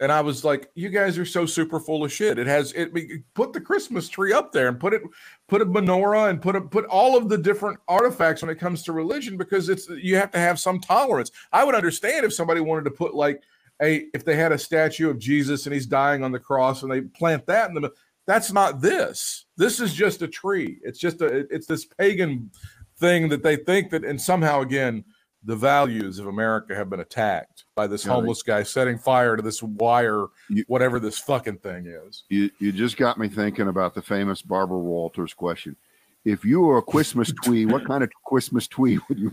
and 0.00 0.10
I 0.10 0.22
was 0.22 0.44
like, 0.44 0.70
"You 0.74 0.88
guys 0.88 1.18
are 1.18 1.24
so 1.26 1.46
super 1.46 1.78
full 1.78 2.04
of 2.04 2.12
shit." 2.12 2.38
It 2.38 2.46
has 2.46 2.72
it. 2.72 2.92
Put 3.34 3.52
the 3.52 3.60
Christmas 3.60 4.08
tree 4.08 4.32
up 4.32 4.52
there 4.52 4.68
and 4.68 4.80
put 4.80 4.94
it, 4.94 5.02
put 5.48 5.60
a 5.60 5.66
menorah 5.66 6.30
and 6.30 6.40
put 6.40 6.56
a, 6.56 6.60
put 6.60 6.86
all 6.86 7.16
of 7.16 7.28
the 7.28 7.38
different 7.38 7.78
artifacts 7.86 8.42
when 8.42 8.50
it 8.50 8.58
comes 8.58 8.82
to 8.84 8.92
religion 8.92 9.36
because 9.36 9.68
it's 9.68 9.88
you 9.88 10.16
have 10.16 10.30
to 10.32 10.38
have 10.38 10.58
some 10.58 10.80
tolerance. 10.80 11.30
I 11.52 11.64
would 11.64 11.74
understand 11.74 12.24
if 12.24 12.32
somebody 12.32 12.60
wanted 12.60 12.84
to 12.84 12.90
put 12.90 13.14
like 13.14 13.42
a 13.82 14.06
if 14.14 14.24
they 14.24 14.36
had 14.36 14.52
a 14.52 14.58
statue 14.58 15.10
of 15.10 15.18
Jesus 15.18 15.66
and 15.66 15.74
he's 15.74 15.86
dying 15.86 16.24
on 16.24 16.32
the 16.32 16.38
cross 16.38 16.82
and 16.82 16.90
they 16.90 17.02
plant 17.02 17.46
that 17.46 17.70
in 17.70 17.74
the. 17.80 17.92
That's 18.26 18.52
not 18.52 18.80
this. 18.80 19.46
This 19.56 19.80
is 19.80 19.92
just 19.92 20.22
a 20.22 20.28
tree. 20.28 20.78
It's 20.82 20.98
just 20.98 21.20
a. 21.20 21.46
It's 21.50 21.66
this 21.66 21.84
pagan 21.84 22.50
thing 22.98 23.28
that 23.30 23.42
they 23.42 23.56
think 23.56 23.90
that 23.90 24.04
and 24.04 24.20
somehow 24.20 24.60
again 24.60 25.04
the 25.44 25.56
values 25.56 26.18
of 26.18 26.26
America 26.26 26.74
have 26.74 26.90
been 26.90 27.00
attacked 27.00 27.64
by 27.74 27.86
this 27.86 28.04
Yeah. 28.04 28.12
homeless 28.12 28.42
guy 28.42 28.62
setting 28.62 28.98
fire 28.98 29.36
to 29.36 29.42
this 29.42 29.62
wire, 29.62 30.26
You- 30.48 30.64
whatever 30.68 30.98
this 31.00 31.18
fucking 31.18 31.58
thing 31.58 31.86
is. 31.86 32.24
You 32.28 32.50
you 32.58 32.72
just 32.72 32.96
got 32.96 33.18
me 33.18 33.28
thinking 33.28 33.68
about 33.68 33.94
the 33.94 34.02
famous 34.02 34.42
Barbara 34.42 34.78
Walters 34.78 35.32
question. 35.32 35.76
If 36.24 36.44
you 36.44 36.60
were 36.60 36.78
a 36.78 36.82
Christmas 36.82 37.32
twee, 37.44 37.64
what 37.66 37.86
kind 37.86 38.04
of 38.04 38.10
Christmas 38.26 38.68
twee 38.68 38.98
would 39.08 39.18
you? 39.18 39.32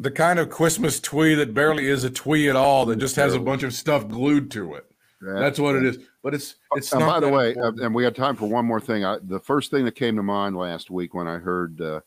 The 0.00 0.10
kind 0.10 0.38
of 0.38 0.48
Christmas 0.48 1.00
twee 1.00 1.34
that 1.34 1.52
barely 1.52 1.86
is 1.88 2.02
a 2.02 2.10
twee 2.10 2.48
at 2.48 2.56
all, 2.56 2.86
that 2.86 2.96
just 2.96 3.16
has 3.16 3.34
a 3.34 3.38
bunch 3.38 3.62
of 3.62 3.74
stuff 3.74 4.08
glued 4.08 4.50
to 4.52 4.74
it. 4.74 4.86
That's 5.20 5.58
what 5.58 5.76
it 5.76 5.84
is. 5.84 5.98
But 6.22 6.34
it's 6.34 6.56
it's 6.76 6.92
and 6.92 7.00
not. 7.00 7.20
by 7.20 7.20
the 7.20 7.28
way, 7.32 7.48
important. 7.50 7.82
and 7.82 7.94
we 7.94 8.04
had 8.04 8.16
time 8.16 8.36
for 8.36 8.46
one 8.48 8.64
more 8.64 8.80
thing. 8.80 9.04
I, 9.04 9.18
the 9.22 9.38
first 9.40 9.70
thing 9.70 9.84
that 9.84 9.94
came 9.94 10.16
to 10.16 10.22
mind 10.22 10.56
last 10.56 10.90
week 10.90 11.12
when 11.14 11.26
I 11.28 11.36
heard 11.36 11.80
uh, 11.80 12.00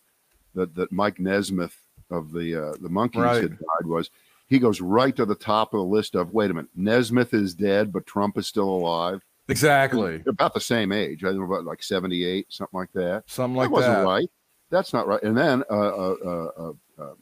that 0.56 0.74
that 0.76 0.91
Mike 0.91 1.20
Nesmith 1.20 1.76
of 2.12 2.32
the 2.32 2.55
uh, 2.55 2.72
the 2.82 2.89
Monkees 2.89 3.24
Right. 3.24 3.41
had 3.43 3.51
died 3.51 3.86
was 3.86 4.10
he 4.47 4.60
goes 4.60 4.82
right 4.82 5.16
to 5.16 5.26
the 5.26 5.36
top 5.36 5.74
of 5.74 5.80
the 5.80 5.86
list 5.86 6.16
of 6.16 6.34
wait 6.34 6.51
a 6.51 6.53
minute 6.53 6.70
Nesmith 6.76 7.34
is 7.34 7.53
dead 7.53 7.91
but 7.93 8.05
Trump 8.05 8.38
is 8.38 8.47
still 8.47 8.70
alive. 8.70 9.22
exactly 9.47 10.18
They're 10.18 10.32
about 10.32 10.53
the 10.53 10.60
same 10.62 10.91
age. 10.91 11.24
I 11.24 11.30
think 11.32 11.43
about 11.43 11.66
like 11.66 11.84
seventy 11.84 12.26
eight, 12.26 12.47
something 12.49 12.78
like 12.80 12.91
that. 12.93 13.24
something 13.28 13.55
like 13.55 13.70
that 13.70 13.74
wasn't 13.74 13.95
that. 13.97 14.03
right. 14.05 14.30
That's 14.72 14.93
not 14.93 15.07
right. 15.07 15.22
And 15.24 15.36
then 15.38 15.64
uh, 15.70 15.74
uh, 15.74 16.16
uh, 16.26 16.72
uh, 17.01 17.14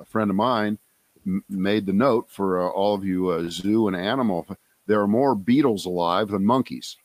a 0.00 0.04
friend 0.04 0.30
of 0.30 0.36
mine 0.36 0.78
m- 1.26 1.42
made 1.48 1.84
the 1.86 1.92
note 1.92 2.30
for 2.30 2.60
uh, 2.62 2.68
all 2.70 2.94
of 2.94 3.04
you 3.04 3.28
uh, 3.30 3.48
zoo 3.48 3.88
and 3.88 3.96
animal. 3.96 4.46
There 4.86 5.00
are 5.00 5.08
more 5.08 5.34
Beatles 5.36 5.84
alive 5.86 6.28
than 6.28 6.44
Monkees. 6.44 6.96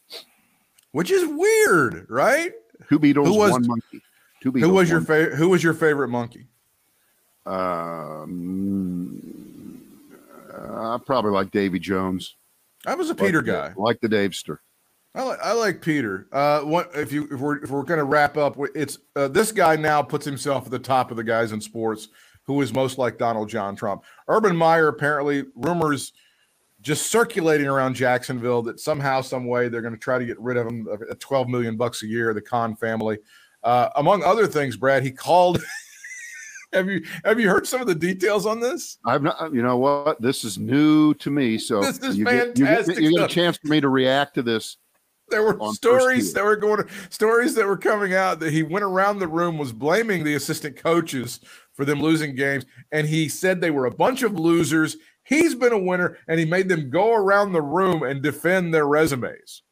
Which 0.92 1.12
is 1.12 1.28
weird, 1.28 2.06
right? 2.10 2.52
Two 2.90 3.00
Beatles, 3.00 3.26
Who 3.28 3.38
was- 3.38 3.52
one 3.52 3.66
Monkee. 3.68 4.02
Two 4.42 4.52
Beatles. 4.52 4.60
Who 4.62 4.70
was 4.74 4.90
your 4.90 5.02
favorite? 5.02 5.36
Who 5.38 5.50
was 5.50 5.64
your 5.64 5.74
favorite 5.74 6.10
Monkee? 6.10 6.46
Um, 7.48 9.22
uh, 10.54 10.98
probably 11.00 11.32
like 11.32 11.52
Davy 11.52 11.80
Jones. 11.80 12.36
I 12.86 12.96
was 12.96 13.10
a 13.10 13.16
Peter 13.16 13.40
Like 13.40 13.46
guy. 13.46 13.74
like 13.78 14.00
the 14.02 14.08
Davester. 14.10 14.58
I 15.16 15.24
like, 15.24 15.40
I 15.44 15.54
like 15.54 15.82
Peter. 15.82 16.28
Uh, 16.32 16.62
what 16.62 16.92
if 16.94 17.12
you 17.12 17.28
if 17.32 17.40
we're 17.40 17.64
if 17.64 17.72
we're 17.72 17.84
going 17.84 17.98
to 18.00 18.04
wrap 18.04 18.38
up? 18.38 18.56
It's 18.76 19.00
uh, 19.16 19.28
this 19.30 19.52
guy 19.52 19.76
now 19.76 20.02
puts 20.04 20.26
himself 20.26 20.66
at 20.66 20.72
the 20.72 20.78
top 20.80 21.10
of 21.10 21.18
the 21.18 21.24
guys 21.24 21.52
in 21.54 21.62
sports 21.62 22.10
who 22.44 22.62
is 22.62 22.72
most 22.74 22.98
like 22.98 23.18
Donald 23.18 23.50
John 23.50 23.76
Trump. 23.76 24.04
Urban 24.28 24.56
Meyer 24.56 24.88
apparently 24.90 25.46
rumors 25.56 26.14
just 26.82 27.10
circulating 27.12 27.68
around 27.68 27.96
Jacksonville 27.96 28.62
that 28.62 28.80
somehow 28.80 29.20
some 29.22 29.48
way 29.48 29.68
they're 29.68 29.82
going 29.82 29.94
to 29.96 30.00
try 30.00 30.20
to 30.20 30.26
get 30.26 30.40
rid 30.40 30.56
of 30.56 30.68
him 30.68 30.88
at 31.10 31.20
12 31.20 31.50
million 31.50 31.76
bucks 31.76 32.04
a 32.04 32.08
year. 32.08 32.34
The 32.34 32.42
Khan 32.42 32.76
family, 32.76 33.18
uh, 33.64 33.90
among 33.96 34.24
other 34.24 34.46
things, 34.48 34.78
Brad, 34.78 35.04
he 35.04 35.12
called. 35.12 35.62
have 36.78 36.90
you 36.90 37.06
have 37.26 37.40
you 37.40 37.50
heard 37.50 37.68
some 37.68 37.82
of 37.82 37.88
the 37.88 37.96
details 37.96 38.46
on 38.46 38.60
this? 38.60 38.98
I've 39.06 39.24
not. 39.24 39.54
You 39.54 39.62
know 39.62 39.78
what? 39.78 40.22
This 40.22 40.44
is 40.44 40.58
new 40.58 41.14
to 41.16 41.30
me. 41.30 41.58
So 41.58 41.82
This 41.82 42.00
is 42.00 42.18
you 42.18 42.26
get, 42.26 42.58
you 42.58 42.66
get, 42.66 42.88
you 42.88 43.12
get 43.12 43.32
a 43.32 43.34
chance 43.34 43.58
for 43.58 43.68
me 43.68 43.82
to 43.82 43.90
react 43.90 44.36
to 44.36 44.44
this. 44.44 44.78
There 45.30 45.44
were 45.44 45.74
stories 45.74 46.32
that 46.34 46.44
were 46.46 46.56
going 46.56 46.86
stories 47.10 47.54
that 47.56 47.68
were 47.68 47.78
coming 47.78 48.14
out 48.14 48.40
that 48.40 48.54
he 48.54 48.64
went 48.64 48.86
around 48.86 49.20
the 49.20 49.28
room 49.28 49.58
was 49.58 49.74
blaming 49.74 50.24
the 50.24 50.36
assistant 50.36 50.78
coaches 50.78 51.42
for 51.74 51.84
them 51.84 52.02
losing 52.02 52.34
games 52.34 52.66
and 52.94 53.06
he 53.06 53.28
said 53.28 53.60
they 53.60 53.72
were 53.72 53.86
a 53.86 53.92
bunch 53.92 54.24
of 54.24 54.40
losers. 54.40 54.96
He's 55.26 55.54
been 55.54 55.74
a 55.74 55.78
winner 55.78 56.18
and 56.30 56.40
he 56.40 56.46
made 56.46 56.70
them 56.70 56.90
go 56.90 57.14
around 57.14 57.52
the 57.52 57.62
room 57.62 58.04
and 58.04 58.22
defend 58.22 58.74
their 58.74 58.88
resumes. 58.88 59.64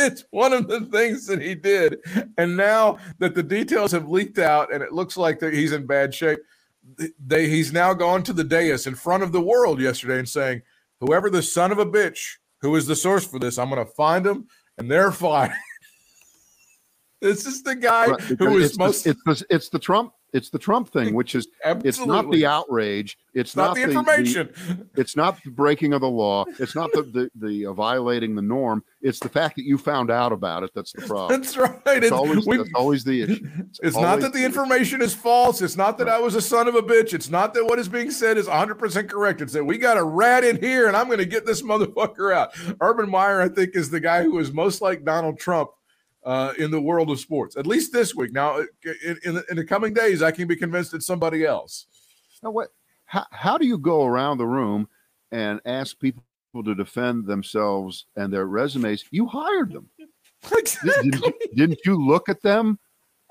It's 0.00 0.24
one 0.30 0.52
of 0.52 0.68
the 0.68 0.82
things 0.82 1.26
that 1.26 1.42
he 1.42 1.56
did. 1.56 1.98
And 2.38 2.56
now 2.56 2.98
that 3.18 3.34
the 3.34 3.42
details 3.42 3.90
have 3.90 4.08
leaked 4.08 4.38
out 4.38 4.72
and 4.72 4.80
it 4.80 4.92
looks 4.92 5.16
like 5.16 5.40
that 5.40 5.52
he's 5.52 5.72
in 5.72 5.86
bad 5.86 6.14
shape, 6.14 6.38
they 7.26 7.48
he's 7.48 7.72
now 7.72 7.92
gone 7.94 8.22
to 8.22 8.32
the 8.32 8.44
dais 8.44 8.86
in 8.86 8.94
front 8.94 9.24
of 9.24 9.32
the 9.32 9.40
world 9.40 9.80
yesterday 9.80 10.20
and 10.20 10.28
saying, 10.28 10.62
whoever 11.00 11.28
the 11.30 11.42
son 11.42 11.72
of 11.72 11.78
a 11.78 11.86
bitch 11.86 12.36
who 12.60 12.76
is 12.76 12.86
the 12.86 12.94
source 12.94 13.26
for 13.26 13.40
this, 13.40 13.58
I'm 13.58 13.70
going 13.70 13.84
to 13.84 13.92
find 13.92 14.24
him 14.24 14.46
and 14.78 14.88
they're 14.88 15.12
fired. 15.26 15.52
this 17.20 17.44
is 17.44 17.64
the 17.64 17.74
guy 17.74 18.06
Right, 18.06 18.20
who 18.20 18.58
is 18.58 18.70
it's, 18.70 18.78
most 18.78 19.04
the, 19.04 19.10
it's 19.10 19.22
the 19.24 19.46
it's 19.50 19.68
the 19.68 19.80
Trump 19.80 20.12
it's 20.32 20.50
the 20.50 20.58
Trump 20.58 20.90
thing, 20.90 21.14
which 21.14 21.34
is 21.34 21.48
it's 21.64 22.04
not 22.04 22.30
the 22.30 22.46
outrage. 22.46 23.18
It's 23.34 23.50
it's 23.50 23.56
not 23.56 23.74
the 23.74 23.82
information. 23.82 24.88
it's 24.96 25.16
not 25.16 25.38
the 25.44 25.50
breaking 25.50 25.92
of 25.92 26.00
the 26.00 26.08
law. 26.08 26.44
It's 26.58 26.74
not 26.74 26.90
the 26.92 27.02
the, 27.02 27.30
the 27.34 27.66
uh, 27.66 27.72
violating 27.72 28.34
the 28.34 28.42
norm. 28.42 28.82
It's 29.00 29.20
the 29.20 29.28
fact 29.28 29.56
that 29.56 29.64
you 29.64 29.78
found 29.78 30.10
out 30.10 30.32
about 30.32 30.62
it. 30.64 30.70
That's 30.74 30.92
the 30.92 31.02
problem. 31.02 31.40
That's 31.40 31.56
right. 31.56 31.80
It's 31.86 32.06
It's, 32.06 32.12
always, 32.12 32.46
we- 32.46 32.56
that's 32.56 32.70
always 32.74 33.04
the 33.04 33.22
issue. 33.22 33.48
it's 33.82 33.96
not 33.96 34.20
that 34.20 34.32
the 34.32 34.38
the 34.38 34.44
information 34.44 35.02
is 35.02 35.14
false. 35.14 35.60
It's 35.62 35.76
not 35.76 35.98
that 35.98 36.08
I 36.08 36.18
was 36.18 36.34
a 36.34 36.40
son 36.40 36.68
of 36.68 36.74
a 36.74 36.82
bitch. 36.82 37.12
It's 37.12 37.28
not 37.28 37.54
that 37.54 37.64
what 37.64 37.78
is 37.78 37.88
being 37.88 38.10
said 38.10 38.38
is 38.38 38.46
100% 38.46 39.08
correct. 39.08 39.40
It's 39.40 39.52
that 39.52 39.64
we 39.64 39.78
got 39.78 39.96
a 39.96 40.04
rat 40.04 40.44
in 40.44 40.60
here 40.60 40.86
and 40.86 40.96
I'm 40.96 41.06
going 41.06 41.18
to 41.18 41.26
get 41.26 41.44
this 41.44 41.62
motherfucker 41.62 42.32
out. 42.32 42.50
Urban 42.80 43.10
Meyer, 43.10 43.40
I 43.40 43.48
think, 43.48 43.74
is 43.74 43.90
the 43.90 44.00
guy 44.00 44.22
who 44.22 44.38
is 44.38 44.52
most 44.52 44.80
like 44.80 45.04
Donald 45.04 45.38
Trump 45.38 45.70
uh, 46.28 46.52
in 46.58 46.70
the 46.70 46.80
world 46.80 47.10
of 47.10 47.18
sports, 47.18 47.56
at 47.56 47.66
least 47.66 47.90
this 47.90 48.14
week. 48.14 48.32
Now, 48.32 48.58
in, 48.58 49.18
in, 49.24 49.34
the, 49.36 49.44
in 49.48 49.56
the 49.56 49.64
coming 49.64 49.94
days, 49.94 50.22
I 50.22 50.30
can 50.30 50.46
be 50.46 50.56
convinced 50.56 50.92
it's 50.92 51.06
somebody 51.06 51.46
else. 51.46 51.86
Now, 52.42 52.50
what? 52.50 52.68
How, 53.06 53.24
how 53.30 53.56
do 53.56 53.66
you 53.66 53.78
go 53.78 54.04
around 54.04 54.36
the 54.36 54.46
room 54.46 54.86
and 55.32 55.58
ask 55.64 55.98
people 55.98 56.22
to 56.62 56.74
defend 56.74 57.24
themselves 57.24 58.04
and 58.16 58.30
their 58.30 58.44
resumes? 58.44 59.06
You 59.10 59.26
hired 59.26 59.72
them. 59.72 59.88
Exactly. 60.56 61.10
Didn't 61.10 61.34
didn't 61.56 61.80
you 61.84 61.96
look 61.96 62.28
at 62.28 62.40
them? 62.42 62.78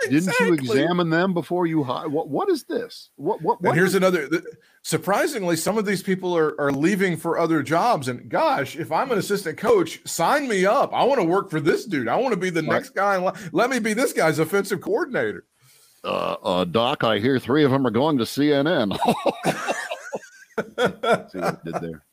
Didn't 0.09 0.39
you 0.39 0.53
examine 0.53 1.09
them 1.09 1.33
before 1.33 1.65
you 1.65 1.83
hire? 1.83 2.07
What? 2.07 2.29
What 2.29 2.49
is 2.49 2.63
this? 2.65 3.09
What? 3.15 3.41
What? 3.41 3.59
And 3.61 3.73
here's 3.73 3.89
is- 3.89 3.95
another. 3.95 4.27
th- 4.29 4.43
Surprisingly, 4.83 5.57
some 5.57 5.77
of 5.77 5.85
these 5.85 6.01
people 6.01 6.37
are, 6.37 6.55
are 6.61 6.71
leaving 6.71 7.17
for 7.17 7.37
other 7.37 7.61
jobs. 7.61 8.07
And 8.07 8.29
gosh, 8.29 8.77
if 8.77 8.89
I'm 8.89 9.11
an 9.11 9.17
assistant 9.17 9.57
coach, 9.57 9.99
sign 10.07 10.47
me 10.47 10.65
up. 10.65 10.93
I 10.93 11.03
want 11.03 11.19
to 11.19 11.25
work 11.27 11.49
for 11.49 11.59
this 11.59 11.83
dude. 11.85 12.07
I 12.07 12.15
want 12.15 12.31
to 12.33 12.39
be 12.39 12.49
the 12.49 12.61
Right. 12.61 12.69
next 12.71 12.91
guy. 12.91 13.17
in 13.17 13.23
line. 13.25 13.35
Let 13.51 13.69
me 13.69 13.79
be 13.79 13.93
this 13.93 14.13
guy's 14.13 14.39
offensive 14.39 14.79
coordinator. 14.79 15.43
uh, 16.05 16.37
uh, 16.41 16.63
Doc, 16.63 17.03
I 17.03 17.19
hear 17.19 17.37
three 17.37 17.65
of 17.65 17.71
them 17.71 17.85
are 17.85 17.91
going 17.91 18.17
to 18.19 18.23
CNN. 18.23 18.97
See 21.31 21.39
what 21.39 21.65
did 21.65 21.75
there? 21.75 22.03